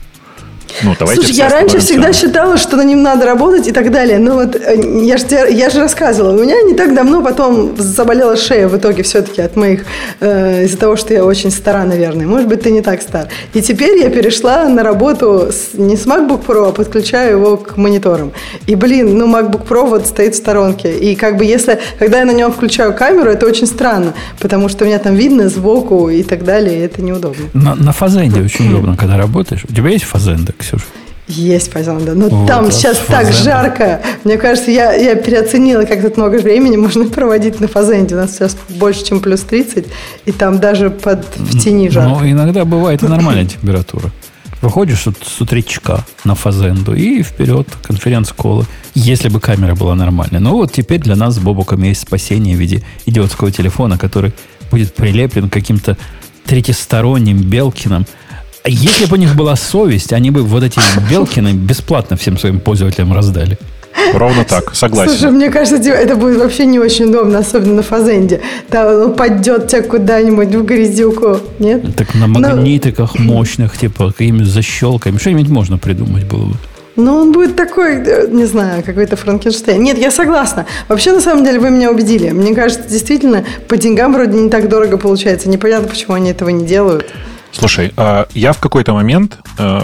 [0.82, 4.18] Ну, давайте Слушай, я раньше всегда считала, что на ним надо работать и так далее.
[4.18, 7.74] Но вот э, я же, тебе- я же рассказывала, у меня не так давно потом
[7.76, 9.84] заболела шея в итоге все-таки от моих,
[10.20, 12.26] э, из-за того, что я очень стара, наверное.
[12.26, 13.28] Может быть, ты не так стар.
[13.54, 17.76] И теперь я перешла на работу с- не с MacBook Pro, а подключаю его к
[17.76, 18.32] мониторам.
[18.66, 20.96] И, блин, ну MacBook Pro вот стоит в сторонке.
[20.98, 24.84] И как бы если, когда я на нем включаю камеру, это очень странно, потому что
[24.84, 27.44] меня там видно сбоку и так далее, и это неудобно.
[27.54, 29.64] На, на фазенде очень удобно, когда работаешь.
[29.68, 30.84] У тебя есть фазенда, Ксюша?
[31.28, 33.42] Есть фазенда, но Вот, там сейчас так фазенда.
[33.42, 34.00] жарко.
[34.24, 38.14] Мне кажется, я, я переоценила, как тут много времени можно проводить на фазенде.
[38.14, 39.86] У нас сейчас больше, чем плюс 30,
[40.24, 42.20] и там даже под, в тени жарко.
[42.20, 44.10] Ну, иногда бывает и нормальная температура.
[44.62, 48.64] Выходишь вот с утречка на фазенду и вперед, конференц-колы.
[48.94, 50.40] Если бы камера была нормальная.
[50.40, 54.32] Но вот теперь для нас с Бобуком есть спасение в виде идиотского телефона, который
[54.70, 55.96] будет прилеплен к каким-то
[56.46, 58.06] третьесторонним Белкиным.
[58.64, 60.78] Если бы у них была совесть, они бы вот эти
[61.10, 63.58] Белкины бесплатно всем своим пользователям раздали.
[64.14, 65.12] Ровно так, согласен.
[65.12, 68.40] Слушай, мне кажется, это будет вообще не очень удобно, особенно на фазенде.
[68.70, 71.38] Там он упадет тебя куда-нибудь в грязюку.
[71.58, 71.82] Нет?
[71.96, 76.54] Так на Ну, магнитиках мощных, типа какими защелками, что-нибудь можно придумать было бы.
[76.96, 79.80] Ну, он будет такой, э, не знаю, какой-то Франкенштейн.
[79.82, 80.66] Нет, я согласна.
[80.88, 82.30] Вообще, на самом деле, вы меня убедили.
[82.30, 85.48] Мне кажется, действительно, по деньгам вроде не так дорого получается.
[85.48, 87.06] Непонятно, почему они этого не делают.
[87.52, 89.80] Слушай, а я в какой-то момент э,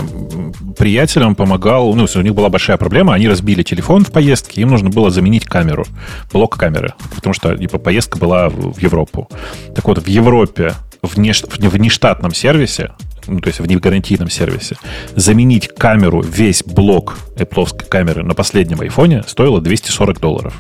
[0.76, 4.90] приятелям помогал, ну, у них была большая проблема, они разбили телефон в поездке, им нужно
[4.90, 5.86] было заменить камеру,
[6.32, 9.28] блок камеры, потому что типа, поездка была в Европу.
[9.74, 12.92] Так вот, в Европе в внештатном сервисе,
[13.26, 14.76] ну, то есть в негарантийном сервисе,
[15.14, 20.54] заменить камеру, весь блок Apple камеры на последнем айфоне стоило 240 долларов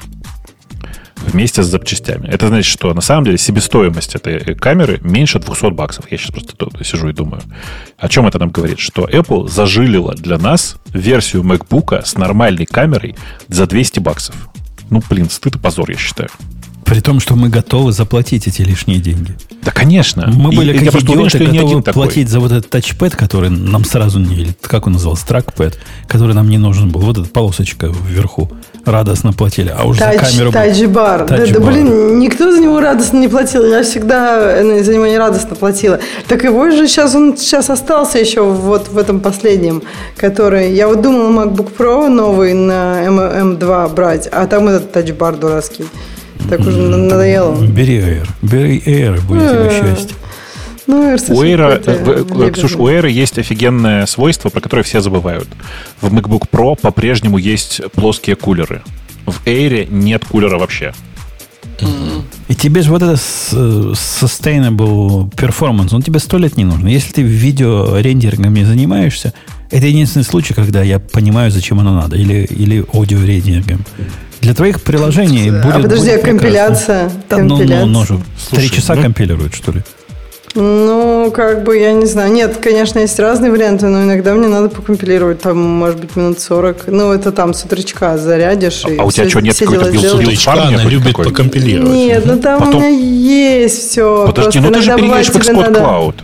[1.24, 2.28] вместе с запчастями.
[2.28, 6.10] Это значит, что на самом деле себестоимость этой камеры меньше 200 баксов.
[6.10, 7.42] Я сейчас просто сижу и думаю.
[7.98, 8.78] О чем это нам говорит?
[8.78, 13.16] Что Apple зажилила для нас версию MacBook с нормальной камерой
[13.48, 14.34] за 200 баксов.
[14.90, 16.28] Ну, блин, стыд и позор, я считаю.
[16.84, 19.34] При том, что мы готовы заплатить эти лишние деньги.
[19.62, 20.30] Да, конечно.
[20.32, 22.02] Мы И- были и я как просто уверен, идиоты, что готовы один такой.
[22.04, 24.34] платить за вот этот тачпэд, который нам сразу не...
[24.34, 25.26] Или как он назывался?
[25.26, 27.00] Тракпэд, который нам не нужен был.
[27.00, 28.50] Вот эта полосочка вверху.
[28.84, 29.74] Радостно платили.
[29.76, 30.52] А уж за Тач, камеру...
[30.52, 31.26] тач-бар.
[31.26, 31.72] Да, да, Тач-бар.
[31.72, 33.64] блин, никто за него радостно не платил.
[33.64, 36.00] Я всегда э, за него не радостно платила.
[36.28, 39.82] Так его же сейчас, он сейчас остался еще вот в этом последнем,
[40.18, 40.74] который...
[40.74, 45.86] Я вот думала MacBook Pro новый на M, 2 брать, а там этот тач-бар дурацкий.
[46.48, 47.54] Так уже на- надоело.
[47.64, 48.28] Бери Air.
[48.42, 50.16] Бери Air, будет тебе Э, счастье.
[50.86, 52.50] Ну, Air У Air, какой-то э.
[52.52, 55.48] Ксюш, у Air есть офигенное свойство, про которое все забывают.
[56.00, 58.82] В MacBook Pro по-прежнему есть плоские кулеры.
[59.26, 60.92] В Air нет кулера вообще.
[62.48, 66.86] И тебе же вот это э, sustainable performance, он тебе сто лет не нужен.
[66.86, 69.32] Если ты видео рендерингом не занимаешься,
[69.70, 72.16] это единственный случай, когда я понимаю, зачем оно надо.
[72.16, 73.84] Или, или аудио рендерингом.
[74.44, 77.10] Для твоих приложений будет А подожди, будет а компиляция?
[77.30, 77.86] ну, ну, Компиляция?
[77.86, 79.82] ну, же три Слушай, часа ну- компилирует, что ли?
[80.54, 82.30] Ну, как бы, я не знаю.
[82.32, 86.84] Нет, конечно, есть разные варианты, но иногда мне надо покомпилировать, там, может быть, минут 40.
[86.86, 88.84] Ну, это там с утречка зарядишь.
[88.86, 90.20] и А у тебя все- что, нет все какой-то дела build- сделаешь.
[90.20, 91.24] build- Утречка парня она любит какой?
[91.24, 91.90] покомпилировать.
[91.92, 94.26] Нет, ну там Потом- у меня есть все.
[94.26, 95.80] Подожди, ну ты же переедешь в Xcode надо...
[95.80, 96.14] Cloud.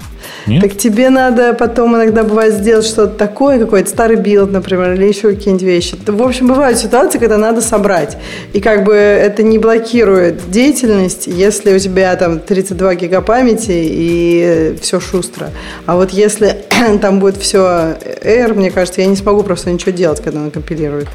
[0.50, 0.62] Нет?
[0.62, 5.30] Так тебе надо потом иногда бывает сделать что-то такое, какой-то старый build, например, или еще
[5.30, 5.96] какие-нибудь вещи.
[6.04, 8.16] В общем, бывают ситуации, когда надо собрать.
[8.52, 14.76] И как бы это не блокирует деятельность, если у тебя там 32 гига памяти и
[14.82, 15.50] все шустро.
[15.86, 16.64] А вот если
[17.00, 21.06] там будет все R, мне кажется, я не смогу просто ничего делать, когда он компилирует.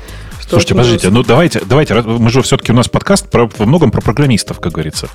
[0.47, 4.01] Слушайте, подождите, ну давайте, давайте, мы же все-таки у нас подкаст про, во многом про
[4.01, 5.09] программистов, как говорится,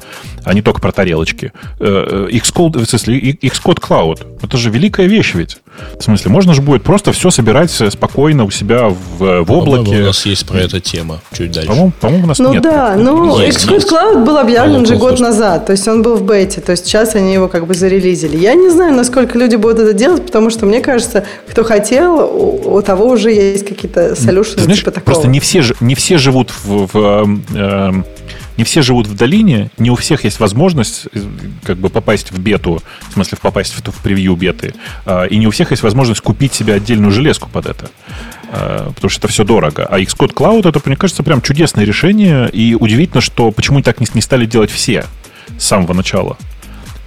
[0.45, 1.53] а не только про тарелочки.
[1.79, 5.59] Э, э, Xcode, в смысле, и- Xcode Cloud, это же великая вещь ведь.
[5.99, 9.55] В смысле, можно же будет просто все собирать э, спокойно у себя в, в По-моему,
[9.81, 10.03] облаке.
[10.03, 11.69] у нас есть про это тема чуть дальше.
[11.69, 12.63] По-моему, по-моему, у нас Ну нет.
[12.63, 13.89] да, ну Есть, Xcode.
[13.89, 17.15] Cloud был объявлен же год назад, то есть он был в бете, то есть сейчас
[17.15, 18.37] они его как бы зарелизили.
[18.37, 22.75] Я не знаю, насколько люди будут это делать, потому что мне кажется, кто хотел, у,
[22.77, 25.05] у того уже есть какие-то Ты солюшены знаешь, типа такого.
[25.15, 28.05] просто не все, ж- не все живут в, в, эм,
[28.57, 31.21] не все живут в долине, не у всех есть возможность э,
[31.65, 34.75] как бы попасть в бету, в смысле попасть в, в превью беты,
[35.07, 37.91] а, и не у всех есть возможность купить себе отдельную железку под это
[38.51, 39.87] а, потому что это все дорого.
[39.87, 44.21] А Xcode Cloud это, мне кажется, прям чудесное решение, и удивительно, что почему так не
[44.21, 45.07] стали делать все
[45.57, 46.37] с самого начала.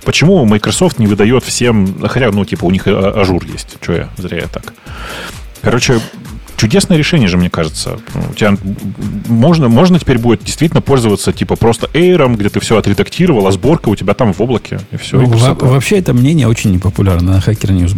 [0.06, 3.78] Почему Microsoft не выдает всем, хотя, ну, типа, у них Azure есть.
[3.82, 4.74] Что я, зря я так.
[5.64, 6.00] Короче,
[6.58, 7.98] чудесное решение же, мне кажется.
[8.30, 8.56] У тебя
[9.28, 13.90] можно, можно теперь будет действительно пользоваться типа просто Air, где ты все отредактировал, а сборка
[13.90, 15.18] у тебя там в облаке, и все.
[15.18, 17.96] Ну, и во- вообще это мнение очень непопулярно на Hacker News.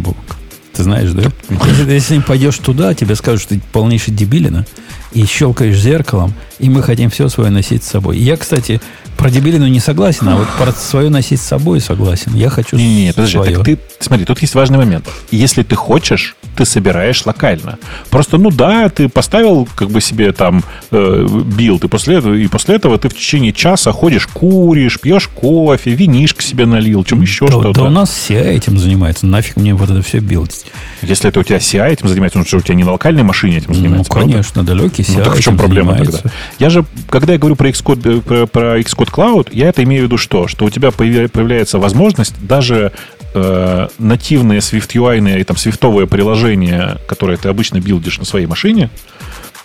[0.72, 1.22] Ты знаешь, да?
[1.48, 4.66] Если, если пойдешь туда, тебе скажут, что ты полнейший дебилина,
[5.12, 8.18] и щелкаешь зеркалом, и мы хотим все свое носить с собой.
[8.18, 8.80] Я, кстати,
[9.16, 12.34] про дебилину не согласен, а вот про свое носить с собой согласен.
[12.34, 13.56] Я хочу не, не, не, подожди, свое.
[13.56, 15.08] так ты, смотри, тут есть важный момент.
[15.30, 17.78] Если ты хочешь, ты собираешь локально.
[18.10, 21.26] Просто, ну да, ты поставил как бы себе там э,
[21.56, 25.90] build, и после, этого, и после этого ты в течение часа ходишь, куришь, пьешь кофе,
[25.92, 27.72] винишко себе налил, чем еще да, что-то.
[27.72, 29.26] Да у нас все этим занимается.
[29.26, 30.66] Нафиг мне вот это все билдить.
[31.02, 33.58] Если это у тебя CI этим занимается, ну что у тебя не на локальной машине
[33.58, 34.12] этим занимается?
[34.14, 34.74] Ну, конечно, правда?
[34.74, 36.22] далекий CI Ну, так в чем проблема занимается.
[36.22, 36.36] тогда?
[36.58, 40.04] Я же, когда я говорю про Xcode, про, про Xcode Cloud, я это имею в
[40.06, 40.48] виду что?
[40.48, 42.92] Что у тебя появляется возможность даже
[43.34, 48.90] э, нативные Swift UI и там свифтовые приложения, которые ты обычно билдишь на своей машине,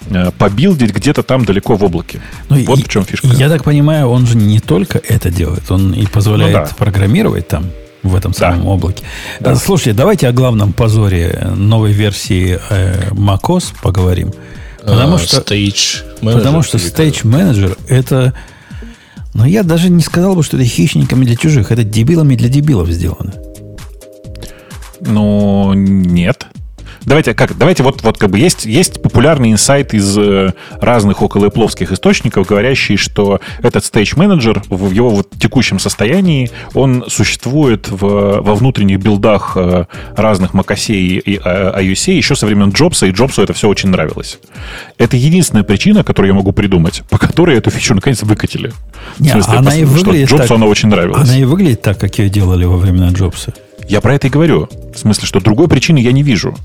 [0.10, 2.22] э, побилдить где-то там далеко в облаке.
[2.50, 3.28] Ну, вот и, в чем фишка.
[3.28, 6.70] Я так понимаю, он же не только это делает, он и позволяет ну, да.
[6.78, 7.66] программировать там
[8.04, 8.68] в этом самом да.
[8.68, 9.04] облаке.
[9.40, 9.56] Да.
[9.56, 14.34] Слушайте, давайте о главном позоре новой версии э, macOS поговорим.
[14.82, 18.34] Потому а, что, stage manager, потому что Stage Manager это
[19.34, 21.72] но я даже не сказал бы, что это хищниками для чужих.
[21.72, 23.34] Это дебилами для дебилов сделано.
[25.00, 26.48] Ну, нет.
[27.06, 27.58] Давайте как?
[27.58, 32.48] Давайте вот, вот как бы есть, есть популярный инсайт из э, разных около околоэпловских источников,
[32.48, 39.54] говорящий, что этот Manager в его вот текущем состоянии, он существует в, во внутренних билдах
[39.56, 44.40] э, разных macOS и iOS еще со времен Джобса, и Джобсу это все очень нравилось.
[44.98, 48.74] Это единственная причина, которую я могу придумать, по которой эту фичу наконец выкатили.
[49.20, 51.22] Не, смысле, она и выглядит Джобсу так, она очень нравилась.
[51.22, 53.54] Она и выглядит так, как ее делали во времена Джобса.
[53.88, 54.70] Я про это и говорю.
[54.94, 56.56] В смысле, что другой причины я не вижу.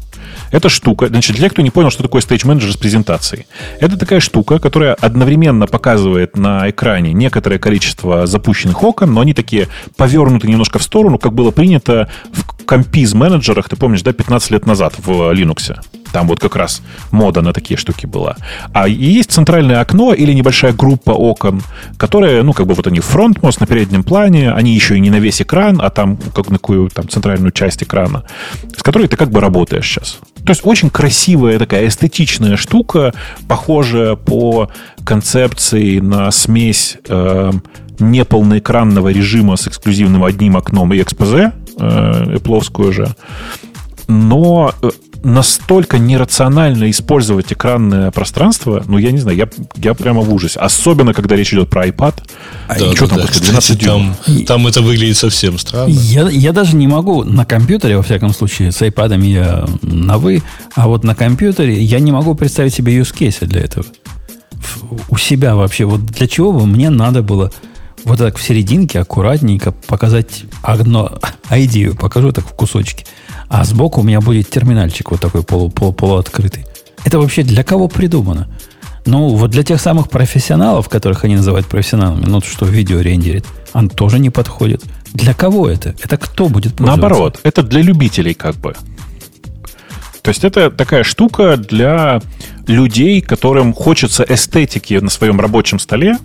[0.50, 3.46] Эта штука, значит, для тех, кто не понял, что такое Stage Manager с презентацией.
[3.80, 9.68] Это такая штука, которая одновременно показывает на экране некоторое количество запущенных окон, но они такие
[9.96, 14.66] повернуты немножко в сторону, как было принято в компиз менеджерах, ты помнишь, да, 15 лет
[14.66, 15.76] назад в Linux.
[16.12, 18.36] Там вот как раз мода на такие штуки была.
[18.72, 21.62] А есть центральное окно или небольшая группа окон,
[21.98, 25.18] которые, ну, как бы вот они фронтмост на переднем плане, они еще и не на
[25.18, 28.24] весь экран, а там как на какую там центральную часть экрана,
[28.76, 30.18] с которой ты как бы работаешь сейчас.
[30.44, 33.12] То есть очень красивая такая эстетичная штука,
[33.48, 34.70] похожая по
[35.04, 37.52] концепции на смесь э,
[37.98, 43.14] неполноэкранного режима с эксклюзивным одним окном и экспозе, Apple же.
[44.08, 44.90] Но э,
[45.26, 50.60] настолько нерационально использовать экранное пространство, ну, я не знаю, я, я прямо в ужасе.
[50.60, 52.14] Особенно, когда речь идет про iPad.
[52.68, 53.40] Да, и что да, там, да.
[53.40, 54.16] 12 Кстати, там,
[54.46, 55.88] там это выглядит совсем странно.
[55.88, 60.42] Я, я даже не могу на компьютере, во всяком случае, с iPad я на «вы»,
[60.74, 63.84] а вот на компьютере я не могу представить себе use case для этого.
[65.08, 65.84] У себя вообще.
[65.84, 67.52] Вот для чего бы мне надо было
[68.06, 71.18] вот так в серединке аккуратненько показать одно
[71.50, 73.04] идею, покажу так в кусочки–
[73.48, 76.66] а сбоку у меня будет терминальчик вот такой полу, полу, полуоткрытый.
[77.04, 78.48] Это вообще для кого придумано?
[79.04, 83.88] Ну, вот для тех самых профессионалов, которых они называют профессионалами, ну, что видео рендерит, он
[83.88, 84.82] тоже не подходит.
[85.12, 85.94] Для кого это?
[86.02, 86.80] Это кто будет?
[86.80, 88.74] Наоборот, это для любителей как бы.
[90.22, 92.20] То есть это такая штука для
[92.66, 96.18] людей, которым хочется эстетики на своем рабочем столе,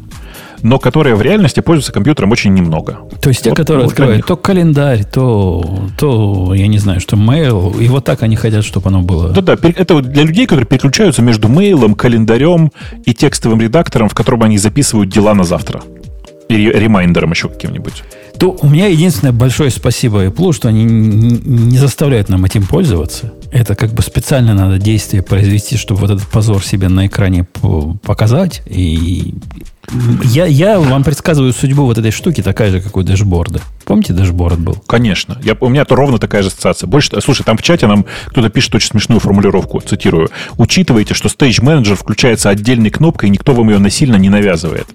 [0.62, 3.00] но которые в реальности пользуются компьютером очень немного.
[3.22, 5.64] То есть те, вот, которые вот открывают то календарь, то,
[5.98, 9.30] то, я не знаю, что mail, и вот так они хотят, чтобы оно было.
[9.30, 12.72] Да-да, это для людей, которые переключаются между мейлом, календарем
[13.06, 15.82] и текстовым редактором, в котором они записывают дела на завтра.
[16.50, 18.04] И ремайндером еще каким-нибудь.
[18.42, 23.34] То у меня единственное большое спасибо Apple, что они не заставляют нам этим пользоваться.
[23.52, 27.46] Это как бы специально надо действие произвести, чтобы вот этот позор себе на экране
[28.02, 28.64] показать.
[28.66, 29.36] И
[30.24, 33.62] я, я вам предсказываю судьбу вот этой штуки такая же, как у дэшборда.
[33.86, 34.76] Помните, дэшборд был?
[34.88, 35.38] Конечно.
[35.44, 36.88] Я, у меня то ровно такая же ассоциация.
[36.88, 40.30] Больше, слушай, там в чате нам кто-то пишет очень смешную формулировку, цитирую.
[40.58, 44.88] Учитывайте, что Stage Manager включается отдельной кнопкой, и никто вам ее насильно не навязывает.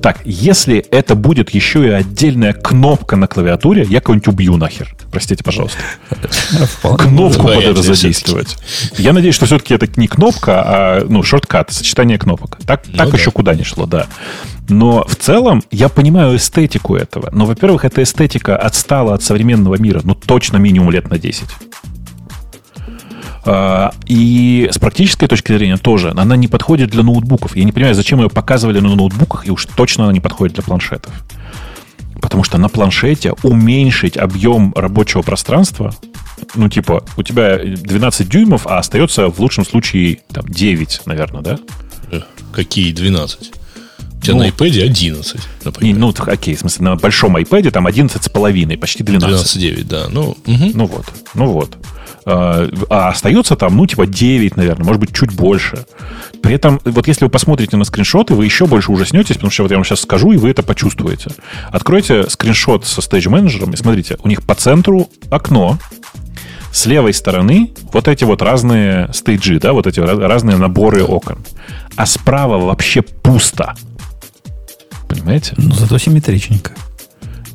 [0.00, 4.94] Так, если это будет еще и отдельная кнопка на клавиатуре, я кого-нибудь убью нахер.
[5.10, 5.78] Простите, пожалуйста.
[6.82, 8.56] Кнопку это задействовать.
[8.96, 12.58] Я надеюсь, что все-таки это не кнопка, а ну, шорткат, сочетание кнопок.
[12.66, 14.06] Так, так ну еще куда не шло, да.
[14.68, 17.30] Но в целом я понимаю эстетику этого.
[17.32, 21.46] Но, во-первых, эта эстетика отстала от современного мира, ну, точно минимум лет на 10.
[23.46, 27.56] А, И с практической точки зрения тоже она не подходит для ноутбуков.
[27.56, 30.62] Я не понимаю, зачем ее показывали на ноутбуках, и уж точно она не подходит для
[30.62, 31.12] планшетов.
[32.20, 35.94] Потому что на планшете уменьшить объем рабочего пространства,
[36.54, 41.58] ну, типа, у тебя 12 дюймов, а остается в лучшем случае там, 9, наверное, да?
[42.10, 42.20] Э,
[42.52, 43.52] Какие 12?
[44.18, 45.96] У тебя Ну, на iPad 11, Не, например.
[45.96, 49.56] ну, т- окей, в смысле, на большом iPad там 11 с половиной, почти 12.
[49.56, 50.06] 12,9, да.
[50.10, 50.72] Ну, мгм.
[50.74, 51.76] Ну вот, ну вот.
[52.30, 55.86] А а остается там, ну, типа 9, наверное, может быть, чуть больше.
[56.42, 59.70] При этом, вот если вы посмотрите на скриншоты, вы еще больше ужаснетесь, потому что вот
[59.70, 61.30] я вам сейчас скажу, и вы это почувствуете.
[61.70, 65.78] Откройте скриншот со Stage менеджером и смотрите, у них по центру окно,
[66.70, 71.38] с левой стороны вот эти вот разные стейджи, да, вот эти раз- разные наборы окон.
[71.96, 73.74] А справа вообще пусто.
[75.08, 75.54] Понимаете?
[75.56, 76.72] Ну, зато симметричненько.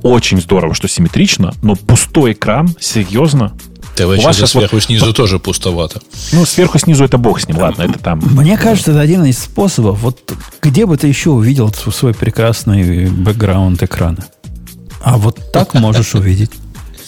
[0.01, 3.53] Очень здорово, что симметрично, но пустой экран, серьезно,
[3.95, 6.01] ТВ У вас сейчас вот- сверху снизу тоже пустовато.
[6.31, 8.19] Ну, сверху снизу это бог с ним, ладно, это там.
[8.19, 9.99] Мне кажется, это один из способов.
[10.01, 14.25] Вот где бы ты еще увидел свой прекрасный бэкграунд экрана?
[15.03, 16.51] А вот так можешь увидеть.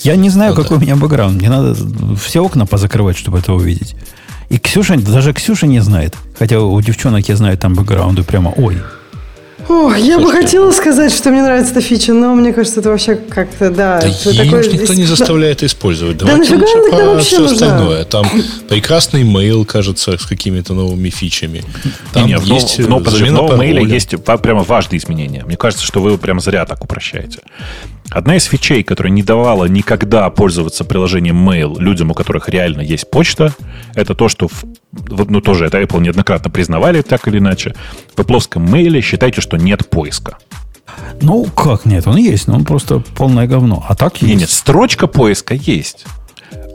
[0.03, 1.37] Я не знаю, Ну какой у меня бэкграунд.
[1.37, 1.75] Мне надо
[2.17, 3.95] все окна позакрывать, чтобы это увидеть.
[4.49, 6.15] И Ксюша, даже Ксюша не знает.
[6.37, 8.77] Хотя у девчонок я знаю там бэкграунды прямо, ой.
[9.67, 13.15] Ох, я бы хотела сказать, что мне нравится эта фича, но мне кажется, это вообще
[13.15, 13.99] как-то, да.
[14.01, 16.17] Да это ж никто не заставляет использовать.
[16.17, 17.53] Да Давайте нафига лучше она тогда вообще все нужна?
[17.67, 18.03] остальное.
[18.05, 18.25] Там
[18.69, 21.63] прекрасный мейл, кажется, с какими-то новыми фичами.
[22.13, 24.99] Там Не, не, в, есть нов- в, нов- подожди, в новом мейле есть прямо важные
[24.99, 25.43] изменения.
[25.45, 27.39] Мне кажется, что вы его прям зря так упрощаете.
[28.11, 33.09] Одна из фичей, которая не давала никогда пользоваться приложением Mail людям, у которых реально есть
[33.09, 33.51] почта,
[33.95, 34.63] это то, что, в-
[34.95, 37.75] вот, ну, тоже это Apple неоднократно признавали так или иначе.
[38.15, 40.37] В плоском мейле считайте, что нет поиска.
[41.21, 42.07] Ну, как нет?
[42.07, 43.85] Он есть, но он просто полное говно.
[43.87, 44.31] А так есть.
[44.31, 46.05] Нет, нет, строчка поиска есть.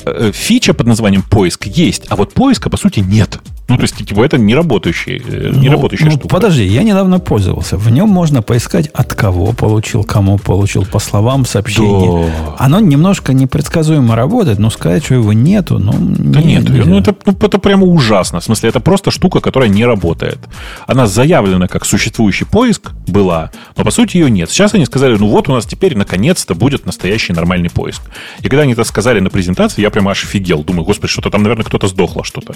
[0.05, 3.41] Э, э, Фича под названием поиск есть, а вот поиска, по сути, нет.
[3.71, 6.29] Ну, то есть, типа, это не работающая, не Ну, работающая ну, штука.
[6.29, 7.77] Подожди, я недавно пользовался.
[7.77, 12.27] В нем можно поискать, от кого получил, кому получил, по словам сообщений.
[12.27, 12.57] Да.
[12.59, 16.85] Оно немножко непредсказуемо работает, но сказать, что его нету, ну, Да не- нет, нельзя.
[16.85, 18.41] ну это, ну, это прямо ужасно.
[18.41, 20.41] В смысле, это просто штука, которая не работает.
[20.89, 24.51] Она заявлена как существующий поиск была, но по сути ее нет.
[24.51, 28.03] Сейчас они сказали, ну вот у нас теперь наконец-то будет настоящий нормальный поиск.
[28.41, 30.65] И когда они это сказали на презентации, я прямо аж офигел.
[30.65, 32.55] Думаю, господи, что-то там, наверное, кто-то сдохло что-то.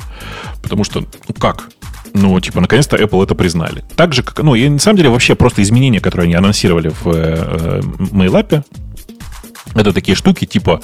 [0.62, 1.69] Потому что, ну как?
[2.15, 3.85] Ну, типа, наконец-то Apple это признали.
[3.97, 7.09] Так же, как, ну, и на самом деле вообще просто изменения, которые они анонсировали в
[7.09, 7.81] э, э,
[8.12, 8.62] MailApp,
[9.74, 10.81] это такие штуки типа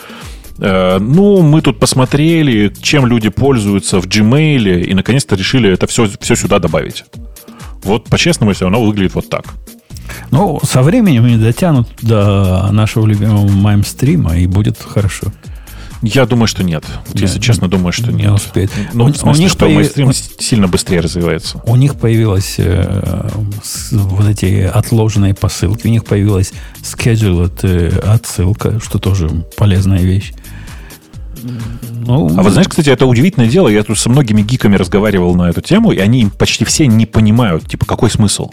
[0.59, 6.09] э, ну, мы тут посмотрели, чем люди пользуются в Gmail, и наконец-то решили это все,
[6.21, 7.05] все сюда добавить.
[7.85, 9.45] Вот по-честному, если оно выглядит вот так.
[10.31, 15.33] Ну, со временем они дотянут до нашего любимого маймстрима, и будет хорошо.
[16.03, 16.85] Я думаю, что нет.
[17.09, 18.33] Вот, если Не, честно, думаю, что не нет.
[18.33, 18.71] успеет.
[18.95, 21.61] Ну, У- в смысле, у них что появ- с- сильно быстрее развивается.
[21.67, 23.29] У них появилась э,
[23.63, 26.53] с- вот эти отложенные посылки, у них появилась
[26.83, 30.33] scheduled э, отсылка, что тоже полезная вещь.
[32.07, 33.69] Ну, А вот знаешь, кстати, это удивительное дело.
[33.69, 37.67] Я тут со многими гиками разговаривал на эту тему, и они почти все не понимают,
[37.69, 38.51] типа, какой смысл?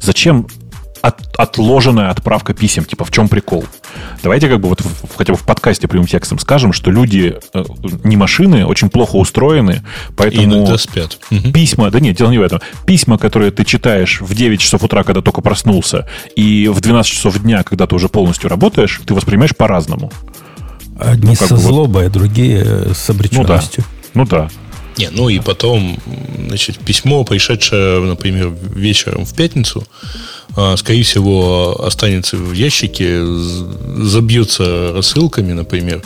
[0.00, 0.46] Зачем
[1.02, 2.84] от- отложенная отправка писем?
[2.84, 3.64] Типа, в чем прикол?
[4.22, 7.64] Давайте как бы вот в- хотя бы в подкасте прямым текстом скажем, что люди, э,
[8.04, 10.44] не машины, очень плохо устроены, И поэтому...
[10.44, 11.18] иногда спят.
[11.52, 12.60] Письма, да нет, дело не в этом.
[12.86, 16.06] Письма, которые ты читаешь в 9 часов утра, когда только проснулся,
[16.36, 20.10] и в 12 часов дня, когда ты уже полностью работаешь, ты воспринимаешь по-разному.
[20.98, 23.14] одни ну, со бы вот- злобой, а другие э, с Ну да.
[23.14, 23.84] обреченностью.
[24.14, 24.48] Ну да.
[24.98, 25.96] Не, ну и потом,
[26.48, 29.86] значит, письмо, пришедшее, например, вечером в пятницу,
[30.76, 33.20] скорее всего, останется в ящике,
[33.96, 36.02] забьется рассылками, например,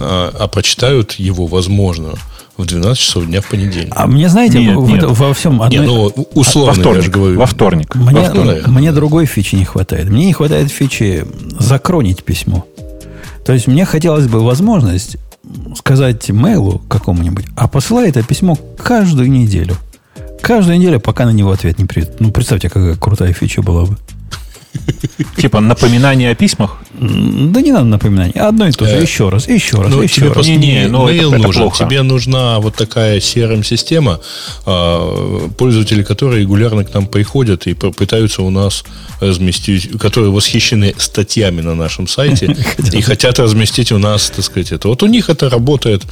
[0.00, 2.10] а, а прочитают его, возможно,
[2.56, 3.92] в 12 часов дня в понедельник.
[3.96, 4.98] А мне, знаете, Нет, в- нет.
[4.98, 5.86] это- во всем одной...
[5.86, 7.04] ну, условно, во я вторник.
[7.04, 7.38] же говорю.
[7.38, 7.94] Во вторник.
[7.94, 8.66] Мне, Во вторник.
[8.66, 10.08] мне другой фичи не хватает.
[10.08, 11.24] Мне не хватает фичи
[11.58, 12.66] закронить письмо.
[13.46, 15.16] То есть мне хотелось бы возможность
[15.76, 19.76] сказать мейлу какому-нибудь, а посылай это письмо каждую неделю.
[20.42, 22.20] Каждую неделю, пока на него ответ не придет.
[22.20, 23.96] Ну, представьте, какая крутая фича была бы.
[25.36, 26.78] Типа напоминание о письмах?
[26.92, 28.36] Да не надо напоминать.
[28.36, 28.96] Одно и то же.
[28.96, 30.46] Э, еще раз, еще раз, Ну, еще тебе раз.
[30.46, 31.84] Не-не, не ну, это- плохо.
[31.84, 34.20] Тебе нужна вот такая CRM-система,
[34.66, 38.84] а, пользователи которой регулярно к нам приходят и пытаются у нас
[39.20, 42.56] разместить, которые восхищены статьями на нашем сайте
[42.92, 44.88] и хотят разместить у нас, так сказать, это.
[44.88, 46.02] Вот у них это работает,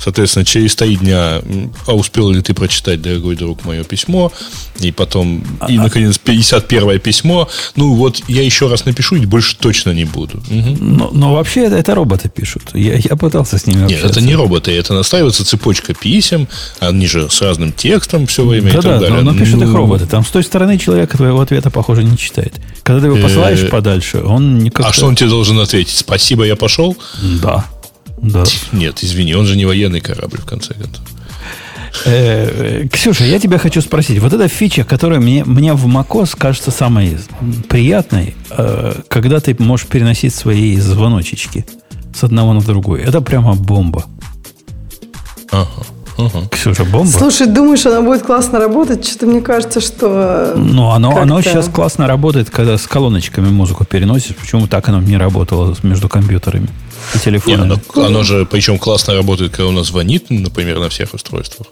[0.00, 1.40] соответственно, через три дня.
[1.86, 4.32] А успел ли ты прочитать, дорогой друг, мое письмо?
[4.80, 7.48] И потом, и, наконец, 51 письмо.
[7.76, 10.42] Ну, вот я еще раз напишу, и больше точно не буду.
[10.50, 10.76] Мгм.
[10.96, 12.62] Но, но вообще это, это роботы пишут.
[12.74, 14.06] Я, я пытался с ними Нет, общаться.
[14.08, 16.48] это не роботы, это настраивается цепочка писем,
[16.80, 19.22] они же с разным текстом все время и Да, так да, далее.
[19.22, 20.06] но, но пишут их Ну, роботы.
[20.06, 22.54] Там с той стороны человека твоего ответа, похоже, не читает.
[22.82, 24.86] Когда ты его посылаешь Э, подальше, он никак.
[24.86, 25.96] А что он тебе должен ответить?
[25.96, 26.96] Спасибо, я пошел?
[27.42, 27.64] Да.
[28.20, 28.44] Да.
[28.72, 31.02] Нет, извини, он же не военный корабль, в конце концов.
[32.04, 34.18] Э, Ксюша, я тебя хочу спросить.
[34.20, 37.18] Вот эта фича, которая мне, мне в macOS кажется самой
[37.68, 41.64] приятной, э, когда ты можешь переносить свои звоночечки
[42.14, 43.02] с одного на другой.
[43.02, 44.04] Это прямо бомба.
[45.50, 45.68] Ага,
[46.18, 46.48] ага.
[46.50, 47.10] Ксюша, бомба?
[47.10, 49.06] Слушай, думаешь, она будет классно работать?
[49.06, 50.54] Что-то мне кажется, что...
[50.56, 54.34] Ну, оно, оно сейчас классно работает, когда с колоночками музыку переносишь.
[54.36, 56.68] Почему так оно не работало между компьютерами
[57.14, 57.80] и Не, телефонами?
[57.94, 61.68] оно, оно же, причем классно работает, когда оно звонит, например, на всех устройствах.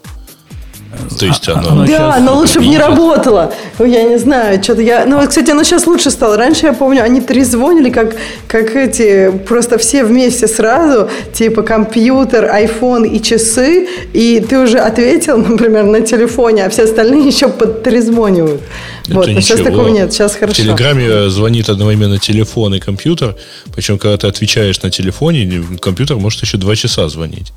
[1.19, 1.69] То есть А- оно...
[1.69, 3.53] оно Да, но лучше бы не работало.
[3.79, 5.05] Ну, я не знаю, что-то я...
[5.05, 6.35] Ну, вот, кстати, оно сейчас лучше стало.
[6.35, 8.15] Раньше, я помню, они трезвонили, как,
[8.47, 15.37] как эти, просто все вместе сразу, типа компьютер, iPhone и часы, и ты уже ответил,
[15.49, 18.61] например, на телефоне, а все остальные еще подтрезвонивают.
[19.05, 19.71] Это вот, но сейчас ничего.
[19.71, 20.61] такого нет, сейчас В хорошо.
[20.61, 23.35] Телеграме звонит одновременно телефон и компьютер.
[23.73, 27.51] Причем, когда ты отвечаешь на телефоне, компьютер может еще два часа звонить.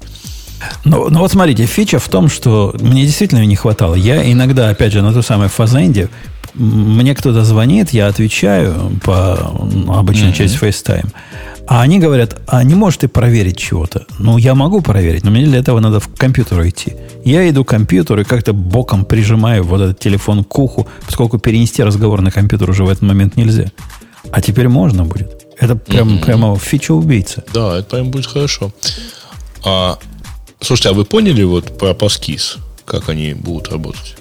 [0.84, 3.94] Ну, ну вот смотрите, фича в том, что мне действительно не хватало.
[3.94, 6.08] Я иногда, опять же, на той самой фазенде,
[6.54, 11.08] мне кто-то звонит, я отвечаю по ну, обычно через FaceTime.
[11.66, 14.06] А они говорят, а не можешь ты проверить чего-то?
[14.18, 16.94] Ну, я могу проверить, но мне для этого надо в компьютер идти.
[17.24, 21.82] Я иду к компьютеру и как-то боком прижимаю вот этот телефон к уху, поскольку перенести
[21.82, 23.70] разговор на компьютер уже в этот момент нельзя.
[24.30, 25.42] А теперь можно будет.
[25.58, 27.44] Это прям, прямо фича-убийца.
[27.54, 28.72] Да, это прям будет хорошо.
[29.64, 29.98] А,
[30.60, 32.58] слушайте, а вы поняли вот про паскиз?
[32.84, 34.16] Как они будут работать?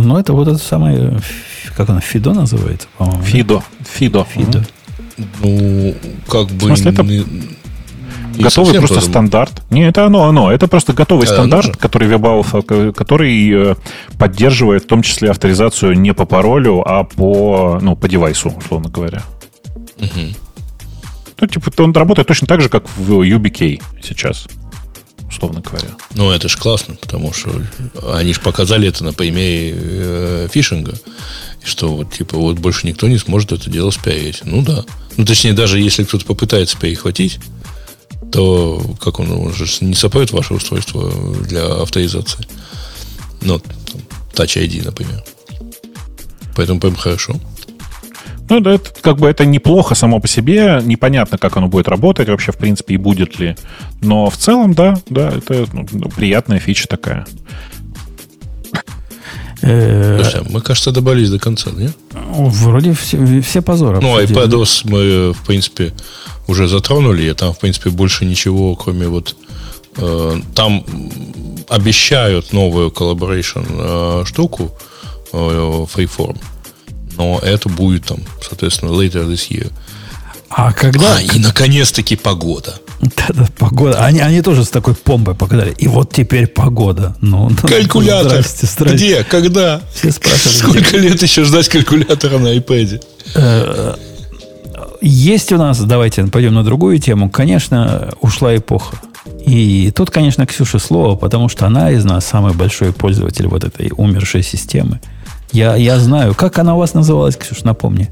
[0.00, 1.18] Ну, это вот это самое,
[1.76, 3.20] как оно, Фидо называется, по-моему.
[3.20, 3.26] да?
[3.28, 3.62] Фидо.
[3.84, 4.24] Фидо.
[4.24, 4.64] Фидо.
[5.42, 5.94] Ну,
[6.28, 6.66] как бы...
[6.66, 7.24] смысле, это не-
[8.36, 9.00] не Готовый просто по-другому.
[9.12, 9.62] стандарт.
[9.70, 10.52] Не, это оно, оно.
[10.52, 13.74] Это просто готовый А, стандарт, который WebAuth, который э,
[14.16, 19.22] поддерживает в том числе авторизацию не по паролю, а по, ну, по девайсу, условно говоря.
[21.40, 24.46] Ну, типа, он работает точно так же, как в UBK сейчас,
[25.28, 25.90] условно говоря.
[26.14, 27.62] Ну, это же классно, потому что
[28.12, 30.94] они же показали это на примере э, фишинга.
[31.62, 34.40] Что вот, типа, вот больше никто не сможет это дело спиарить.
[34.44, 34.84] Ну да.
[35.16, 37.38] Ну, точнее, даже если кто-то попытается перехватить,
[38.32, 41.10] то как он, он же не сопоет ваше устройство
[41.42, 42.46] для авторизации.
[43.42, 43.60] Ну,
[44.34, 45.22] Touch ID, например.
[46.54, 47.38] Поэтому прям хорошо.
[48.48, 50.80] Ну, да, это как бы это неплохо само по себе.
[50.82, 53.56] Непонятно, как оно будет работать вообще, в принципе, и будет ли.
[54.00, 57.26] Но в целом, да, да, это ну, приятная фича такая.
[59.60, 61.96] Э, Слушайте, а мы, кажется, добрались до конца, нет?
[62.12, 64.00] Вроде все, все позоры.
[64.00, 64.40] Ну, обсудили.
[64.40, 65.92] iPadOS мы, в принципе,
[66.46, 67.22] уже затронули.
[67.30, 69.36] И там, в принципе, больше ничего, кроме вот...
[69.96, 70.84] э, там
[71.68, 74.70] обещают новую collaboration э, штуку
[75.32, 76.38] э, Freeform.
[77.18, 79.70] Но это будет там, соответственно, later this year.
[80.48, 81.16] А когда...
[81.16, 82.80] А, и наконец-таки погода.
[83.00, 84.04] Да-да, погода.
[84.04, 85.74] Они, они тоже с такой помпой показали.
[85.78, 87.16] И вот теперь погода.
[87.20, 88.30] Ну, ну, Калькулятор.
[88.30, 88.96] Здрасте, здрасте.
[88.96, 89.24] Где?
[89.24, 89.82] Когда?
[89.94, 93.98] Все спрашивали, Сколько лет еще ждать калькулятора на iPad?
[95.00, 97.30] Есть у нас, давайте пойдем на другую тему.
[97.30, 98.96] Конечно, ушла эпоха.
[99.46, 103.92] И тут, конечно, Ксюше слово, потому что она из нас самый большой пользователь вот этой
[103.96, 105.00] умершей системы.
[105.52, 108.10] Я, я знаю, как она у вас называлась, Ксюш, напомни.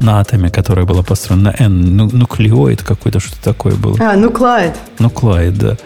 [0.00, 3.96] На атоме, которая была построена на N, ну, нуклеоид какой-то, что такое было.
[4.00, 4.76] А, ну, Клайд.
[4.98, 5.76] Нуклаид, да.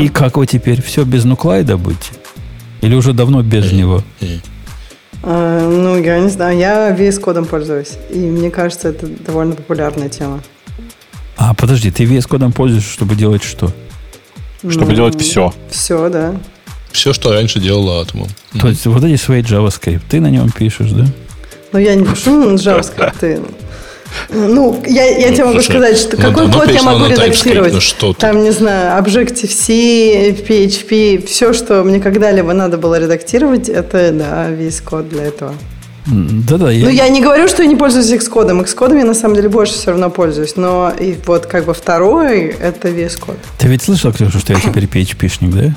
[0.00, 2.10] И как вы теперь все без нуклаида будете?
[2.80, 4.02] Или уже давно без него?
[5.22, 7.92] А, ну, я не знаю, я VS кодом пользуюсь.
[8.10, 10.40] И мне кажется, это довольно популярная тема.
[11.36, 13.70] А, подожди, ты VS кодом пользуешься, чтобы делать что?
[14.68, 15.52] Чтобы Ну, делать все.
[15.70, 16.34] Все, да.
[16.92, 18.28] Все, что раньше делала атомом.
[18.60, 21.06] То есть вот эти свои JavaScript, ты на нем пишешь, да?
[21.72, 23.42] Но я не пишу на JavaScript.
[24.28, 27.72] Ну, я, я тебе могу слушай, сказать, что ну, какой код я могу редактировать.
[27.72, 28.20] ну что ты.
[28.20, 34.80] Там, не знаю, Objective-C, PHP, все, что мне когда-либо надо было редактировать, это, да, весь
[34.80, 35.54] код для этого.
[36.06, 38.50] Да-да, Ну, я не говорю, что я не пользуюсь Xcode.
[38.64, 40.56] Xcode я на самом деле больше все равно пользуюсь.
[40.56, 43.38] Но и вот как бы второй– это VS Code.
[43.58, 45.74] Ты ведь слышал, Ксюша, что я теперь PHP-шник, да?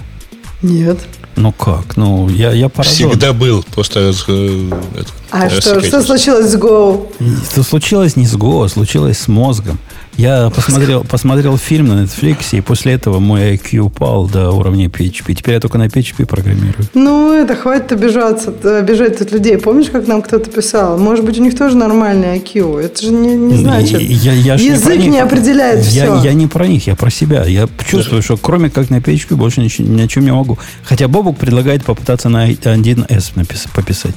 [0.62, 1.00] Нет.
[1.36, 1.98] Ну как?
[1.98, 3.10] Ну, я, я поражен.
[3.10, 3.64] Всегда был.
[3.74, 6.08] Просто э, это, А что, что рассекретился.
[6.08, 7.08] случилось с Go?
[7.52, 9.78] Это случилось не с Go, а случилось с мозгом.
[10.18, 15.34] Я посмотрел, посмотрел фильм на Netflix, и после этого мой IQ упал до уровня PHP.
[15.34, 16.88] Теперь я только на PHP программирую.
[16.94, 19.58] Ну, это хватит обижаться, обижать тут людей.
[19.58, 20.98] Помнишь, как нам кто-то писал?
[20.98, 22.80] Может быть, у них тоже нормальный IQ.
[22.80, 24.00] Это же не, не значит.
[24.00, 25.12] Я- я не Язык них.
[25.12, 26.24] не определяет я, все.
[26.24, 27.44] Я не про них, я про себя.
[27.44, 30.58] Я чувствую, что кроме как на PHP больше ничего- ни о чем не могу.
[30.84, 34.16] Хотя Бобук предлагает попытаться на 1С напис- пописать.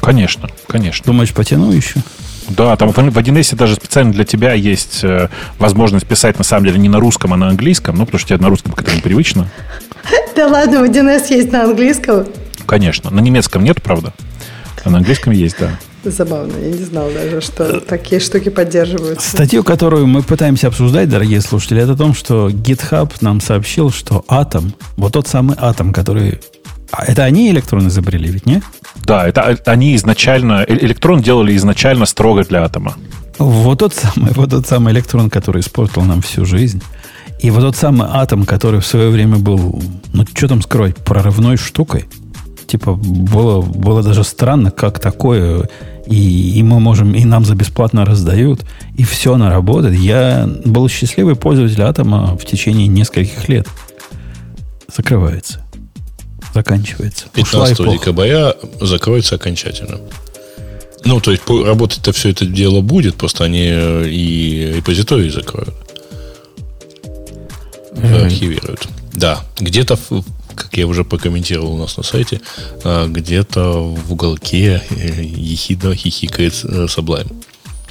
[0.00, 1.04] Конечно, конечно.
[1.04, 1.96] Думаешь, потяну еще?
[2.48, 6.66] Да, там в в 1С даже специально для тебя есть э, возможность писать, на самом
[6.66, 7.96] деле, не на русском, а на английском.
[7.96, 9.48] Ну, потому что тебе на русском как-то непривычно.
[10.36, 12.26] Да ладно, в 1С есть на английском.
[12.66, 13.10] Конечно.
[13.10, 14.12] На немецком нет, правда?
[14.82, 15.78] А на английском есть, да.
[16.04, 19.26] Забавно, я не знал даже, что такие штуки поддерживаются.
[19.30, 24.24] Статью, которую мы пытаемся обсуждать, дорогие слушатели, это о том, что GitHub нам сообщил, что
[24.28, 26.40] атом, вот тот самый атом, который...
[26.90, 28.60] А это они электрон изобрели, ведь не?
[28.96, 32.94] Да, это э, они изначально, э- электрон делали изначально строго для атома.
[33.38, 36.82] Вот тот самый, вот тот самый электрон, который испортил нам всю жизнь.
[37.40, 41.56] И вот тот самый атом, который в свое время был, ну, что там скрывать, прорывной
[41.56, 42.06] штукой.
[42.66, 45.68] Типа, было, было даже странно, как такое,
[46.06, 48.64] и, и мы можем, и нам за бесплатно раздают,
[48.96, 49.98] и все она работает.
[49.98, 53.68] Я был счастливый пользователь атома в течение нескольких лет.
[54.94, 55.63] Закрывается.
[56.54, 57.26] Заканчивается.
[57.36, 57.98] Ушла 15 эпоха.
[57.98, 59.98] декабря закроется окончательно.
[61.04, 65.74] Ну, то есть работать-то все это дело будет, просто они э, и репозитории закроют.
[68.02, 68.88] Архивируют.
[69.12, 69.98] Да, где-то,
[70.54, 72.40] как я уже прокомментировал у нас на сайте,
[72.82, 77.43] а, где-то в уголке э, ехидно хихикает э, Sublime.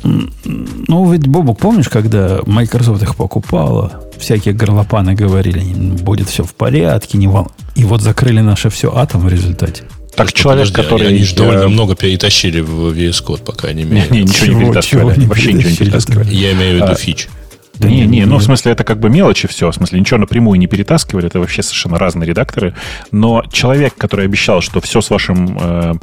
[0.03, 5.61] Ну, ведь, Бобук, помнишь, когда Microsoft их покупала, всякие горлопаны говорили,
[6.01, 7.51] будет все в порядке, не вол...
[7.75, 9.83] И вот закрыли наше все атом в результате.
[10.15, 11.07] Так Что, человек, подожди, который...
[11.07, 14.07] Они же довольно э, много перетащили в VS Code, по крайней мере.
[14.11, 15.19] Не, не, ничего не перетаскивали.
[15.19, 16.33] не Вообще ничего не перетаскивали.
[16.33, 17.29] Я имею в виду А, фич.
[17.75, 19.71] Да не, не, не, ну, в смысле, это как бы мелочи все.
[19.71, 21.27] В смысле, ничего напрямую не перетаскивали.
[21.27, 22.75] Это вообще совершенно разные редакторы.
[23.11, 25.93] Но человек, который обещал, что все с вашим э,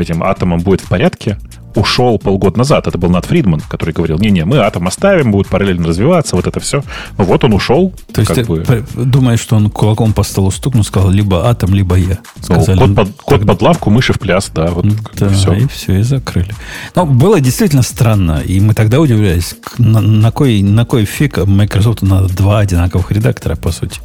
[0.00, 1.36] этим атомом будет в порядке,
[1.74, 2.86] ушел полгода назад.
[2.86, 6.60] Это был Нат Фридман, который говорил, не-не, мы атом оставим, будет параллельно развиваться, вот это
[6.60, 6.82] все.
[7.18, 7.92] Ну вот он ушел.
[8.12, 8.64] То есть ты бы.
[8.94, 12.18] думаешь, что он кулаком по столу стукнул, сказал, либо атом, либо я.
[12.36, 15.28] Ну, Сказали, кот, ну, под, кот под лавку, мыши в пляс, да, вот как Да,
[15.28, 15.52] все.
[15.54, 16.54] и все, и закрыли.
[16.94, 22.02] Но было действительно странно, и мы тогда удивлялись, на, на кой, на кой фиг Microsoft
[22.02, 24.00] надо два одинаковых редактора, по сути.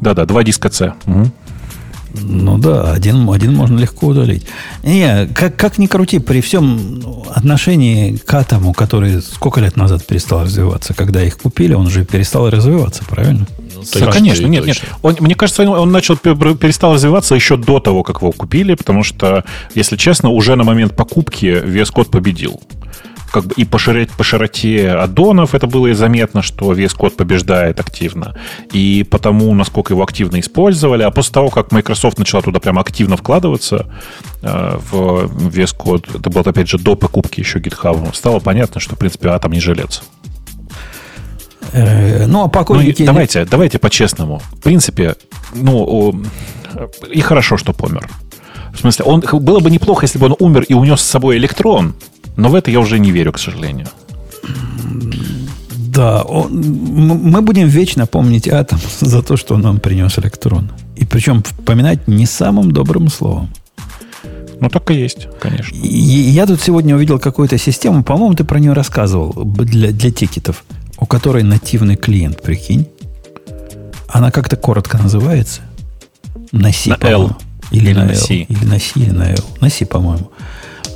[0.00, 0.92] Да-да, два диска C.
[1.06, 1.32] Мгм.
[2.14, 4.46] Ну да, один, один можно легко удалить.
[4.82, 7.02] Не, как, как ни крути, при всем
[7.34, 12.48] отношении к атому, который сколько лет назад перестал развиваться, когда их купили, он же перестал
[12.48, 13.46] развиваться, правильно?
[13.74, 14.78] Ну, Да, точно, конечно, нет, нет.
[14.78, 14.96] точно.
[15.02, 18.74] Он, мне кажется, он, он начал пе- перестал развиваться еще до того, как его купили,
[18.74, 22.60] потому что, если честно, уже на момент покупки VS Code победил.
[23.32, 27.16] Как бы и по, шире- по широте аддонов это было и заметно, что VS Code
[27.16, 28.36] побеждает активно.
[28.72, 31.02] И потому, насколько его активно использовали.
[31.02, 33.86] А после того, как Microsoft начала туда прямо активно вкладываться
[34.42, 38.94] э, в VS Code, это было, опять же, до покупки еще GitHub, стало понятно, что,
[38.94, 40.02] в принципе, атом не жилец.
[41.72, 43.04] Э, ну, а Ну, покойники...
[43.04, 44.40] давайте, давайте по-честному.
[44.52, 45.16] В принципе,
[45.54, 46.22] ну,
[47.10, 48.08] и хорошо, что помер.
[48.72, 51.94] В смысле, он, было бы неплохо, если бы он умер и унес с собой электрон,
[52.36, 53.86] но в это я уже не верю, к сожалению.
[55.76, 56.50] Да, он-
[57.30, 60.70] мы будем вечно помнить атом за то, что он нам принес электрон.
[60.96, 63.48] И причем поминать не самым добрым словом.
[64.60, 65.74] Ну, так и есть, конечно.
[65.76, 70.64] И я тут сегодня увидел какую-то систему, по-моему, ты про нее рассказывал, для, для тикетов,
[70.98, 72.86] у которой нативный клиент, прикинь.
[74.08, 75.60] Она как-то коротко называется.
[76.52, 77.06] На C, На.
[77.06, 77.36] L.
[77.70, 78.16] Или, Или на на L.
[78.16, 78.34] C.
[78.34, 79.44] Или на C, или на L.
[79.60, 80.30] На C, по-моему.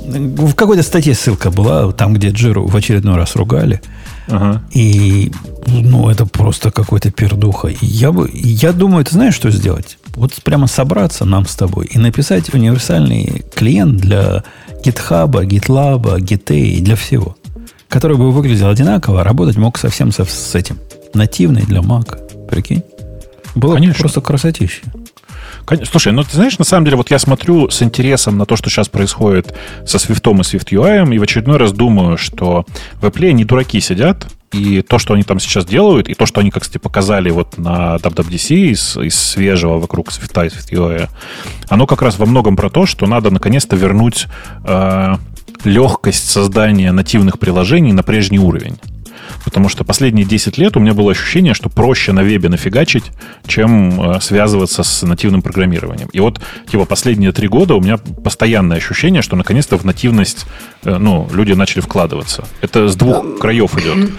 [0.03, 3.81] В какой-то статье ссылка была, там, где Джиру в очередной раз ругали.
[4.27, 4.63] Ага.
[4.71, 5.31] И,
[5.67, 7.67] ну, это просто какой-то пердуха.
[7.67, 9.97] И я, бы, я думаю, ты знаешь, что сделать?
[10.15, 14.43] Вот прямо собраться нам с тобой и написать универсальный клиент для
[14.83, 17.35] GitHub, GitLab, Git для всего,
[17.87, 20.79] который бы выглядел одинаково, а работать мог совсем со, с этим.
[21.13, 22.47] Нативный для Mac.
[22.47, 22.83] Прикинь?
[23.55, 24.01] Было бы Конечно.
[24.01, 24.81] просто красотища.
[25.89, 28.69] Слушай, ну ты знаешь, на самом деле, вот я смотрю с интересом на то, что
[28.69, 29.53] сейчас происходит
[29.85, 32.65] со Swift и Swift UI, и в очередной раз думаю, что
[32.95, 36.41] в Apple не дураки сидят, и то, что они там сейчас делают, и то, что
[36.41, 41.09] они, как кстати, показали вот на WWDC из, из свежего вокруг Swift и SwiftUI,
[41.69, 44.27] оно как раз во многом про то, что надо наконец-то вернуть
[44.65, 45.15] э,
[45.63, 48.77] легкость создания нативных приложений на прежний уровень.
[49.43, 53.05] Потому что последние 10 лет у меня было ощущение, что проще на вебе нафигачить,
[53.47, 56.09] чем э, связываться с нативным программированием.
[56.13, 56.39] И вот
[56.69, 60.45] типа последние три года у меня постоянное ощущение, что наконец-то в нативность
[60.83, 62.45] э, ну, люди начали вкладываться.
[62.61, 64.11] Это с двух краев идет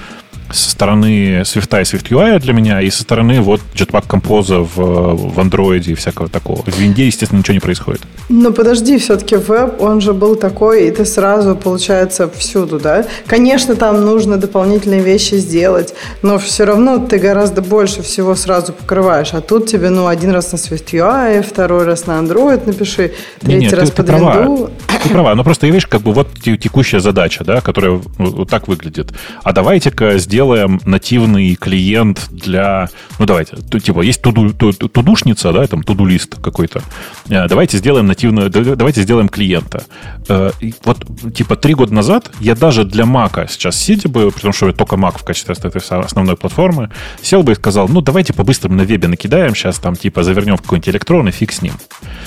[0.53, 5.39] со стороны Swift и SwiftUI для меня, и со стороны вот Jetpack Compose в, в
[5.39, 6.63] Android и всякого такого.
[6.63, 8.03] В винде, естественно, ничего не происходит.
[8.29, 13.05] Ну, подожди, все-таки веб, он же был такой, и ты сразу, получается, всюду, да?
[13.27, 19.33] Конечно, там нужно дополнительные вещи сделать, но все равно ты гораздо больше всего сразу покрываешь.
[19.33, 23.73] А тут тебе, ну, один раз на SwiftUI, второй раз на Android напиши, третий Нет,
[23.73, 24.43] раз ты, под ты права.
[24.43, 24.71] винду.
[25.03, 29.13] Ты права, но просто, видишь, как бы вот текущая задача, да, которая вот так выглядит.
[29.43, 32.89] А давайте-ка сделаем сделаем нативный клиент для...
[33.21, 36.83] Ну, давайте, типа, есть туду, тудушница, да, там, тудулист какой-то.
[37.29, 38.51] Э, давайте сделаем нативную...
[38.51, 39.85] Давайте сделаем клиента.
[40.29, 40.51] Э,
[40.85, 44.97] вот, типа, три года назад я даже для Мака сейчас сидя бы, потому что только
[44.97, 46.91] Mac в качестве этой основной платформы,
[47.23, 50.63] сел бы и сказал, ну, давайте по-быстрому на вебе накидаем сейчас, там, типа, завернем в
[50.63, 51.75] какой-нибудь электрон и фиг с ним.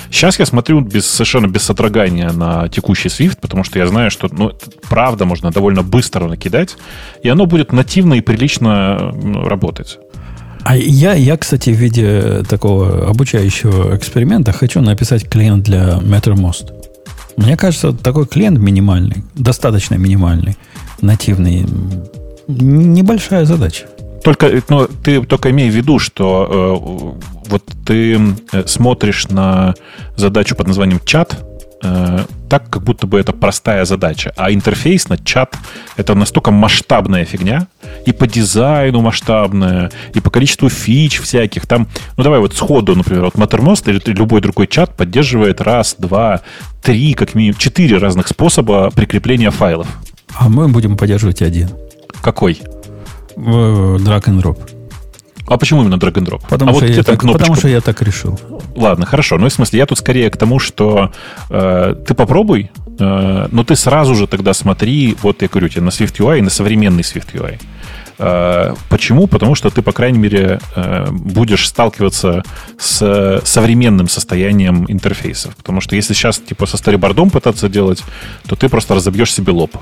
[0.09, 4.29] Сейчас я смотрю без, совершенно без содрогания на текущий Swift, потому что я знаю, что,
[4.31, 4.53] ну,
[4.89, 6.77] правда, можно довольно быстро накидать,
[7.23, 9.13] и оно будет нативно эффективно и прилично
[9.47, 9.99] работать.
[10.63, 16.71] А я, я, кстати, в виде такого обучающего эксперимента хочу написать клиент для MetterMost.
[17.37, 20.55] Мне кажется, такой клиент минимальный, достаточно минимальный,
[21.01, 21.65] нативный,
[22.47, 23.85] небольшая задача.
[24.23, 28.17] Только, ну, ты только имей в виду, что э, вот ты
[28.51, 29.75] э, смотришь на
[30.17, 31.45] задачу под названием чат,
[31.83, 34.33] Э, так, как будто бы это простая задача.
[34.37, 35.55] А интерфейс на чат—
[35.97, 37.67] это настолько масштабная фигня,
[38.05, 41.65] и по дизайну масштабная, и по количеству фич всяких.
[41.65, 41.87] Там,
[42.17, 46.41] ну давай вот сходу, например, вот Mattermost или любой другой чат поддерживает раз, два,
[46.81, 49.87] три, как минимум, четыре разных способа прикрепления файлов.
[50.35, 51.69] А мы будем поддерживать один.
[52.21, 52.61] Какой?
[53.35, 54.59] Drag and drop.
[55.47, 56.41] А почему именно drag and drop?
[56.49, 58.39] Потому, а что, вот я так, потому что я так решил.
[58.75, 59.37] Ладно, хорошо.
[59.37, 61.11] Ну, в смысле, я тут скорее к тому, что
[61.49, 65.89] э, ты попробуй, э, но ты сразу же тогда смотри, вот я говорю тебе, на
[65.89, 67.59] SwiftUI и на современный SwiftUI.
[68.17, 69.27] Э, почему?
[69.27, 72.43] Потому что ты, по крайней мере, э, будешь сталкиваться
[72.77, 75.55] с современным состоянием интерфейсов.
[75.55, 78.03] Потому что если сейчас типа со старибордом пытаться делать,
[78.47, 79.77] то ты просто разобьешь себе лоб.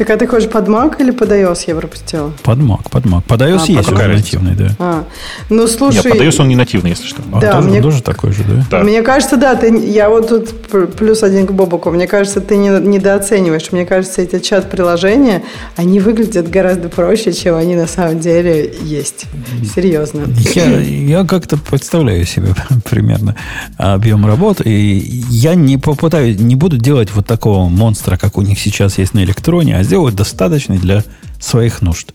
[0.00, 2.32] Так а ты хочешь под Mac или под iOS я пропустила?
[2.42, 3.22] Под Mac, под Mac.
[3.28, 4.70] Под iOS а, есть уже нативный, да.
[4.78, 5.04] А,
[5.50, 5.96] ну, слушай...
[5.96, 7.20] Нет, под iOS он не нативный, если что.
[7.30, 7.82] А, да, тоже, мне...
[7.82, 8.64] тоже такой же, да?
[8.70, 8.80] да?
[8.82, 10.54] Мне кажется, да, ты, я вот тут
[10.96, 11.90] плюс один к Бобуку.
[11.90, 13.72] Мне кажется, ты не, недооцениваешь.
[13.72, 15.42] Мне кажется, эти чат-приложения,
[15.76, 19.26] они выглядят гораздо проще, чем они на самом деле есть.
[19.74, 20.24] Серьезно.
[20.54, 22.54] Я, я как-то представляю себе
[22.88, 23.36] примерно
[23.76, 28.58] объем работы, и я не попытаюсь, не буду делать вот такого монстра, как у них
[28.58, 31.02] сейчас есть на электроне, а сделают достаточный для
[31.40, 32.12] своих нужд.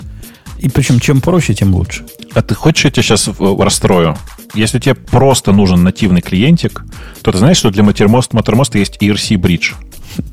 [0.59, 2.05] И причем чем проще, тем лучше.
[2.33, 4.17] А ты хочешь, я тебя сейчас расстрою?
[4.53, 6.85] Если тебе просто нужен нативный клиентик,
[7.21, 9.73] то ты знаешь, что для Mattermost, Mattermost есть ERC Bridge.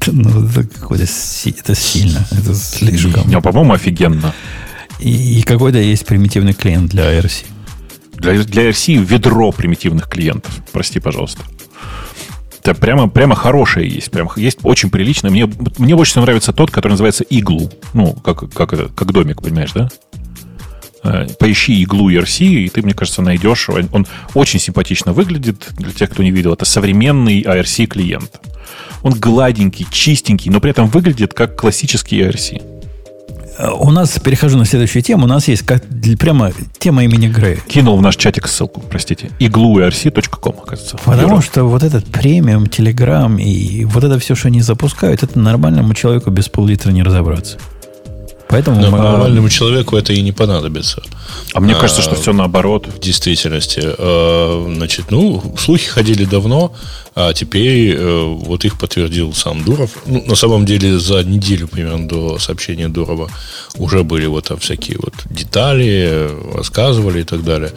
[0.07, 2.25] Ну, это какое-то это сильно.
[2.31, 3.29] Это слишком.
[3.29, 4.33] Не, по-моему, офигенно.
[5.01, 7.45] И, и какой-то есть примитивный клиент для ERC.
[8.15, 10.55] Для, для ERC ведро примитивных клиентов.
[10.71, 11.43] Прости, пожалуйста.
[12.63, 14.13] Это прямо, прямо хорошее есть.
[14.13, 15.31] Прям есть очень прилично.
[15.31, 17.69] Мне, мне больше всего нравится тот, который называется иглу.
[17.93, 19.89] Ну, как, как, это, как домик, понимаешь, да?
[21.03, 23.69] Э, поищи иглу ERC, и ты, мне кажется, найдешь.
[23.69, 26.53] Он очень симпатично выглядит, для тех, кто не видел.
[26.53, 28.41] Это современный ARC клиент.
[29.03, 32.63] Он гладенький, чистенький, но при этом выглядит как классический ARC.
[33.79, 35.85] У нас, перехожу на следующую тему, у нас есть как,
[36.19, 37.59] прямо тема имени Грея.
[37.69, 39.31] Кинул в наш чатик ссылку, простите.
[39.39, 40.97] igluerc.com, оказывается.
[41.05, 41.41] Потому Бюро.
[41.41, 46.31] что вот этот премиум, телеграм и вот это все, что они запускают, это нормальному человеку
[46.31, 47.59] без пол-литра не разобраться.
[48.53, 48.99] Поэтому Но мы...
[48.99, 51.03] нормальному человеку это и не понадобится.
[51.55, 52.87] А мне кажется, а, что все наоборот.
[52.87, 53.81] В действительности.
[53.83, 56.75] А, значит, ну, слухи ходили давно,
[57.15, 59.91] а теперь а, вот их подтвердил сам Дуров.
[60.05, 63.31] Ну, на самом деле, за неделю примерно до сообщения Дурова
[63.79, 67.73] уже были вот там всякие вот детали, рассказывали и так далее.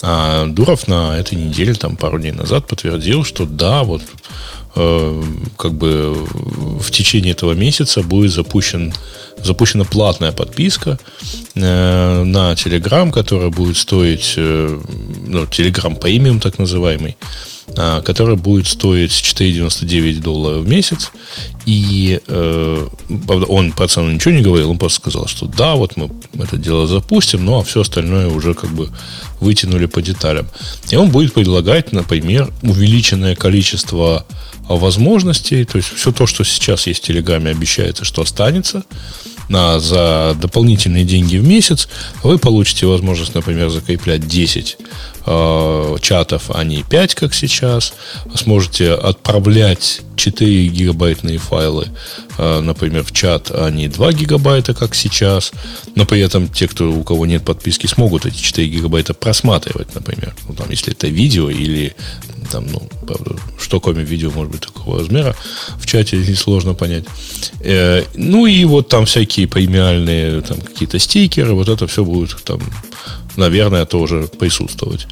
[0.00, 4.02] А Дуров на этой неделе, там пару дней назад, подтвердил, что да, вот
[4.76, 5.22] Э,
[5.56, 8.94] как бы в течение этого месяца будет запущен,
[9.44, 10.98] запущена платная подписка
[11.54, 14.80] э, на Telegram, которая будет стоить, э,
[15.26, 17.16] ну, Telegram премиум так называемый,
[17.74, 21.10] которая будет стоить 4,99 доллара в месяц.
[21.66, 22.88] И э,
[23.28, 26.86] он по цену ничего не говорил, он просто сказал, что да, вот мы это дело
[26.86, 28.88] запустим, ну а все остальное уже как бы
[29.40, 30.48] вытянули по деталям.
[30.90, 34.26] И он будет предлагать, например, увеличенное количество
[34.68, 38.84] возможностей, то есть все то, что сейчас есть в Телеграме, обещается, что останется
[39.48, 41.88] на, за дополнительные деньги в месяц,
[42.22, 44.78] вы получите возможность, например, закреплять 10
[45.30, 47.94] э, чатов, а не 5, как сейчас.
[48.34, 51.88] Сможете отправлять 4 гигабайтные файлы,
[52.36, 55.52] э, например, в чат, а не 2 гигабайта, как сейчас.
[55.94, 60.34] Но при этом те, кто, у кого нет подписки, смогут эти 4 гигабайта просматривать, например.
[60.48, 61.94] Ну, там, если это видео или
[62.50, 65.36] там, ну, правда, что кроме видео может быть такого размера,
[65.78, 67.04] в чате несложно понять.
[67.60, 72.60] Э, ну и вот там всякие премиальные там какие-то стикеры, вот это все будет там,
[73.40, 75.06] наверное, тоже присутствовать.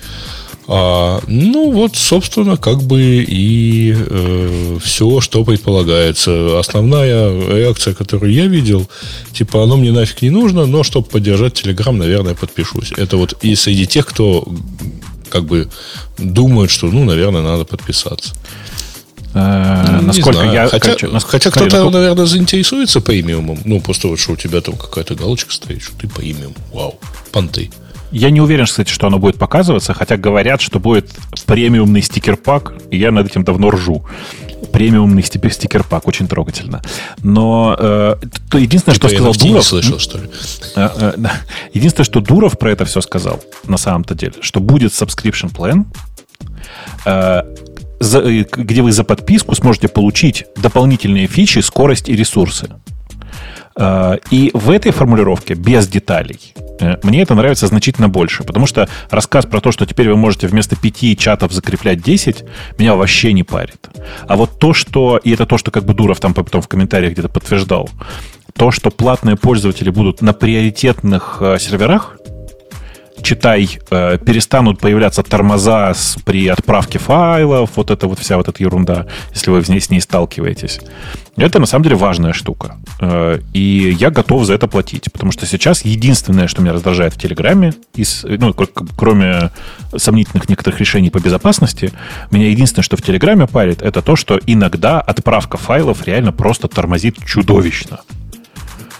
[0.70, 6.58] А, ну, вот, собственно, как бы и э, все, что предполагается.
[6.58, 8.86] Основная реакция, которую я видел,
[9.32, 12.92] типа, оно мне нафиг не нужно, но чтобы поддержать Telegram, наверное, подпишусь.
[12.98, 14.46] Это вот и среди тех, кто
[15.30, 15.70] как бы
[16.18, 18.34] думают, что, ну, наверное, надо подписаться.
[19.32, 20.68] Э, насколько я...
[20.68, 23.58] Хотя, хотя кто-то, наверное, заинтересуется премиумом.
[23.64, 26.54] Ну, просто вот, что у тебя там какая-то галочка стоит, что ты премиум.
[26.74, 26.98] Вау,
[27.32, 27.70] понты.
[28.10, 31.10] Я не уверен, кстати, что оно будет показываться, хотя говорят, что будет
[31.46, 34.04] премиумный стикер-пак, и я над этим давно ржу.
[34.72, 36.82] Премиумный стикер-пак, очень трогательно.
[37.22, 38.16] Но э,
[38.50, 39.56] то единственное, типа что сказал Дуров...
[39.56, 40.28] Не слышал, что ли?
[40.76, 41.28] Э, э,
[41.74, 45.84] единственное, что Дуров про это все сказал, на самом-то деле, что будет subscription plan,
[47.04, 47.42] э,
[48.00, 52.70] за, э, где вы за подписку сможете получить дополнительные фичи, скорость и ресурсы.
[53.78, 58.88] Э, и в этой формулировке, без деталей, э, мне это нравится значительно больше, потому что
[59.10, 62.44] рассказ про то, что теперь вы можете вместо пяти чатов закреплять 10,
[62.78, 63.88] меня вообще не парит.
[64.26, 67.12] А вот то, что, и это то, что как бы Дуров там потом в комментариях
[67.12, 67.88] где-то подтверждал,
[68.58, 72.17] то, что платные пользователи будут на приоритетных э, серверах,
[73.22, 79.06] читай, э, перестанут появляться тормоза при отправке файлов, вот это вот вся вот эта ерунда,
[79.32, 80.80] если вы с ней сталкиваетесь.
[81.36, 82.76] Это на самом деле важная штука.
[83.00, 87.20] Э, и я готов за это платить, потому что сейчас единственное, что меня раздражает в
[87.20, 88.54] Телеграме, из, ну,
[88.96, 89.50] кроме
[89.96, 91.92] сомнительных некоторых решений по безопасности,
[92.30, 97.24] меня единственное, что в Телеграме парит, это то, что иногда отправка файлов реально просто тормозит
[97.24, 98.00] чудовищно.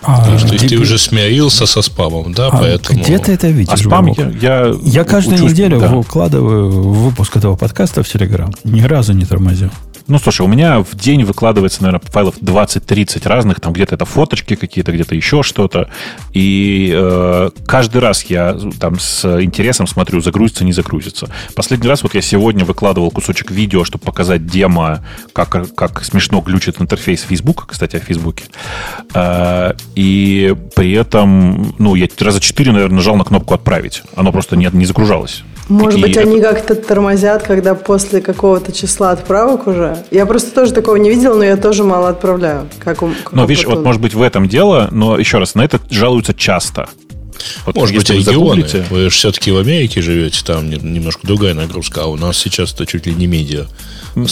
[0.03, 3.01] А, то есть ты, ты уже смирился со спамом, да, а поэтому...
[3.03, 3.73] Где ты это видишь?
[3.73, 4.75] А спам я, я...
[4.83, 5.89] Я каждую неделю да.
[5.89, 8.53] выкладываю выпуск этого подкаста в Телеграм.
[8.65, 9.71] Ни разу не тормозил.
[10.09, 14.57] Ну, слушай, у меня в день выкладывается, наверное, файлов 20-30 разных, там где-то это фоточки
[14.57, 15.91] какие-то, где-то еще что-то.
[16.33, 21.29] И э, каждый раз я там с интересом смотрю, загрузится, не загрузится.
[21.55, 25.05] Последний раз вот я сегодня выкладывал кусочек видео, чтобы показать демо,
[25.35, 28.45] как, как смешно глючит интерфейс Facebook, кстати, о Фейсбуке.
[29.13, 34.03] Э, и при этом, ну, я раза четыре, наверное, нажал на кнопку «Отправить».
[34.17, 35.45] Оно просто не, не загружалось.
[35.69, 39.99] Может быть, они как-то тормозят, когда после какого-то числа отправок уже?
[40.11, 42.69] Я просто тоже такого не видел, но я тоже мало отправляю.
[42.79, 45.63] Как, у, как но видишь, вот может быть в этом дело, но еще раз, на
[45.63, 46.89] это жалуются часто.
[47.67, 48.63] Вот Может быть, регионы.
[48.63, 48.85] Загуглите...
[48.91, 52.87] Вы же все-таки в Америке живете, там немножко другая нагрузка, а у нас сейчас это
[52.87, 53.67] чуть ли не медиа.
[54.15, 54.27] Ну,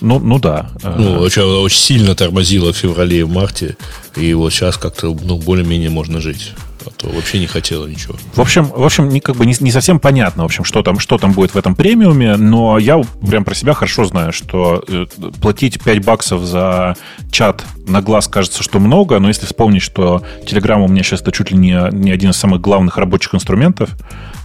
[0.00, 0.70] ну, ну да.
[0.82, 3.76] Ну, очень, очень сильно тормозило в феврале и в марте,
[4.16, 6.52] и вот сейчас как-то ну, более-менее можно жить
[6.86, 8.16] а то вообще не хотела ничего.
[8.34, 10.98] В общем, в общем, не, как бы не, не совсем понятно, в общем, что там,
[10.98, 15.06] что там будет в этом премиуме, но я прям про себя хорошо знаю, что э,
[15.40, 16.96] платить 5 баксов за
[17.30, 21.32] чат на глаз кажется, что много, но если вспомнить, что Telegram у меня сейчас это
[21.32, 23.90] чуть ли не, не один из самых главных рабочих инструментов,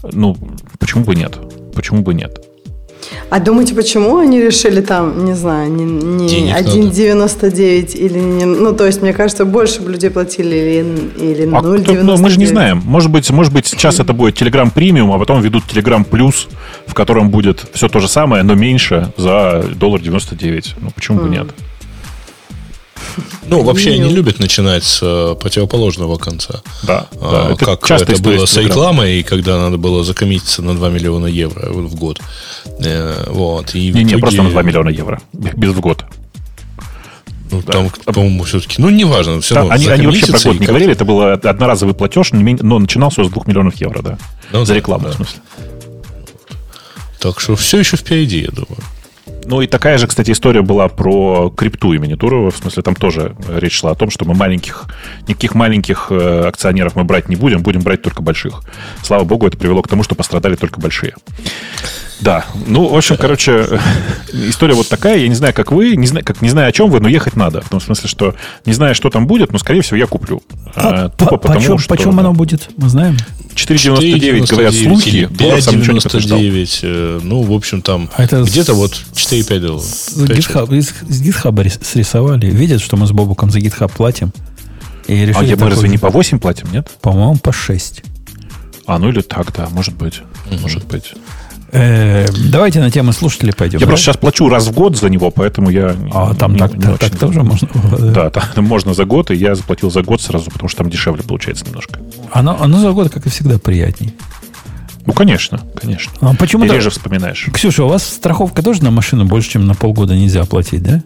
[0.03, 0.37] ну,
[0.79, 1.37] почему бы нет?
[1.73, 2.48] Почему бы нет?
[3.29, 8.45] А думаете, почему они решили там, не знаю, не, не 1,99 или не...
[8.45, 11.99] Ну, то есть, мне кажется, больше бы людей платили или, или 0,99.
[11.99, 12.81] А ну, мы же не знаем.
[12.85, 16.47] Может быть, может быть сейчас это будет Telegram премиум, а потом ведут Telegram плюс,
[16.87, 20.75] в котором будет все то же самое, но меньше за доллар 99.
[20.81, 21.47] Ну, почему бы нет?
[23.47, 26.61] Ну, вообще они любят начинать с э, противоположного конца.
[26.83, 27.07] Да.
[27.21, 30.89] А, да это как часто это было с рекламой, когда надо было закоммититься на 2
[30.89, 32.21] миллиона евро в год.
[32.79, 33.75] Э, вот.
[33.75, 34.03] И не, итоге...
[34.03, 35.21] не, просто на 2 миллиона евро.
[35.33, 36.05] Без в год.
[37.51, 37.73] Ну, да.
[37.73, 39.75] там, по-моему, все-таки, ну, неважно, все да, равно.
[39.75, 43.43] Они, они вообще про год не говорили, это был одноразовый платеж, но начинался с 2
[43.47, 44.17] миллионов евро, да.
[44.51, 45.11] Ну, За рекламу, да.
[45.11, 45.39] в смысле.
[47.19, 48.77] Так что все еще впереди, я думаю.
[49.49, 52.51] Ну и такая же, кстати, история была про крипту имени Турова.
[52.51, 54.85] В смысле, там тоже речь шла о том, что мы маленьких,
[55.27, 58.61] никаких маленьких э, акционеров мы брать не будем, будем брать только больших.
[59.01, 61.15] Слава богу, это привело к тому, что пострадали только большие.
[62.21, 62.45] Да.
[62.67, 63.65] Ну, в общем, короче,
[64.33, 65.17] история вот такая.
[65.19, 67.35] Я не знаю, как вы, не знаю, как не знаю, о чем вы, но ехать
[67.35, 67.61] надо.
[67.61, 68.35] В том смысле, что
[68.65, 70.41] не знаю, что там будет, но, скорее всего, я куплю.
[70.75, 71.89] А, А, тупо по- потому, почем, что...
[71.95, 72.69] почем оно будет?
[72.77, 73.17] Мы знаем.
[73.55, 75.25] 4,99 говорят слухи.
[75.31, 76.39] доллар сам ничего не подтверждал.
[76.39, 76.79] 5,99.
[76.83, 79.85] э, Ну, в общем, там А это где-то с- вот 4-5 долларов.
[79.85, 80.27] С 5-6.
[80.37, 82.45] GitHub, из, с GitHub рис- срисовали.
[82.47, 84.31] Видят, что мы с Бобуком за GitHub платим.
[85.07, 86.87] И решили А я, мы разве не по 8 платим, нет?
[87.01, 88.03] По-моему, по 6.
[88.85, 90.21] А, ну или так, да, может быть.
[90.61, 91.13] Может быть.
[91.71, 93.79] Э, давайте на тему слушателей пойдем.
[93.79, 93.89] Я да?
[93.89, 95.95] просто сейчас плачу раз в год за него, поэтому я...
[96.13, 97.67] А там не- так, не так, очень- так тоже можно.
[97.99, 101.23] Да, там можно за год, и я заплатил за год сразу, потому что там дешевле
[101.23, 101.99] получается немножко.
[102.31, 104.13] Оно, оно за год, как и всегда, приятней.
[105.05, 106.11] Ну, конечно, конечно.
[106.21, 106.73] А И почему-то...
[106.73, 107.47] реже вспоминаешь.
[107.53, 111.01] Ксюша, у вас страховка тоже на машину больше, чем на полгода нельзя платить, да?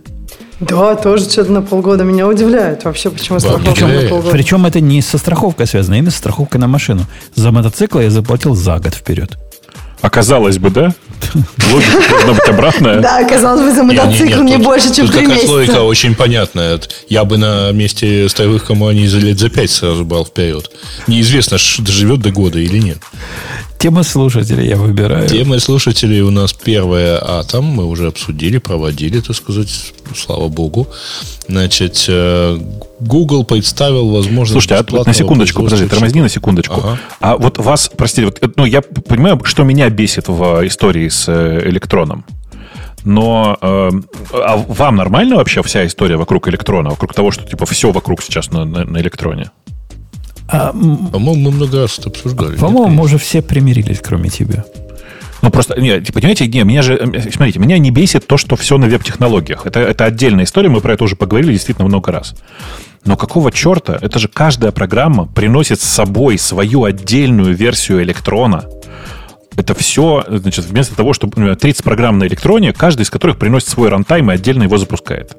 [0.60, 4.10] Да, тоже что-то на полгода меня удивляет вообще, почему страховка на удивляет.
[4.10, 4.32] полгода.
[4.32, 7.02] Причем это не со страховкой связано, а именно со страховкой на машину.
[7.36, 9.38] За мотоцикл я заплатил за год вперед.
[10.04, 10.94] Оказалось бы, да?
[11.72, 13.00] Логика должна быть обратная.
[13.00, 15.50] Да, казалось бы, за мотоцикл не больше, чем три месяца.
[15.50, 16.82] логика очень понятная.
[17.08, 20.70] Я бы на месте строевых компаний за лет за 5 сразу брал вперед.
[21.08, 22.98] Неизвестно, доживет до года или нет.
[23.84, 25.28] Тема слушателей я выбираю.
[25.28, 27.66] Темы слушателей у нас первая Атом.
[27.66, 30.88] Мы уже обсудили, проводили, так сказать, слава богу.
[31.50, 32.60] Значит, э,
[33.02, 36.76] Google представил возможность Слушайте, а на секундочку, подожди, тормозни на секундочку.
[36.76, 37.00] Ага.
[37.20, 41.26] А вот вас, простите, вот, э, ну, я понимаю, что меня бесит в истории с
[41.28, 42.24] э, электроном.
[43.04, 43.90] Но э,
[44.32, 48.50] а вам нормально вообще вся история вокруг электрона, вокруг того, что типа все вокруг сейчас
[48.50, 49.52] на, на- на электроне?
[50.50, 52.56] А, По-моему, мы много раз это обсуждали.
[52.58, 54.66] по-моему, Нет, мы уже все примирились, кроме тебя.
[55.42, 58.78] Ну, просто, нет, понимаете, не, меня же, э, смотрите, меня не бесит то, что все
[58.78, 59.66] на веб-технологиях.
[59.66, 62.34] Это, это отдельная история, мы про это уже поговорили действительно много раз.
[63.04, 63.98] Но какого черта?
[64.02, 68.64] Это же каждая программа приносит с собой свою отдельную версию электрона.
[69.58, 73.68] Это все, значит, вместо того, чтобы например, 30 программ на электроне, каждый из которых приносит
[73.68, 75.36] свой рантайм и отдельно его запускает.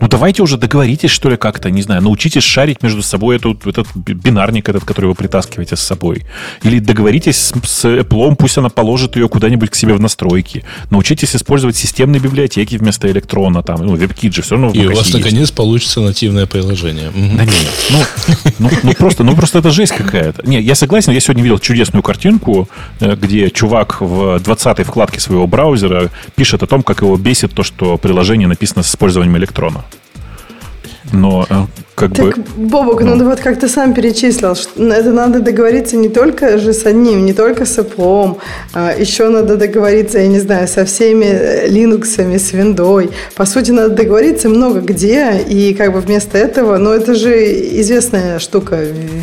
[0.00, 4.14] Ну, давайте уже договоритесь, что ли, как-то, не знаю, научитесь шарить между собой этот би-
[4.14, 6.24] бинарник этот, который вы притаскиваете с собой.
[6.62, 10.64] Или договоритесь с, с Apple, пусть она положит ее куда-нибудь к себе в настройки.
[10.90, 14.94] Научитесь использовать системные библиотеки вместо электрона, там, ну, WebKit же все равно в И у
[14.94, 15.14] вас есть.
[15.14, 17.10] наконец получится нативное приложение.
[17.14, 17.54] Да нет,
[17.90, 17.98] ну,
[18.58, 20.46] ну, ну просто, ну просто это жесть какая-то.
[20.48, 22.68] Не, я согласен, я сегодня видел чудесную картинку,
[23.00, 27.62] э, где чувак в 20-й вкладке своего браузера пишет о том, как его бесит то,
[27.62, 29.84] что приложение написано с использованием электрона.
[31.12, 31.54] Но э,
[31.94, 32.16] как бы...
[32.16, 36.58] Так, Бобок, ну, ты вот как ты сам перечислил, что это надо договориться не только
[36.58, 38.38] же с одним, не только с Apple,
[38.72, 43.10] а еще надо договориться, я не знаю, со всеми э, Linux, с виндой.
[43.36, 47.32] По сути, надо договориться много где, и как бы вместо этого, ну, это же
[47.80, 48.80] известная штука,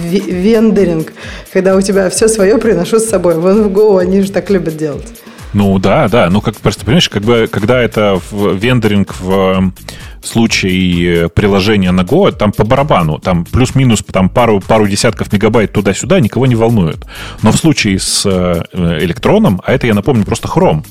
[0.10, 1.14] вендоринг,
[1.52, 3.36] когда у тебя все свое приношу с собой.
[3.36, 5.08] Вон в Go они же так любят делать.
[5.54, 6.30] Ну да, да.
[6.30, 12.02] Ну как просто понимаешь, как бы, когда это в вендоринг в э, случае приложения на
[12.02, 17.06] Go, там по барабану, там плюс-минус там пару, пару десятков мегабайт туда-сюда никого не волнует.
[17.42, 18.64] Но в случае с э,
[19.02, 20.86] электроном, а это, я напомню, просто хром,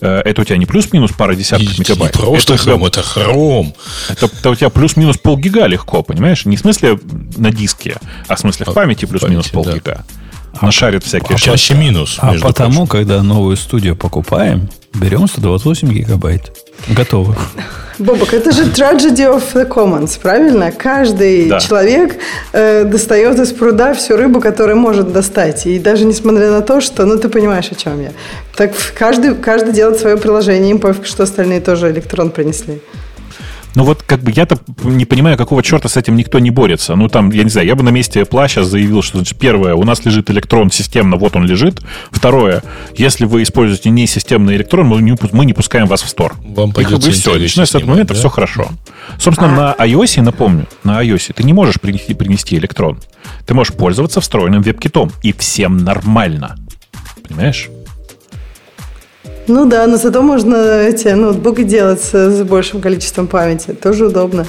[0.00, 2.14] э, это у тебя не плюс-минус пара десятков и мегабайт.
[2.14, 3.74] Не просто это, тебя- хром, это хром.
[4.08, 6.46] это, это у тебя плюс-минус полгига легко, понимаешь?
[6.46, 6.98] Не в смысле
[7.36, 7.96] на диске,
[8.28, 10.04] а в смысле в А, памяти плюс-минус полгига.
[10.62, 12.18] Нашарит всякие А чаще минус.
[12.20, 13.06] А между потому, прочим.
[13.06, 16.52] когда новую студию покупаем, берем 128 гигабайт.
[16.88, 17.36] Готово.
[17.98, 20.70] Бобок, это же tragedy of the commons, правильно?
[20.70, 21.58] Каждый Да.
[21.60, 22.16] человек
[22.52, 25.66] э, достает из пруда всю рыбу, которую может достать.
[25.66, 28.12] И даже несмотря на то, что, ну ты понимаешь, о чем я.
[28.56, 32.80] Так каждый, каждый делает свое приложение, им пофиг, что остальные тоже электрон принесли.
[33.74, 36.94] Ну вот как бы я-то не понимаю, какого черта с этим никто не борется.
[36.94, 39.74] Ну там, я не знаю, я бы на месте Apple сейчас заявил, что значит, первое,
[39.74, 41.80] у нас лежит электрон системно, вот он лежит.
[42.10, 42.62] Второе,
[42.96, 46.36] если вы используете не системный электрон, мы не, мы не пускаем вас в стор.
[46.40, 48.20] Вам И как бы все, начиная с этого момента да?
[48.20, 48.68] все хорошо.
[49.18, 52.98] Собственно, на iOS, напомню, на iOS ты не можешь принести, принести электрон.
[53.46, 56.56] Ты можешь пользоваться встроенным веб-китом, и всем нормально.
[57.28, 57.68] Понимаешь?
[59.48, 63.72] Ну да, но зато можно эти ноутбуки делать с, большим количеством памяти.
[63.72, 64.46] Тоже удобно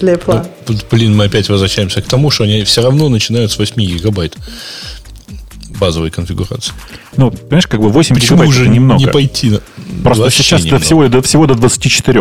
[0.00, 0.42] для Apple.
[0.44, 3.74] Ну, тут, блин, мы опять возвращаемся к тому, что они все равно начинают с 8
[3.76, 4.36] гигабайт
[5.80, 6.72] базовой конфигурации.
[7.16, 9.00] Ну, понимаешь, как бы 8 Почему гигабайт же это немного.
[9.00, 9.50] не пойти?
[9.50, 9.60] на-
[10.02, 10.84] Просто сейчас немного.
[10.84, 12.20] всего, до, всего до 24.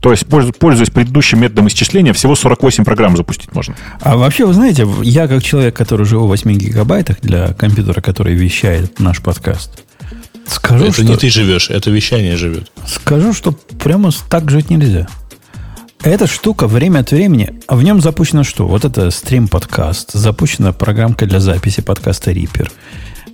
[0.00, 3.76] То есть, пользу- пользуясь предыдущим методом исчисления, всего 48 программ запустить можно.
[4.00, 8.34] А вообще, вы знаете, я как человек, который живу в 8 гигабайтах для компьютера, который
[8.34, 9.84] вещает наш подкаст,
[10.46, 12.70] скажу, Это что, не ты живешь, это вещание живет.
[12.86, 15.06] скажу, что прямо так жить нельзя.
[16.02, 18.66] Эта штука время от времени, а в нем запущено что?
[18.66, 22.68] Вот это стрим-подкаст, запущена программка для записи подкаста Reaper,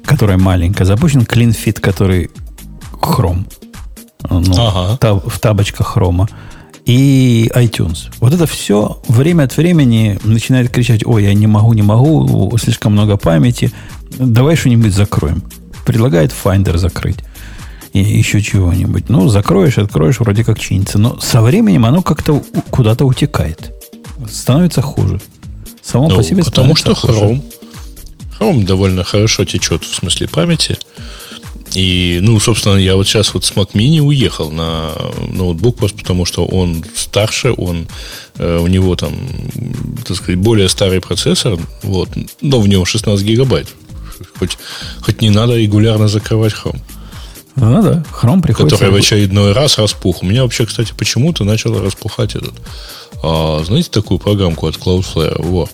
[0.05, 2.31] которая маленькая, запущен CleanFit, который
[2.93, 3.45] Chrome.
[4.29, 4.99] Ну, Ага.
[4.99, 6.29] та- в табочках хрома.
[6.85, 8.09] И iTunes.
[8.19, 12.93] Вот это все время от времени начинает кричать, ой, я не могу, не могу, слишком
[12.93, 13.71] много памяти,
[14.19, 15.43] давай что-нибудь закроем.
[15.89, 17.17] Предлагает Finder закрыть.
[17.95, 19.09] И еще чего-нибудь.
[19.09, 20.99] Ну, закроешь, откроешь, вроде как чинится.
[20.99, 23.73] Но со временем оно как-то куда-то утекает.
[24.31, 25.19] Становится хуже.
[25.83, 27.15] Само Ну, по себе потому что хуже.
[27.15, 27.43] Chrome,
[28.39, 30.77] Chrome довольно хорошо течет в смысле памяти.
[31.73, 34.93] И, ну, собственно, я вот сейчас вот с Mac Mini уехал на
[35.27, 37.89] ноутбук просто потому, что он старше, он,
[38.37, 39.15] э, у него там,
[40.07, 42.11] так сказать, более старый процессор, вот,
[42.43, 43.69] но в нем 16 гигабайт.
[44.39, 44.59] Хоть,
[45.01, 46.81] хоть не надо регулярно закрывать Chrome,
[47.57, 48.77] Ну да, Chrome приходится...
[48.77, 50.23] который в очередной раз распух.
[50.23, 52.55] У меня вообще, кстати, почему-то начал распухать этот.
[53.23, 55.71] а, знаете такую программку от Cloudflare Warp?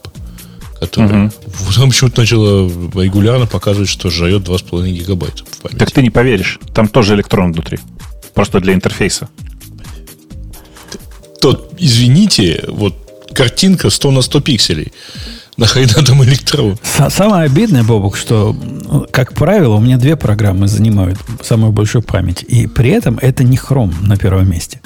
[0.80, 2.68] Которая вот она почему-то начала
[3.02, 5.78] регулярно показывать, что жрет 2,5 гигабайта в памяти.
[5.78, 7.78] Так ты не поверишь, там тоже электрон внутри.
[8.34, 9.28] Просто для интерфейса.
[11.40, 12.94] То, извините, вот
[13.34, 14.92] картинка 100 на 100 пикселей.
[15.56, 16.76] Нахрена там электрон?
[16.82, 22.02] Са- Самое обидное, Бобок, что, ну, как правило, у меня две программы занимают самую большую
[22.02, 22.42] память.
[22.42, 24.80] И при этом это не Chrome на первом месте.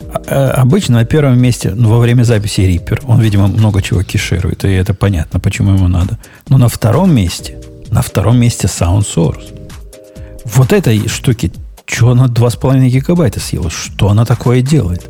[0.00, 0.22] А-
[0.56, 4.64] а Обычно на первом месте, ну, во время записи Reaper, он, видимо, много чего кеширует,
[4.64, 6.18] и это понятно, почему ему надо.
[6.48, 7.58] Но на втором месте,
[7.90, 9.52] на втором месте Sound Source.
[10.44, 11.52] Вот этой штуки,
[11.86, 13.68] что она 2,5 гигабайта съела?
[13.70, 15.06] Что она такое делает?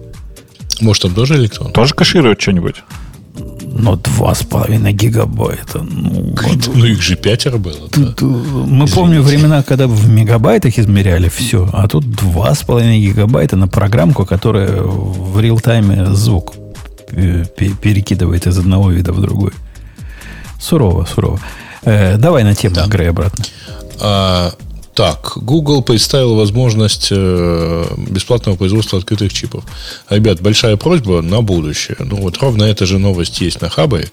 [0.80, 1.72] Может, там тоже электрон?
[1.72, 2.82] Тоже кэширует что-нибудь?
[3.76, 5.80] Но 2,5 гигабайта.
[5.82, 6.70] Ну, вот.
[6.74, 7.88] Ну, их же пятеро было.
[7.96, 8.12] да.
[8.12, 13.66] Тут, э, Мы помним времена, когда в мегабайтах измеряли все, а тут 2,5 гигабайта на
[13.68, 16.54] программку, которая в реал-тайме звук
[17.10, 19.50] э, пе- перекидывает из одного вида в другой.
[20.60, 21.40] Сурово, сурово.
[21.84, 22.86] Э, давай на тему, Да.
[22.86, 23.44] Грей, обратно.
[24.00, 24.52] А,
[24.94, 29.64] так, Google представил возможность э, бесплатного производства открытых чипов.
[30.08, 31.96] Ребят, большая просьба на будущее.
[31.98, 34.08] Ну, вот ровно эта же новость есть на Хабре.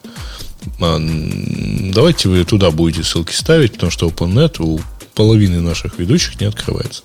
[0.79, 4.79] А, Давайте вы туда будете ссылки ставить, потому что OpenNet у
[5.22, 7.03] половины наших ведущих не открывается.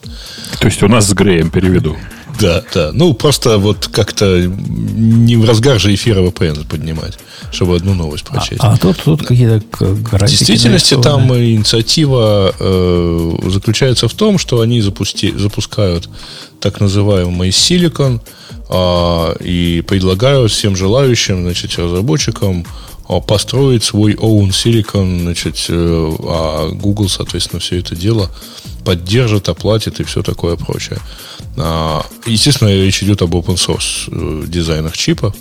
[0.58, 1.96] То есть у нас с Греем переведу.
[2.40, 2.90] Да, да.
[2.94, 7.18] Ну, просто вот как-то не в разгар же эфира VPN поднимать,
[7.52, 8.60] чтобы одну новость прочесть.
[8.60, 15.30] А тут, тут какие-то В действительности там инициатива э, заключается в том, что они запусти,
[15.36, 16.08] запускают
[16.60, 18.20] так называемый Silicon
[18.70, 22.86] а, и предлагают всем желающим, значит, разработчикам а,
[23.26, 28.30] построить свой own Silicon, значит, э, а Google, соответственно, все это дело
[28.84, 30.98] поддержит, оплатит и все такое прочее.
[31.56, 35.34] А, естественно, речь идет об open source э, дизайнах чипов.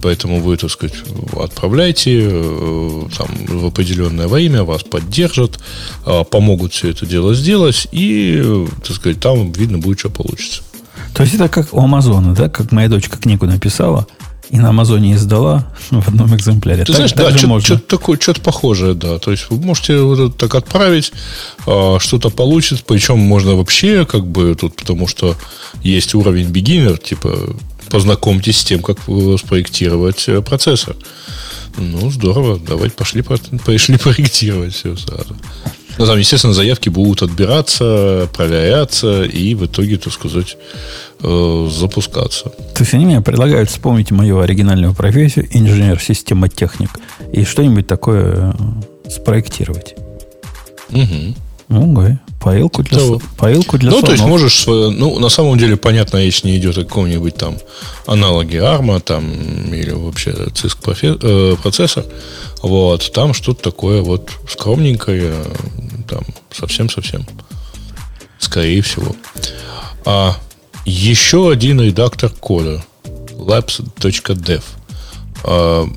[0.00, 0.96] Поэтому вы, так сказать,
[1.38, 3.28] отправляйте э, там,
[3.60, 5.60] в определенное время, вас поддержат,
[6.06, 10.62] э, помогут все это дело сделать, и, так сказать, там видно будет, что получится.
[11.14, 12.48] То есть это как у Амазона, да?
[12.48, 14.06] Как моя дочка книгу написала
[14.50, 16.80] и на Амазоне издала в одном экземпляре.
[16.84, 17.78] Ты Так- знаешь, так да, что-то, можно.
[17.78, 19.18] такое, что-то похожее, да.
[19.18, 21.12] То есть вы можете вот это так отправить,
[21.66, 25.36] а, что-то получится, причем можно вообще, как бы, тут, потому что
[25.82, 27.56] есть уровень beginner, типа,
[27.90, 28.98] познакомьтесь с тем, как
[29.38, 30.96] спроектировать э, процессор.
[31.76, 35.36] Ну, здорово, давайте пошли, по- пошли проектировать все сразу.
[35.98, 40.56] Ну, там, естественно, заявки будут отбираться, проверяться и в итоге, так сказать,
[41.22, 42.44] э, запускаться.
[42.74, 46.90] То есть они мне предлагают вспомнить мою оригинальную профессию, инженер-системотехник,
[47.32, 48.54] и что-нибудь такое
[49.04, 49.94] э, спроектировать.
[50.90, 51.34] Мгм.
[51.68, 53.14] Ну, га, поилку для, Да.
[53.38, 54.40] поилку для Ну, то есть слонов.
[54.40, 57.56] можешь, ну, на самом деле, понятно, речь не идет о каком-нибудь там
[58.06, 59.24] аналоге ARM, там,
[59.72, 60.32] или вообще
[60.82, 62.04] профе- э, процессор.
[62.62, 65.44] Вот, там что-то такое вот скромненькое,
[66.08, 67.26] там, совсем-совсем.
[68.38, 69.14] Скорее всего.
[70.04, 70.36] А
[70.84, 72.84] еще один редактор кода.
[73.04, 74.62] labs.dev.
[75.44, 75.88] А,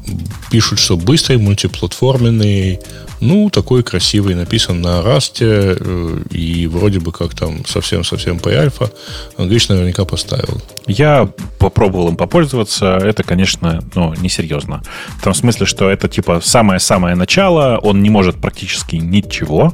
[0.52, 2.80] пишут, что быстрый, мультиплатформенный,
[3.22, 8.92] ну, такой красивый, написан на расте, э, и вроде бы как там совсем-совсем по альфа.
[9.38, 10.62] Гриш наверняка поставил.
[10.88, 12.98] Я попробовал им попользоваться.
[12.98, 14.84] Это, конечно, ну, несерьезно.
[15.20, 17.80] В том смысле, что это типа самое-самое начало.
[17.82, 19.74] Он не может практически ничего.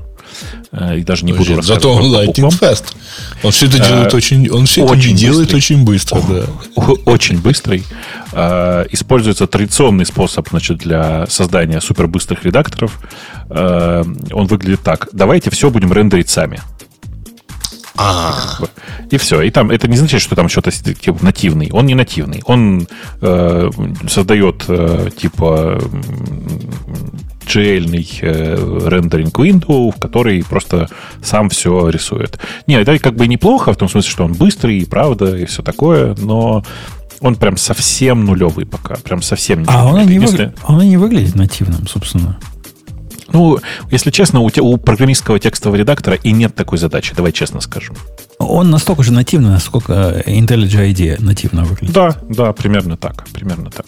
[0.72, 2.84] Э, И даже не буду Подожди, рассказывать Зато он lightning fast.
[3.44, 5.58] Он все это делает Э, очень, он все это очень делает быстрый.
[5.58, 6.46] очень быстро, да.
[6.76, 7.84] О- очень быстрый.
[8.34, 13.00] Э, Используется традиционный способ значит, для создания супербыстрых редакторов.
[13.50, 15.10] Э, Он выглядит так.
[15.14, 16.60] Давайте все будем рендерить сами.
[17.98, 18.58] А,
[19.12, 19.42] И все.
[19.42, 21.70] И там это не означает, что там что-то типа нативный.
[21.72, 22.42] Он не нативный.
[22.46, 22.88] Он
[23.22, 23.70] э,
[24.10, 25.80] создает э, типа
[27.46, 30.88] м, SGL э, рендеринг window, в который просто
[31.24, 32.40] сам все рисует.
[32.68, 35.62] Не, это как бы неплохо, в том смысле, что он быстрый, и правда, и все
[35.62, 36.64] такое, но
[37.20, 38.96] он прям совсем нулевый пока.
[38.96, 42.38] Прям совсем А он, не Если- выгля- он и не выглядит нативным, собственно.
[43.34, 43.60] Ну,
[43.92, 47.96] если честно, у, те- у программистского текстового редактора и нет такой задачи, давай честно скажем.
[48.40, 51.94] Он настолько же нативный, насколько IntelliJ IDEA нативно выглядит.
[51.94, 53.86] Да, да, примерно так, примерно так.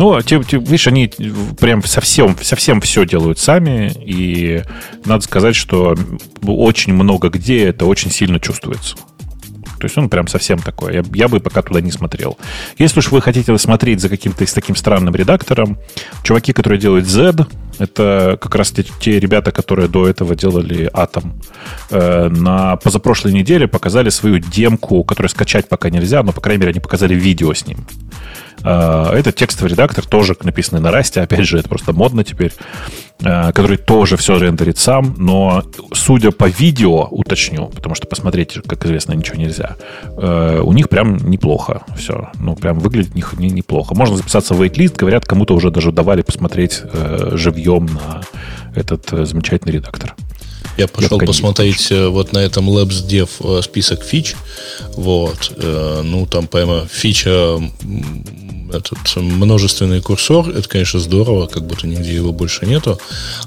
[0.00, 1.12] Ну, видишь, они
[1.60, 4.62] прям совсем, совсем все делают сами, и
[5.04, 5.94] надо сказать, что
[6.42, 8.96] очень много где это очень сильно чувствуется.
[9.80, 10.94] То есть он прям совсем такой.
[10.94, 12.38] Я, я бы пока туда не смотрел.
[12.78, 15.78] Если уж вы хотите смотреть за каким-то с таким странным редактором,
[16.22, 17.46] чуваки, которые делают Z,
[17.78, 21.32] это как раз те, те ребята, которые до этого делали Atom,
[21.90, 26.72] э, на позапрошлой неделе показали свою демку, которую скачать пока нельзя, но, по крайней мере,
[26.72, 27.86] они показали видео с ним.
[28.64, 31.22] Э, Это текстовый редактор, тоже написанный на расте.
[31.22, 32.52] Опять же, это просто модно теперь.
[33.22, 35.14] Э, Который тоже все рендерит сам.
[35.18, 39.76] Но, судя по видео, уточню, потому что посмотреть, как известно, ничего нельзя.
[40.16, 42.30] э, У них прям неплохо все.
[42.38, 43.94] Ну, прям выглядит них- не- неплохо.
[43.94, 44.96] Можно записаться в wait-лист.
[44.96, 48.22] Говорят, кому-то уже даже давали посмотреть э, живьем на
[48.74, 50.14] этот замечательный редактор.
[50.76, 54.34] Я пошел не посмотреть вот на этом Labs Dev список фич.
[54.96, 55.52] Вот.
[56.04, 57.58] Ну, там прямо фича
[58.74, 62.98] этот множественный курсор, это, конечно, здорово, как будто нигде его больше нету.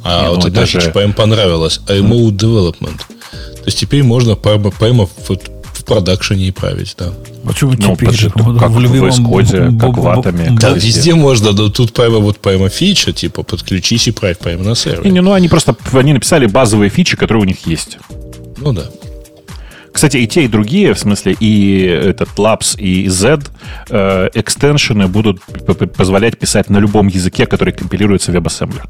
[0.04, 1.80] А Не, ну, вот эта даже- фича прям понравилась.
[1.88, 2.98] Remote Development.
[2.98, 4.72] То есть теперь можно прямо,
[5.28, 5.41] вот
[5.74, 7.12] в продакшене и править, да.
[7.45, 8.10] Почему Ну, теперь?
[8.36, 10.88] Вот как в любимом б- как в б- Да, везде.
[10.88, 15.04] везде можно, но тут прямо вот прямо фича, типа подключись и правь прямо на сервере.
[15.10, 17.98] Не, не, ну они просто они написали базовые фичи, которые у них есть.
[18.58, 18.84] Ну да.
[19.94, 23.40] Кстати, и те, и другие, в смысле, и этот Labs, и Z,
[23.90, 25.41] э, экстеншены будут
[25.95, 28.82] позволять писать на любом языке, который компилируется в WebAssembly.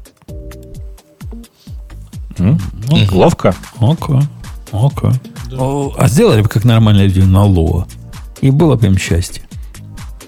[2.38, 2.58] М?
[3.12, 3.54] Ловко?
[3.78, 4.22] Око,
[4.72, 5.12] око.
[5.52, 7.84] О, А сделали бы как нормальные люди на Lua.
[8.40, 9.42] И было бы им счастье.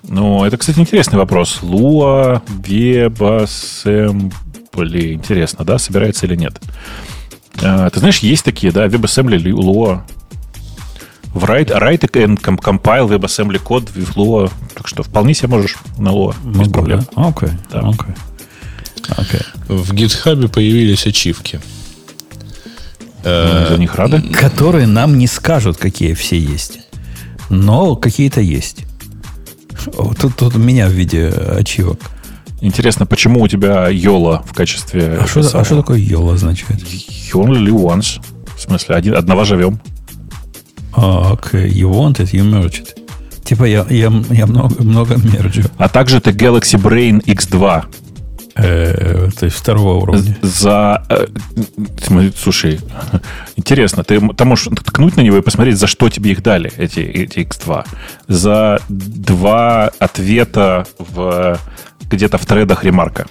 [0.09, 1.59] Ну, это, кстати, интересный вопрос.
[1.62, 5.15] Lua, WebAssembly.
[5.15, 6.61] Интересно, да, собирается или нет?
[7.62, 10.03] Э, Ты знаешь, есть такие, да, WebAssembly, Lua.
[11.36, 14.50] Write, write and com- compile WebAssembly код в Lua.
[14.74, 16.34] Так что вполне себе можешь на Lua.
[16.44, 17.06] без Могу, проблем.
[17.14, 17.26] да?
[17.28, 17.80] Окей, Да.
[17.80, 18.14] окей.
[19.16, 19.40] Окей.
[19.68, 21.60] В GitHub появились ачивки.
[23.24, 24.20] Мы за них рады.
[24.20, 26.78] Которые нам не скажут, какие все есть.
[27.50, 28.84] Но какие-то есть.
[29.84, 32.00] Тут, тут у меня в виде ачивок.
[32.60, 35.18] Интересно, почему у тебя Йола в качестве...
[35.22, 36.80] А что, а что такое йола означает?
[37.34, 38.20] Only once.
[38.56, 39.78] В смысле, один, одного живем.
[40.97, 42.89] А, окей, you want it, you merge it.
[43.44, 45.62] Типа я, я, я много, много мерджу.
[45.78, 47.85] А также ты Galaxy Brain X2
[48.59, 50.35] Э, то есть второго уровня.
[50.40, 51.05] за...
[51.10, 51.27] э,
[52.02, 52.81] смотри, Слушай,
[53.56, 57.01] интересно, ты там можешь ткнуть на него и посмотреть, за что тебе их дали, эти,
[57.01, 57.85] эти X2.
[58.28, 61.59] За два ответа в
[62.10, 63.27] где-то в тредах ремарка.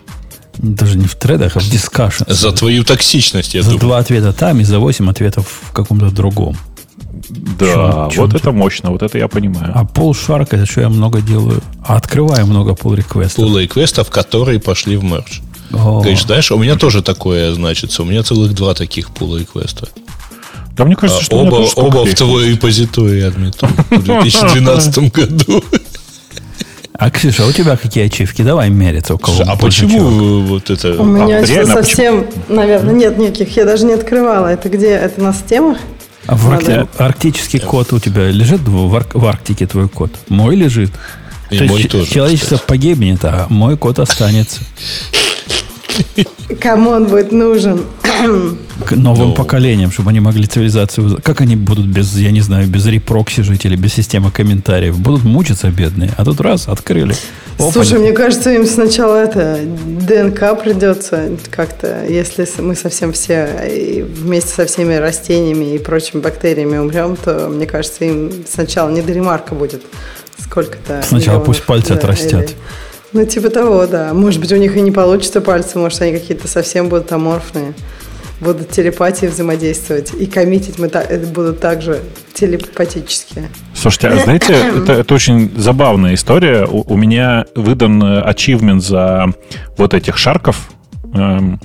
[0.60, 2.26] Даже не в тредах, а в дискашн.
[2.28, 3.82] За твою токсичность, я За думаю.
[3.82, 6.56] два ответа там и за восемь ответов в каком-то другом.
[7.30, 8.38] Да, чё вот ты?
[8.38, 9.72] это мощно, вот это я понимаю.
[9.76, 11.62] А пол шарк это что я много делаю.
[11.84, 13.36] А открываю много пол реквестов.
[13.36, 15.40] Пула реквестов, которые пошли в мердж.
[15.72, 18.04] Говоришь, знаешь, у меня тоже такое значится.
[18.04, 19.88] У меня целых два таких пула реквеста.
[20.78, 25.64] Да мне кажется, А что оба, тоже оба в твой репозиторий адмитом в 2012 году.
[26.98, 28.42] А, Ксюша, а у тебя какие ачивки?
[28.42, 31.02] Давай мериться, у кого А почему вот это...
[31.02, 33.56] У меня А, реально, совсем, наверное, нет никаких.
[33.58, 34.48] Я даже не открывала.
[34.48, 34.92] Это где?
[34.92, 35.78] Это на системах?
[36.28, 36.88] А в Аркти- Надо.
[36.98, 40.12] арктический код у тебя лежит в, Ар- в Арктике твой код?
[40.30, 40.92] Мой лежит.
[41.52, 44.62] И То есть мой ч- тоже, Человечество погибнет, а мой код останется.
[46.60, 47.82] Кому он будет нужен?
[48.86, 49.34] К новым Ну.
[49.34, 51.20] поколениям, чтобы они могли цивилизацию...
[51.24, 54.98] Как они будут без, я не знаю, без reproxy жить или без системы комментариев?
[54.98, 56.12] Будут мучиться бедные.
[56.18, 57.16] А тут раз, открыли.
[57.58, 64.50] Опа, Слушай, мне кажется, им сначала это ДНК придется как-то, если мы совсем все вместе
[64.54, 69.56] со всеми растениями и прочими бактериями умрем, то мне кажется, им сначала не до ремарка
[69.56, 69.84] будет
[70.38, 71.02] сколько-то.
[71.02, 72.44] Сначала миллионов, пусть пальцы да, отрастят.
[72.44, 72.50] или-
[73.14, 74.14] Ну, типа того, да.
[74.14, 77.74] Может быть, у них и не получится пальцы, может, они какие-то совсем будут аморфные.
[78.42, 80.14] Будут телепатии взаимодействовать.
[80.14, 82.02] И коммитить мы та- это будут также
[82.34, 83.50] телепатически.
[83.74, 86.66] Слушайте, а знаете, это, это очень забавная история.
[86.66, 89.28] У, у меня выдан э, ачивмент за
[89.78, 90.70] вот этих шарков,
[91.14, 91.60] эм,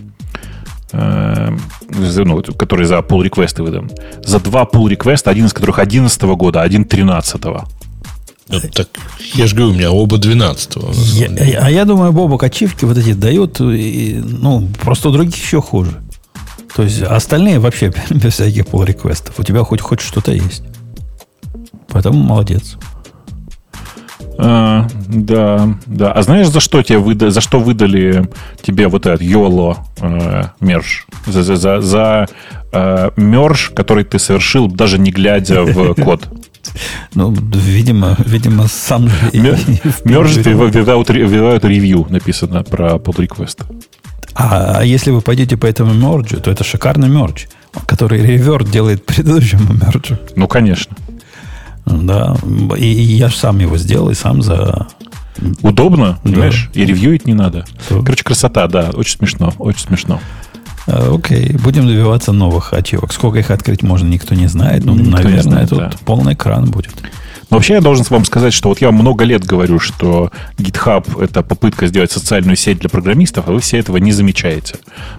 [0.92, 3.90] за- ну, который за pull реквесты выдан.
[4.24, 7.44] За два pull реквеста, один из которых 11 года, а один 13
[8.48, 8.88] Ну, так,
[9.34, 10.76] я же говорю, у меня оба 12
[11.14, 15.60] я, А я думаю, Бобок ачивки вот эти дают, и, ну, просто у других еще
[15.60, 15.92] хуже.
[16.74, 20.62] То есть остальные вообще без всяких pull реквестов У тебя хоть, хоть что-то есть.
[21.88, 22.76] Поэтому молодец.
[24.42, 26.12] А, да, да.
[26.12, 28.28] А знаешь, за что тебе выда, за что выдали
[28.62, 31.06] тебе вот этот YOLO э, мерж?
[31.26, 32.26] За, за, за, за
[32.72, 36.28] э, мерж, который ты совершил, даже не глядя в код.
[37.14, 39.10] Ну, видимо, видимо, сам...
[39.32, 43.64] Мерж without review написано про pull request.
[44.34, 47.46] А, если вы пойдете по этому мерджу, то это шикарный мердж,
[47.86, 50.18] который реверт делает предыдущему мерджу.
[50.36, 50.96] Ну, конечно.
[51.86, 52.36] Да,
[52.76, 54.88] и, и я же сам его сделал, и сам за...
[55.62, 56.30] Удобно, да.
[56.30, 56.70] понимаешь?
[56.74, 57.64] И ревьюить не надо.
[57.88, 58.00] Да.
[58.00, 60.20] Короче, красота, да, очень смешно, очень смешно.
[60.86, 63.12] А, окей, будем добиваться новых ачивок.
[63.12, 64.84] Сколько их открыть можно, никто не знает.
[64.84, 65.90] Ну, никто наверное, знает, тут да.
[66.04, 66.94] полный экран будет.
[67.50, 71.88] Вообще я должен вам сказать, что вот я много лет говорю, что GitHub— это попытка
[71.88, 74.76] сделать социальную сеть для программистов, а вы все этого не замечаете.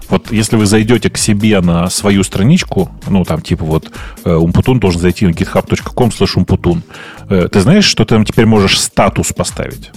[0.08, 3.90] Вот если вы зайдете к себе на свою страничку, ну, там, типа вот
[4.24, 6.82] Умпутун должен зайти на github.com slash umputun,
[7.28, 9.90] э, ты знаешь, что ты там теперь можешь статус поставить?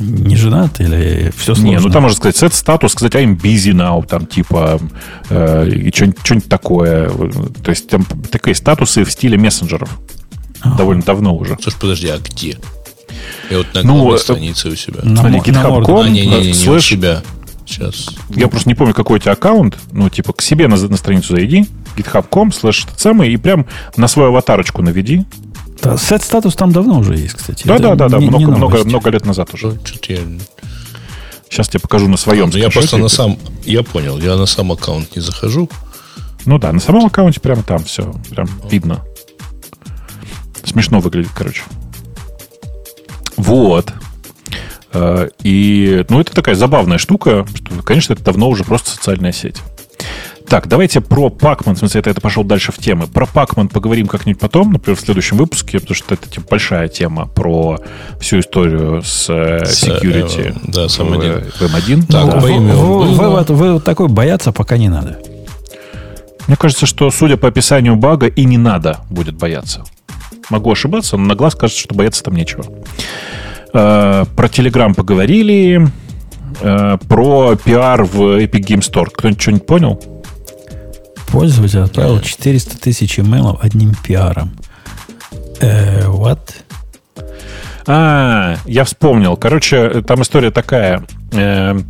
[0.00, 1.68] Не женат или все сложно?
[1.68, 4.80] Не, ну там можно сказать set статус, сказать I'm busy now, там типа
[5.30, 7.08] э, и что-нибудь такое.
[7.08, 9.90] То есть там такие статусы в стиле мессенджеров.
[10.62, 10.76] А.
[10.76, 11.56] Довольно давно уже.
[11.60, 12.58] Слушай, подожди, а где?
[13.50, 15.00] Я вот на ну, странице у себя.
[15.02, 16.84] На, Смотри, GitHub.com, а, не, не, не, слэш...
[16.84, 17.22] у себя.
[17.66, 18.08] Сейчас.
[18.30, 19.78] Я просто не помню, какой у тебя аккаунт.
[19.92, 21.66] Ну, типа, к себе на, на страницу зайди,
[21.96, 23.66] github.com, слэш самый, и прям
[23.96, 25.24] на свою аватарочку наведи.
[25.82, 27.66] Да, сет статус там давно уже есть, кстати.
[27.66, 29.78] Да, да, да, да, много, не много, много лет назад уже.
[29.84, 30.20] Что-то я...
[31.50, 32.50] Сейчас тебе покажу на своем.
[32.50, 35.68] Ну, я просто на сам, я понял, я на сам аккаунт не захожу.
[36.46, 39.02] Ну да, на самом аккаунте прямо там все, прям видно.
[40.64, 41.62] Смешно выглядит, короче.
[43.36, 43.92] Вот.
[44.92, 49.56] Э, и, ну, это такая забавная штука, что, конечно, это давно уже просто социальная сеть.
[50.48, 53.06] Так, давайте про Pacman, в смысле, это, это пошел дальше в темы.
[53.06, 57.26] Про Pacman поговорим как-нибудь потом, например, в следующем выпуске, потому что это типа, большая тема
[57.26, 57.78] про
[58.20, 61.52] всю историю с, э, с security э, да, с M1.
[61.52, 62.06] В, в M1.
[62.06, 62.40] Так, да.
[62.40, 65.18] вы, вы, вы, вы, вы такой бояться пока не надо.
[66.48, 69.84] Мне кажется, что, судя по описанию бага, и не надо будет бояться.
[70.52, 72.66] Могу ошибаться, но на глаз кажется, что бояться там нечего.
[73.72, 75.88] Э, про Telegram поговорили.
[76.60, 79.08] Э, про пиар в Epic Game Store.
[79.10, 80.02] Кто-нибудь что-нибудь понял?
[81.28, 84.52] Пользователь отправил 400 тысяч имейлов одним пиаром.
[85.62, 86.40] Э, what?
[87.86, 89.38] А, я вспомнил.
[89.38, 91.02] Короче, там история такая.
[91.30, 91.80] Epic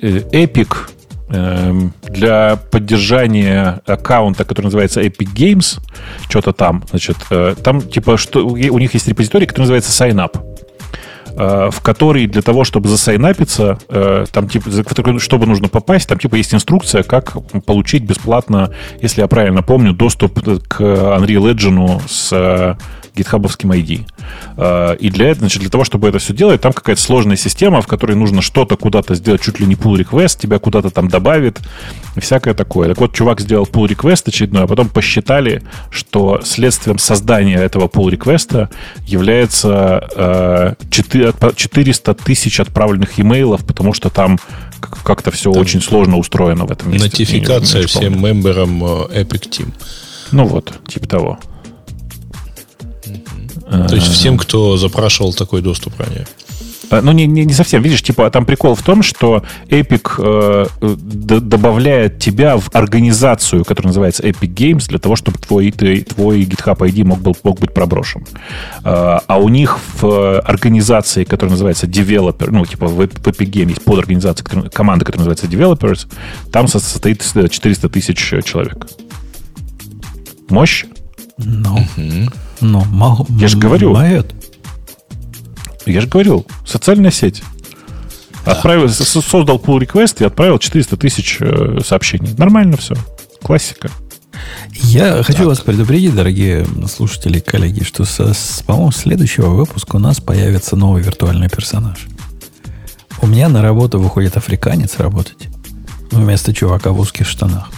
[0.00, 0.86] Эм,
[1.30, 5.80] для поддержания аккаунта, который называется Epic Games,
[6.28, 10.40] что-то там, значит, э, там типа что у них есть репозиторий, который называется SignUp
[11.36, 14.70] э, в который для того, чтобы засайнапиться, э, там типа,
[15.20, 20.40] чтобы нужно попасть, там типа есть инструкция, как получить бесплатно, если я правильно помню, доступ
[20.68, 22.76] к Unreal Engine с
[23.16, 24.06] гитхабовским ID.
[24.56, 27.80] А, и для этого, значит, для того, чтобы это все делать, там какая-то сложная система,
[27.82, 31.60] в которой нужно что-то куда-то сделать, чуть ли не pull request, тебя куда-то там добавит,
[32.16, 32.88] и всякое такое.
[32.88, 38.10] Так вот, чувак сделал pull request очередной, а потом посчитали, что следствием создания этого pull
[38.10, 38.68] request
[39.06, 44.38] является 400 тысяч отправленных имейлов, потому что там
[44.80, 47.06] как-то все там очень сложно устроено в этом месте.
[47.06, 49.72] Нотификация всем мемберам э, Epic Team.
[50.32, 51.38] Ну вот, типа того.
[53.70, 56.26] То есть всем, кто запрашивал такой доступ ранее.
[56.90, 57.82] А, ну, не, не, не совсем.
[57.82, 63.90] Видишь, типа, там прикол в том, что Epic э, д- добавляет тебя в организацию, которая
[63.90, 67.72] называется Epic Games, для того, чтобы твой, ты, твой GitHub ID мог, был, мог быть
[67.72, 68.26] проброшен.
[68.84, 73.84] Э, а у них в организации, которая называется Developer, ну, типа в Epic Games есть
[73.84, 76.12] подорганизация, которая, команда, которая называется Developers,
[76.50, 78.88] там состоит 400 тысяч человек.
[80.48, 80.86] Мощь?
[81.38, 81.78] Ну.
[81.78, 81.86] No.
[81.96, 82.32] Uh-huh.
[82.60, 83.94] Ну, могу, Я же говорю.
[83.94, 84.34] Могут.
[85.86, 87.42] Я же говорил, социальная сеть.
[88.44, 88.52] Да.
[88.52, 92.34] Отправил, создал pull request и отправил 400 тысяч э, сообщений.
[92.36, 92.94] Нормально все.
[93.42, 93.90] Классика.
[94.72, 95.26] Я так.
[95.26, 100.20] хочу вас предупредить, дорогие слушатели и коллеги, что, со, с, по-моему, следующего выпуска у нас
[100.20, 102.06] появится новый виртуальный персонаж.
[103.22, 105.48] У меня на работу выходит африканец работать.
[106.10, 107.68] Вместо чувака в узких штанах.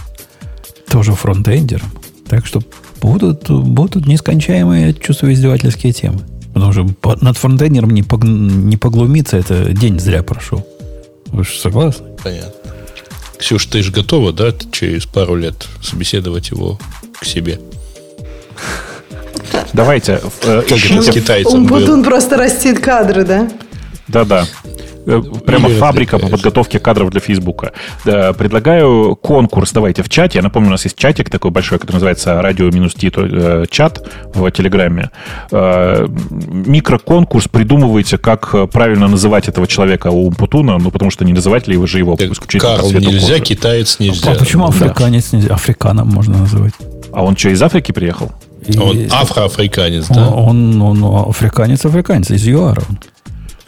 [0.89, 1.91] Тоже фронтендером.
[2.27, 2.61] Так что
[3.07, 6.19] будут, будут нескончаемые чувства издевательские темы.
[6.53, 6.87] Потому что
[7.21, 10.65] над фронтендером не, пог, не поглумиться, это день зря прошел.
[11.27, 12.05] Вы же согласны?
[12.23, 12.51] Понятно.
[13.37, 16.79] Ксюш, ты же готова, да, через пару лет собеседовать его
[17.19, 17.59] к себе?
[19.73, 20.21] Давайте.
[20.43, 22.09] э, Как это ищите с китайцем Умпутун был.
[22.09, 23.49] просто растит кадры, да?
[24.07, 24.45] Да-да.
[25.05, 27.73] Э, Прямо Или фабрика по подготовке кадров для Фейсбука.
[28.05, 29.71] Да, предлагаю конкурс.
[29.73, 30.39] Давайте в чате.
[30.39, 33.11] Я напомню, у нас есть чатик такой большой, который называется радио-ти
[33.69, 35.11] чат в Телеграме.
[35.51, 37.47] Э, Микроконкурс.
[37.47, 41.77] Придумывайте, как э, правильно называть этого человека у Умпутуна, ну, потому что не называть ли
[41.77, 43.39] вы же его Так, исключительно по Карл нельзя, кожи.
[43.43, 44.31] китаец нельзя.
[44.31, 45.53] А почему африканец нельзя?
[45.53, 46.73] Африканом можно называть.
[47.11, 48.31] А он что, из Африки приехал?
[48.65, 50.29] И- Он афроафриканец, да?
[50.29, 52.81] он, он, он африканец, африканец, из ЮАРа.
[52.89, 52.97] он.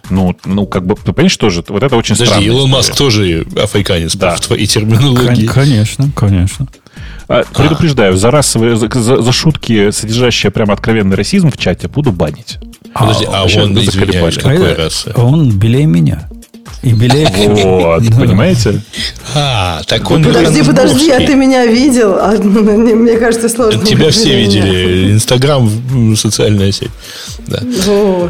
[0.10, 2.46] Ну, ну, как бы, ты понимаешь, тоже, вот это очень Подожди, странно.
[2.46, 4.36] Илон Маск тоже африканец Да.
[4.36, 5.46] в твоей терминологии.
[5.48, 6.68] Кон- Конечно, конечно.
[7.28, 12.12] А, Предупреждаю, за расовые, за, за- за шутки, содержащие прямо откровенный расизм в чате, буду
[12.12, 12.60] банить.
[12.94, 15.12] Подожди, а, вообще, он, извиняюсь, какой А расы?
[15.16, 16.30] Он белее меня.
[16.82, 18.82] И белее Вот, понимаете?
[19.34, 22.16] А, так он Подожди, подожди, а ты меня видел?
[22.20, 23.84] А, мне кажется, сложно.
[23.84, 25.14] Тебя все видели.
[25.14, 25.68] Инстаграм,
[26.16, 26.92] социальная сеть.
[27.48, 27.60] Да.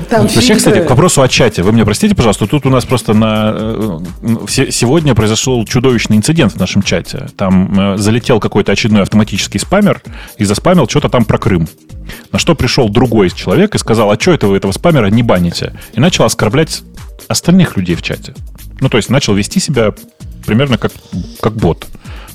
[0.09, 1.63] Там Вообще, кстати, к вопросу о чате.
[1.63, 3.53] Вы меня простите, пожалуйста, тут у нас просто на...
[3.55, 3.99] э,
[4.47, 7.27] се- Сегодня произошел чудовищный инцидент в нашем чате.
[7.37, 10.01] Там э, залетел какой-то очередной автоматический спамер
[10.37, 11.67] и заспамил что-то там про Крым.
[12.31, 15.73] На что пришел другой человек и сказал, а что это вы этого спамера не баните?
[15.93, 16.83] И начал оскорблять
[17.27, 18.33] остальных людей в чате.
[18.79, 19.93] Ну, то есть начал вести себя
[20.45, 20.91] примерно как,
[21.41, 21.87] как бот.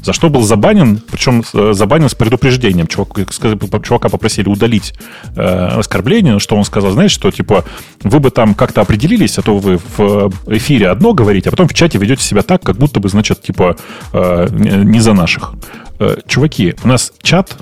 [0.02, 2.86] За что был забанен, причем э, забанен с предупреждением.
[2.86, 4.94] Чувак- сказ- чувака попросили удалить
[5.36, 7.66] э, оскорбление, что он сказал, знаешь, что типа
[8.02, 11.74] вы бы там как-то определились, а то вы в эфире одно говорите, а потом в
[11.74, 13.76] чате ведете себя так, как будто бы, значит, типа
[14.14, 15.52] э, не за наших.
[15.98, 17.58] Э, чуваки, у нас чат,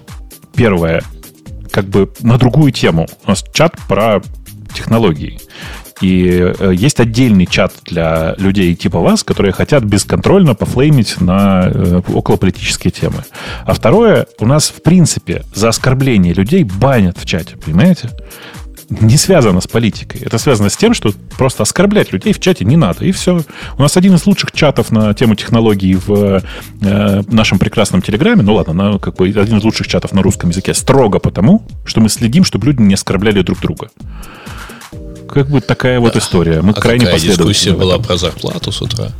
[0.55, 1.03] первое,
[1.73, 3.09] как бы на другую тему.
[3.25, 4.23] У нас чат про
[4.75, 5.41] технологии.
[6.01, 12.03] И э, есть отдельный чат для людей типа вас, которые хотят бесконтрольно пофлеймить на э,
[12.09, 13.25] околополитические темы.
[13.65, 18.11] А второе, у нас в принципе за оскорбление людей банят в чате, понимаете?
[18.91, 20.23] Не связано с политикой.
[20.23, 23.05] Это связано с тем, что просто оскорблять людей в чате не надо.
[23.05, 23.43] И все.
[23.77, 26.43] У нас один из лучших чатов на тему технологий в
[26.81, 28.43] э, нашем прекрасном Телеграме.
[28.43, 30.73] Ну ладно, на, как бы один из лучших чатов на русском языке.
[30.73, 33.91] Строго потому, что мы следим, чтобы люди не оскорбляли друг друга.
[35.29, 36.63] Как бы такая вот история.
[36.63, 37.53] Мы А крайне какая последовательны.
[37.53, 39.13] дискуссия была про зарплату с утра?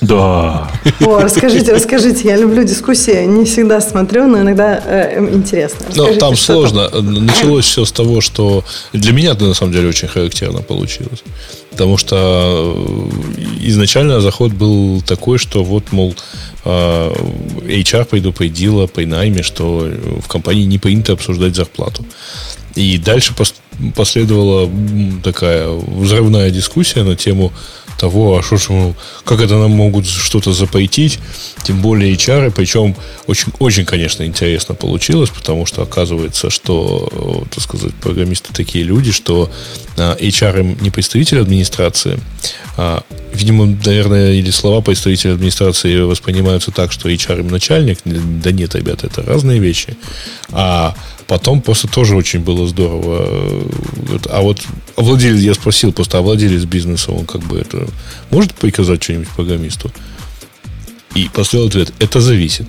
[0.00, 0.70] Да.
[1.00, 2.28] О, расскажите, расскажите.
[2.28, 3.24] Я люблю дискуссии.
[3.26, 5.78] Не всегда смотрю, но иногда э, интересно.
[5.94, 6.88] Ну, Расскажите, там сложно.
[7.00, 11.22] Началось все с того, что для меня это на самом деле очень характерно получилось.
[11.70, 12.74] Потому что
[13.36, 16.14] э, изначально заход был такой, что вот, мол,
[16.64, 17.12] э,
[17.66, 19.88] HR предупредила при найме, что
[20.22, 22.04] в компании не принято обсуждать зарплату.
[22.74, 23.54] И дальше пос-
[23.94, 24.70] последовала
[25.22, 27.52] такая взрывная дискуссия на тему
[27.98, 28.94] того, а что ж,
[29.24, 31.18] как это нам могут что-то запретить,
[31.64, 32.94] тем более HR, причем
[33.26, 39.12] очень, очень, конечно, интересно получилось, потому что оказывается, что, э, так сказать, программисты такие люди,
[39.12, 39.50] что
[39.96, 42.20] а, HR им не представитель администрации,
[42.76, 48.74] а, видимо, наверное, или слова представителя администрации воспринимаются так, что HR им начальник, да нет,
[48.74, 49.96] ребята, это разные вещи,
[50.52, 50.94] а
[51.26, 53.26] Потом просто тоже очень было здорово.
[53.94, 54.60] Вот, А вот
[54.96, 57.88] владелец, я спросил просто, а владелец бизнеса, он как бы это
[58.30, 59.90] может приказать что-нибудь программисту?
[61.14, 62.66] И последовал ответ, это зависит.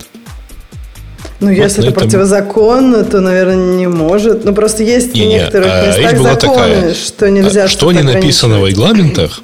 [1.40, 4.44] Ну, если на это этом- противозаконно, то, наверное, не может.
[4.44, 8.02] Ну, просто есть в Не-не, некоторых а, местах законы, такая, что нельзя а, Что не
[8.02, 9.42] написано в регламентах,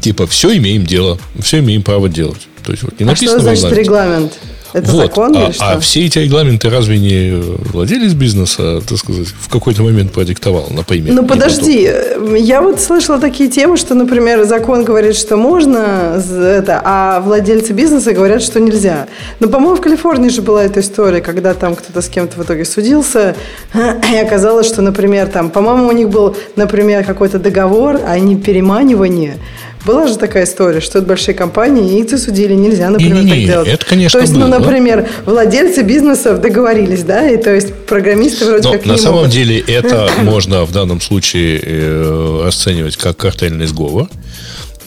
[0.00, 2.48] типа, все имеем дело, все имеем право делать.
[2.64, 4.32] То есть, вот не А написано что в значит регламент?
[4.72, 5.02] Это вот.
[5.02, 5.64] закон а, или что?
[5.64, 11.14] а все эти регламенты разве не владелец бизнеса, так сказать, в какой-то момент продиктовал, например?
[11.14, 11.90] Ну подожди,
[12.38, 18.12] я вот слышала такие темы, что, например, закон говорит, что можно, это, а владельцы бизнеса
[18.12, 19.08] говорят, что нельзя.
[19.40, 22.64] Но, по-моему, в Калифорнии же была эта история, когда там кто-то с кем-то в итоге
[22.64, 23.36] судился,
[23.74, 29.36] и оказалось, что, например, там, по-моему, у них был, например, какой-то договор, а не переманивание.
[29.84, 33.46] Была же такая история, что это большие компании, и их засудили, нельзя, например, Не-не-не, так
[33.46, 33.68] делать.
[33.68, 34.58] это, конечно, То есть, ну, было.
[34.58, 39.16] например, владельцы бизнесов договорились, да, и то есть программисты вроде Но как на не самом
[39.16, 39.32] могут.
[39.32, 44.08] деле это можно в данном случае э, расценивать как картельный сговор.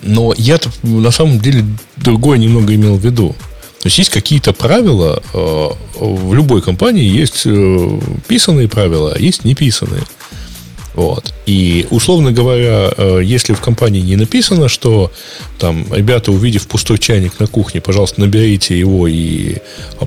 [0.01, 1.65] Но я-то на самом деле
[1.97, 3.35] другое немного имел в виду.
[3.81, 5.67] То есть есть какие-то правила, э,
[5.99, 10.01] в любой компании есть э, писанные правила, а есть неписанные.
[10.95, 11.33] Вот.
[11.45, 15.11] И, условно говоря, э, если в компании не написано, что
[15.59, 19.57] там, ребята, увидев пустой чайник на кухне, пожалуйста, наберите его и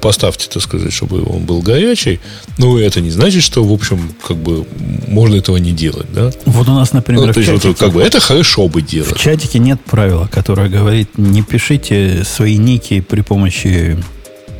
[0.00, 2.20] поставьте, так сказать, чтобы он был горячий,
[2.56, 4.64] ну, это не значит, что, в общем, как бы
[5.06, 6.30] можно этого не делать, да?
[6.46, 8.86] Вот у нас, например, Ну, в есть, вот, чатике- как бы, это хорошо бы В
[8.86, 9.16] делать.
[9.18, 13.98] чатике нет правила, которое говорит, не пишите свои ники при помощи...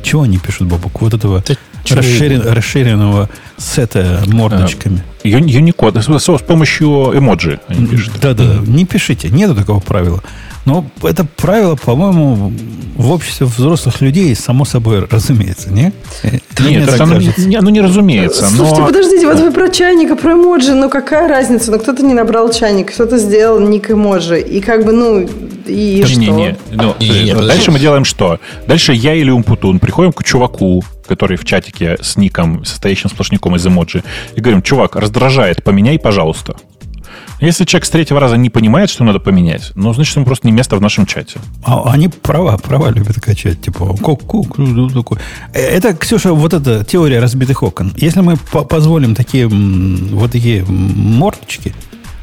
[0.03, 1.01] Чего они пишут, Бабук?
[1.01, 5.03] Вот этого чего расширен- расширенного с это мордочками.
[5.23, 8.13] Unicode, с, с помощью эмоджи они пишут.
[8.21, 10.23] Да-да, не пишите, нету такого правила.
[10.65, 12.53] Но это правило, по-моему,
[12.95, 15.93] в обществе взрослых людей само собой разумеется, не?
[16.59, 18.45] Нет, это оно, не, оно не разумеется.
[18.47, 18.87] Слушайте, но...
[18.87, 21.71] подождите, вот вы про чайника, про эмоджи, ну какая разница?
[21.71, 24.39] Ну кто-то не набрал чайник, кто-то сделал ник эмоджи.
[24.39, 25.27] И как бы, ну,
[25.65, 26.19] и не, что?
[26.19, 28.39] Не, ну, не, не, не, дальше мы делаем что?
[28.67, 33.65] Дальше я или Умпутун приходим к чуваку, который в чатике с ником, состоящим сплошняком из
[33.65, 34.03] эмоджи,
[34.35, 36.55] и говорим, чувак, раздражает, поменяй, пожалуйста.
[37.41, 40.53] Если человек с третьего раза не понимает, что надо поменять, ну, значит, ему просто не
[40.53, 41.39] место в нашем чате.
[41.63, 43.61] А они права, права любят качать.
[43.61, 45.17] Типа, ку -ку, такой.
[45.53, 47.93] Э, это, Ксюша, вот эта теория разбитых окон.
[47.95, 51.73] Если мы по позволим такие вот такие мордочки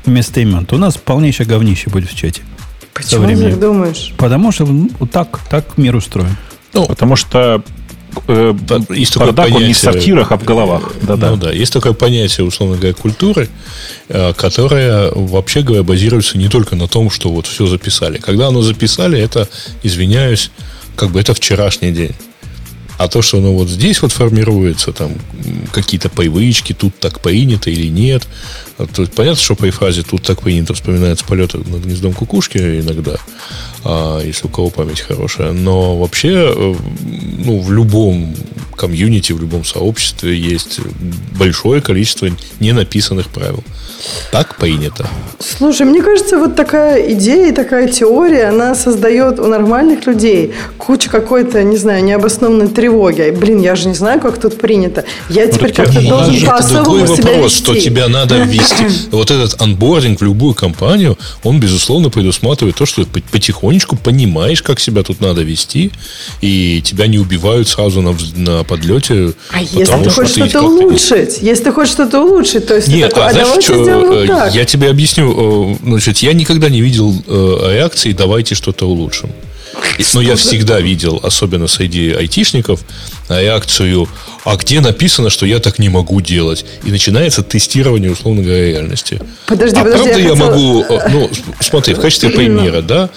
[0.05, 2.43] вместо имен, то у нас полнейшее говнище будет в чате.
[2.95, 4.13] Почему ты так думаешь?
[4.17, 6.37] Потому что ну, так, так мир устроен.
[6.75, 7.63] Ну, потому что
[8.27, 8.55] э,
[8.91, 10.93] есть бардак, понятие, он не в сортирах, а в головах.
[11.03, 11.31] Да-да.
[11.31, 13.49] Ну да, есть такое понятие, условно говоря, культуры,
[14.09, 18.19] э, которое, вообще говоря, базируется не только на том, что вот все записали.
[18.19, 19.49] Когда оно записали, это,
[19.83, 20.51] извиняюсь,
[20.97, 22.15] как бы это вчерашний день.
[22.99, 25.13] А то, что оно вот здесь вот формируется, там
[25.73, 28.27] какие-то привычки, тут так принято или нет.
[28.77, 33.17] То есть понятно, что по фразе тут так принято вспоминается полеты над гнездом кукушки иногда,
[33.85, 35.53] а, если у кого память хорошая.
[35.53, 36.75] Но вообще, э,
[37.45, 38.35] ну, в любом
[38.77, 40.81] комьюнити, в любом сообществе есть
[41.39, 42.29] большое количество
[42.61, 43.65] ненаписанных правил.
[44.31, 45.07] Так принято.
[45.39, 51.63] Слушай, мне кажется, вот такая идея такая теория, она создает у нормальных людей кучу какой-то,
[51.65, 53.31] не знаю, необоснованной тревоги.
[53.31, 55.05] Блин, я же не знаю, как тут принято.
[55.31, 57.63] Я ну, теперь как-то должен по-особому себя вопрос, вести.
[57.63, 59.09] что тебя надо ввести.
[59.11, 64.81] Вот этот анбординг в любую компанию, он, безусловно, предусматривает то, что ты потихонечку понимаешь, как
[64.81, 65.93] себя тут надо вести,
[66.41, 69.33] и тебя не убивают сразу на, на подлете.
[69.51, 71.39] А если ты хочешь что-то улучшить?
[71.41, 74.51] Если ты хочешь что-то улучшить, то есть Нет, такой, а, а знаешь, что, вот э,
[74.53, 75.73] я тебе объясню.
[75.73, 79.31] Э, значит, я никогда не видел э, реакции «давайте что-то улучшим».
[80.15, 82.81] Но я всегда видел, особенно среди айтишников,
[83.29, 84.09] реакцию
[84.45, 89.21] «а где написано, что я так не могу делать?» И начинается тестирование, условно говоря, реальности.
[89.47, 90.85] Подожди, а подожди, правда я, я могу...
[91.11, 91.31] Ну,
[91.61, 93.11] смотри, в качестве примера, да,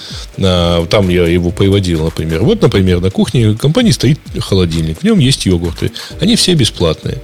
[0.89, 2.43] там я его приводил, например.
[2.43, 5.91] Вот, например, на кухне компании стоит холодильник, в нем есть йогурты.
[6.21, 7.19] Они все бесплатные.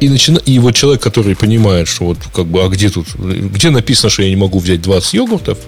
[0.00, 0.38] И, начина...
[0.38, 4.22] и вот человек, который понимает, что вот как бы, а где тут, где написано, что
[4.22, 5.58] я не могу взять 20 йогуртов,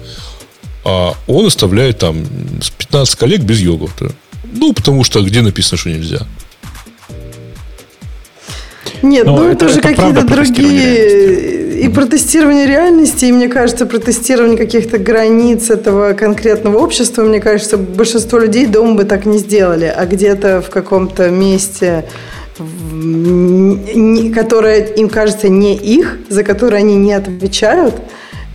[0.83, 2.25] а он оставляет там
[2.77, 4.11] 15 коллег без йогурта.
[4.53, 6.27] Ну, потому что где написано, что нельзя.
[9.01, 11.61] Нет, Но ну это, это уже какие-то другие...
[11.81, 18.37] И протестирование реальности, и мне кажется, протестирование каких-то границ этого конкретного общества, мне кажется, большинство
[18.37, 22.05] людей дома бы так не сделали, а где-то в каком-то месте
[24.35, 27.95] которое им кажется не их, за которое они не отвечают,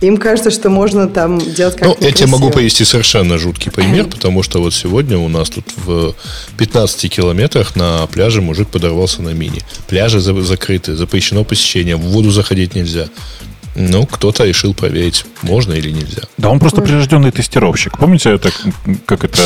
[0.01, 4.05] им кажется, что можно там делать как-то Ну, я тебе могу привести совершенно жуткий пример,
[4.05, 6.13] потому что вот сегодня у нас тут в
[6.57, 9.61] 15 километрах на пляже мужик подорвался на мини.
[9.87, 13.07] Пляжи закрыты, запрещено посещение, в воду заходить нельзя.
[13.79, 16.23] Ну, кто-то решил проверить, можно или нельзя.
[16.37, 17.99] Да, он просто прирожденный тестировщик.
[17.99, 18.49] Помните, это
[19.05, 19.43] как это,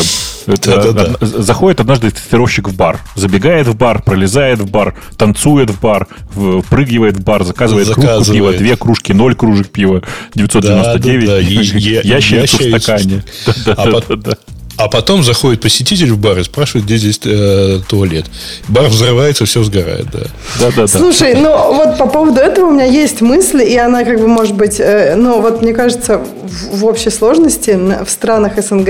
[0.47, 1.27] это да, да, да.
[1.27, 7.17] заходит однажды тестировщик в бар, забегает в бар, пролезает в бар, танцует в бар, впрыгивает
[7.17, 8.15] в бар, заказывает, заказывает.
[8.15, 10.01] кружку пива, две кружки, ноль кружек пива,
[10.33, 12.15] 999, да, да, да.
[12.15, 13.23] ящерицу в стакане.
[13.65, 14.37] А, да,
[14.77, 18.25] а потом заходит посетитель в бар и спрашивает, где здесь э, туалет.
[18.67, 20.19] Бар взрывается, все сгорает, да.
[20.59, 20.87] Да, да, да.
[20.87, 24.55] Слушай, ну вот по поводу этого у меня есть мысль, и она как бы может
[24.55, 28.89] быть, э, ну вот мне кажется, в, в общей сложности в странах СНГ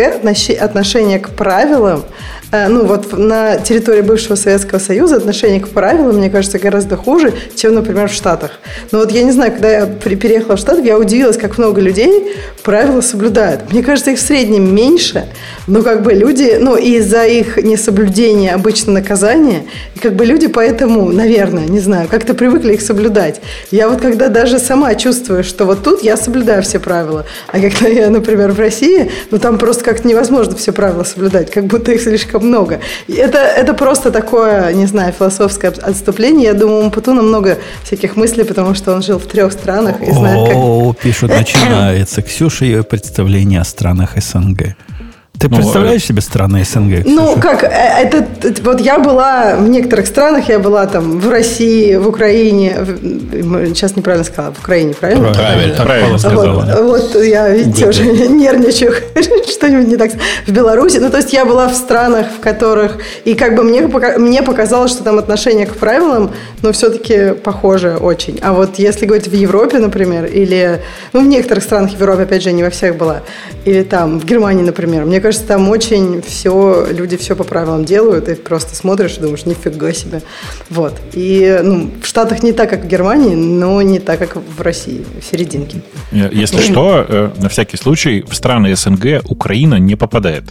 [0.60, 2.04] отношение к правилам
[2.52, 7.76] ну вот на территории бывшего Советского Союза отношение к правилам, мне кажется, гораздо хуже, чем,
[7.76, 8.52] например, в Штатах.
[8.92, 12.36] Но вот я не знаю, когда я переехала в Штаты, я удивилась, как много людей
[12.64, 13.72] правила соблюдают.
[13.72, 15.28] Мне кажется, их в среднем меньше,
[15.68, 19.66] но как бы люди, ну из-за их несоблюдения обычно наказание,
[19.96, 23.40] и как бы люди поэтому, наверное, не знаю, как-то привыкли их соблюдать.
[23.72, 27.88] Я вот когда даже сама чувствую, что вот тут я соблюдаю все правила, а когда
[27.88, 32.02] я, например, в России, ну там просто как-то невозможно все правила соблюдать, как будто их
[32.02, 32.80] слишком много.
[33.08, 36.48] Это, это просто такое, не знаю, философское отступление.
[36.48, 40.12] Я думаю, у Путуна много всяких мыслей, потому что он жил в трех странах и
[40.12, 40.58] знает, как...
[40.58, 42.22] О, пишут, начинается.
[42.22, 44.76] Ксюша, ее представление о странах СНГ.
[45.42, 47.04] Ты Ну, представляешь себе страны СНГ?
[47.06, 47.42] Ну, Ксюша?
[47.42, 47.68] как, э,
[48.04, 48.26] это,
[48.64, 53.96] вот я была в некоторых странах, я была там в России, в Украине, в- сейчас
[53.96, 55.34] неправильно сказала, в Украине, правильно?
[55.34, 55.76] Правильно.
[55.76, 56.76] Так Правильно сказала.
[56.84, 58.94] Вот, вот я, видите, уже нервничаю,
[59.50, 60.12] что-нибудь не так.
[60.46, 63.82] В Беларуси, ну, то есть я была в странах, в которых, и как бы мне,
[64.18, 66.30] мне показалось, что там отношение к правилам,
[66.62, 68.38] но все-таки похоже очень.
[68.44, 70.82] А вот если говорить в Европе, например, или,
[71.14, 73.22] ну, в некоторых странах Европы, опять же, не во всех была,
[73.66, 78.30] или там, в Германии, например, мне кажется, там очень все, люди все по правилам делают,
[78.30, 80.22] и просто смотришь и думаешь, нифига себе.
[80.70, 80.94] Вот.
[81.14, 85.06] И, ну, в Штатах не так, как в Германии, но не так, как в России,
[85.20, 85.82] в серединке.
[86.12, 90.46] Э, Если что, э, на всякий случай, в страны СНГ Украина не попадает.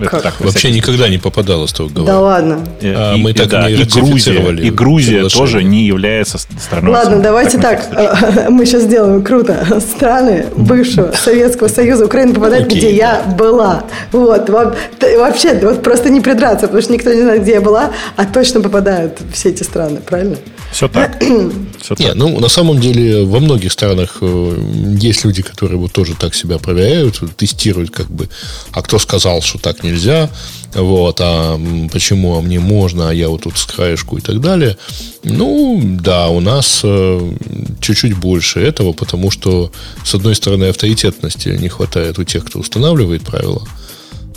[0.00, 0.22] Это Как?
[0.22, 2.18] так, Вообще никогда не попадало, строго Да говоря.
[2.20, 2.60] ладно.
[2.80, 6.38] Э, А и, мы так и да, не и Грузия, и Грузия тоже не является
[6.38, 6.92] страной.
[6.92, 7.82] Ладно, давайте так.
[7.82, 8.48] случай.
[8.48, 9.80] Мы сейчас сделаем круто.
[9.80, 13.84] Страны бывшего Советского Союза, Украина попадает, Окей, где я была.
[14.12, 14.48] Вот.
[14.48, 18.60] Вообще, вот просто не придраться, потому что никто не знает, где я была, а точно
[18.60, 20.36] попадают все эти страны, правильно?
[20.72, 21.22] Все так.
[21.80, 22.14] Все Не, так.
[22.16, 26.58] ну, на самом деле, во многих странах э, есть люди, которые вот тоже так себя
[26.58, 28.28] проверяют, тестируют как бы,
[28.72, 30.30] а кто сказал, что так нельзя,
[30.74, 31.58] вот, а
[31.92, 34.76] почему, а мне можно, а я вот тут с краешку и так далее.
[35.22, 37.32] Ну, да, у нас э,
[37.80, 39.72] чуть-чуть больше этого, потому что,
[40.04, 43.66] с одной стороны, авторитетности не хватает у тех, кто устанавливает правила,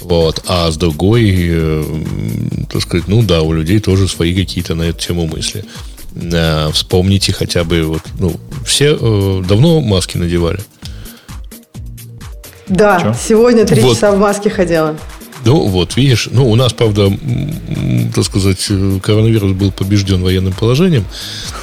[0.02, 0.44] вот.
[0.48, 2.04] А с другой, э,
[2.72, 5.64] так сказать, ну да, у людей тоже свои какие-то на эту тему мысли.
[6.16, 8.34] Э, вспомните хотя бы, вот, ну,
[8.66, 10.60] все э, давно маски надевали.
[12.68, 13.14] Да, Чё?
[13.14, 13.96] сегодня три Вот.
[13.96, 14.96] часа в маске ходила.
[15.46, 17.12] Ну, вот, видишь, ну, у нас, правда,
[18.14, 21.06] так сказать, э, коронавирус был побежден военным положением,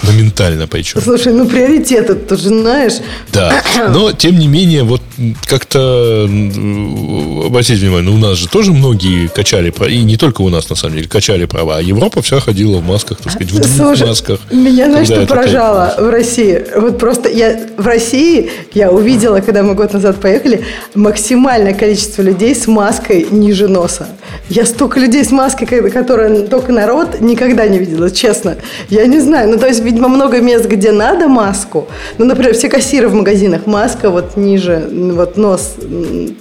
[0.03, 1.01] моментально причем.
[1.01, 2.95] Слушай, ну приоритеты, ты же знаешь.
[3.33, 5.03] Да, но тем не менее, вот
[5.47, 10.43] как-то м, обратите внимание, ну, у нас же тоже многие качали права, и не только
[10.43, 13.53] у нас, на самом деле, качали права, а Европа вся ходила в масках, так сказать,
[13.53, 14.41] в двух Слушай, масках.
[14.51, 16.65] меня, знаешь, что поражало в России?
[16.77, 22.55] Вот просто я в России, я увидела, когда мы год назад поехали, максимальное количество людей
[22.55, 24.09] с маской ниже носа.
[24.49, 28.57] Я столько людей с маской, ко- которые только народ, никогда не видела, честно.
[28.89, 29.51] Я не знаю.
[29.51, 31.87] Ну, то есть, видимо, много мест, где надо маску.
[32.19, 35.75] Ну, например, все кассиры в магазинах, маска вот ниже, вот нос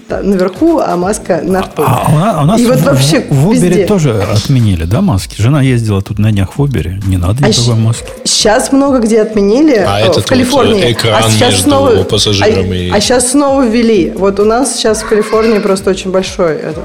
[0.10, 1.84] наверху, а маска на рту.
[1.86, 3.86] А у нас, у нас И вот в, вообще в Uber везде.
[3.86, 5.42] тоже отменили, да, маски?
[5.42, 8.08] Жена ездила тут на днях в Uber, не надо А никакой маски.
[8.24, 9.76] Сейчас много где отменили.
[9.86, 10.84] А э, этот в вот, Калифорнии.
[10.84, 14.12] э, экран а сейчас между снова, пассажиром а, и- а сейчас снова ввели.
[14.16, 16.84] Вот у нас сейчас в Калифорнии просто очень большой этот.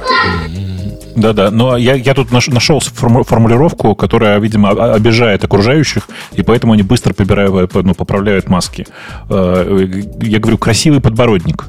[1.17, 6.73] Да-да, но я, я тут наш- нашел форму- формулировку, которая, видимо, обижает окружающих, и поэтому
[6.73, 8.87] они быстро прибирают, ну, поправляют маски.
[9.29, 9.87] Э,
[10.23, 11.65] Я говорю, красивый подбородник.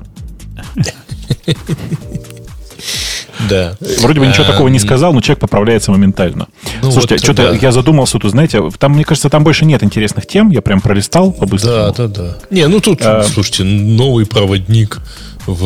[3.50, 3.76] Да.
[4.02, 6.48] Вроде бы ничего А, такого не сказал, но человек поправляется моментально.
[6.82, 7.58] Ну, Слушайте, вот, что-то да.
[7.58, 10.50] я задумался тут, знаете, там, мне кажется, там больше нет интересных тем.
[10.50, 11.94] Я прям пролистал по-быстрому.
[11.98, 12.36] Да, да, да.
[12.52, 13.24] Не, ну тут, А.
[13.24, 15.00] слушайте, новый проводник
[15.46, 15.64] в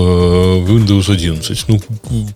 [0.69, 1.65] Windows 11.
[1.67, 1.79] Ну,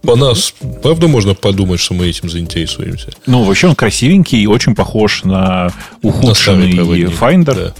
[0.01, 0.53] по нас,
[0.83, 3.09] правда, можно подумать, что мы этим заинтересуемся.
[3.25, 5.71] Ну, вообще он красивенький и очень похож на
[6.01, 7.55] ухудшенный проводник, Finder.
[7.55, 7.73] да.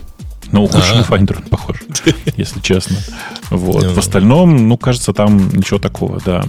[0.52, 1.16] На ухудшенный Ага.
[1.16, 1.78] Finder он похож,
[2.38, 2.98] если честно.
[3.50, 3.84] Вот.
[3.84, 3.94] Ну.
[3.94, 6.44] В остальном, ну, кажется, там ничего такого, да.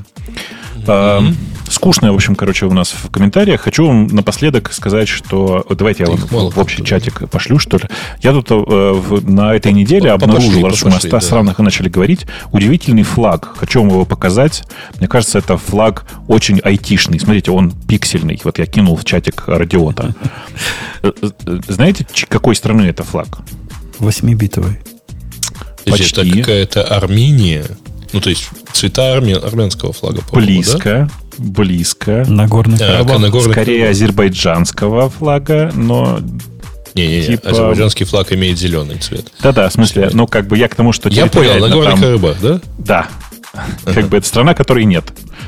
[0.86, 1.23] А,
[1.69, 3.62] Скучное, в общем, короче, у нас в комментариях.
[3.62, 5.65] Хочу вам напоследок сказать, что...
[5.67, 7.85] вот Давайте я вам в общий чатик пошлю, что ли.
[8.20, 11.25] Я тут э, в- на этой неделе По- обнаружил, пошли, раз мы пошли, ста- да.
[11.25, 13.57] странах начали говорить, удивительный флаг.
[13.57, 14.65] Хочу вам его показать.
[14.99, 17.19] Мне кажется, это флаг очень айтишный.
[17.19, 18.39] Смотрите, он пиксельный.
[18.44, 20.15] Вот я кинул в чатик радиота.
[21.05, 23.39] Э, э, Знаете, какой страны это флаг?
[23.99, 24.78] Восьмибитовый.
[25.85, 26.20] Почти.
[26.20, 27.65] Это какая-то Армения.
[28.12, 30.73] Ну, то есть, цвета армя- армянского флага, по-моему, да?
[30.73, 31.10] Близко.
[31.39, 32.24] Близко.
[32.28, 33.18] Нагорный А, Карабах.
[33.20, 33.91] Нагорный Скорее Карабах.
[33.91, 36.20] азербайджанского флага, но...
[36.94, 39.32] Не-не-не, типа- азербайджанский флаг имеет зеленый цвет.
[39.41, 42.36] Да-да, в смысле, ну, как бы я к тому, что Я понял, Нагорный там- Карабах,
[42.42, 42.60] да?
[42.78, 43.07] Да.
[43.84, 45.05] Как бы это страна, которой нет.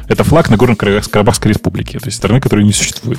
[0.08, 3.18] Это флаг Нагорно-Карабахской республики, то есть страны, которой не существует.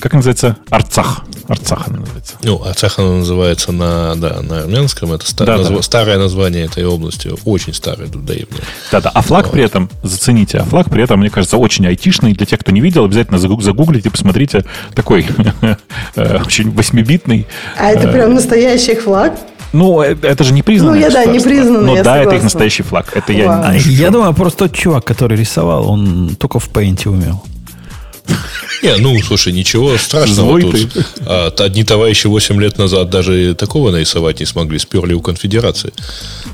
[0.00, 0.56] Как называется?
[0.70, 1.22] Арцах.
[1.46, 2.34] Арцах она называется.
[2.42, 5.12] Ну, Арцах она называется на, да, на армянском.
[5.12, 5.62] Это ста- Да-да.
[5.62, 7.30] назва- старое название этой области.
[7.44, 8.62] Очень старое, тут древнее.
[8.90, 9.10] Да-да.
[9.10, 12.32] А флаг при этом, зацените, а флаг при этом, мне кажется, очень айтишный.
[12.34, 14.64] Для тех, кто не видел, обязательно загу- загуглите, посмотрите.
[14.94, 15.26] Такой
[16.16, 17.46] э, очень восьмибитный.
[17.78, 19.38] А это прям настоящий флаг?
[19.72, 22.20] Ну, э, это же не признанное Ну, я, да, не признанное, Но я да, это
[22.20, 22.44] их согласна.
[22.44, 23.12] настоящий флаг.
[23.14, 23.62] Это я Вау.
[23.64, 23.92] А, не шучу.
[23.92, 27.42] я думаю, просто тот чувак, который рисовал, он только в Paint умел.
[28.82, 30.92] Не, ну, слушай, ничего страшного Злой тут.
[30.92, 31.04] ты.
[31.26, 35.92] А, одни товарищи 8 лет назад даже такого нарисовать не смогли, сперли у конфедерации.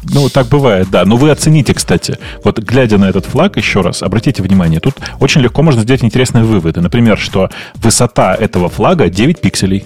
[0.05, 1.05] Ну, так бывает, да.
[1.05, 2.19] Но вы оцените, кстати.
[2.43, 6.45] Вот глядя на этот флаг еще раз, обратите внимание, тут очень легко можно сделать интересные
[6.45, 6.81] выводы.
[6.81, 9.85] Например, что высота этого флага 9 пикселей.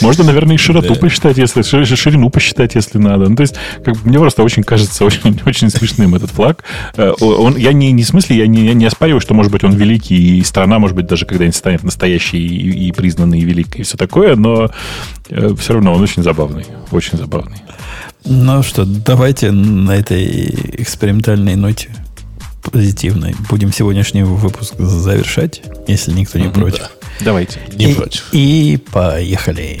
[0.00, 1.00] Можно, наверное, и широту Да.
[1.00, 3.28] посчитать, если ши- ширину посчитать, если надо.
[3.28, 6.64] Ну, то есть, как бы, мне просто очень кажется очень, очень смешным этот флаг.
[6.96, 9.62] Э, Он, я не, не в смысле, я не, я не оспариваю, что, может быть,
[9.62, 13.82] он великий, и страна, может быть, даже когда-нибудь станет настоящей и, и признанной, и великой,
[13.82, 14.70] и все такое, но
[15.28, 16.66] все равно он очень забавный.
[16.90, 17.58] Очень забавный.
[18.24, 21.88] Ну что, давайте на этой экспериментальной ноте
[22.70, 26.90] позитивной будем сегодняшний выпуск завершать, если никто не против.
[27.20, 27.60] Давайте.
[27.72, 28.28] Не и, против.
[28.32, 29.80] И поехали.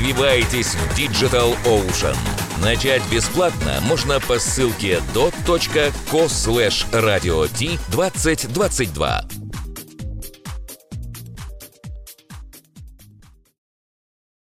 [0.01, 2.17] Развивайтесь в Digital Ocean.
[2.63, 7.47] Начать бесплатно можно по ссылке dot.co slash radio
[7.91, 9.40] 2022.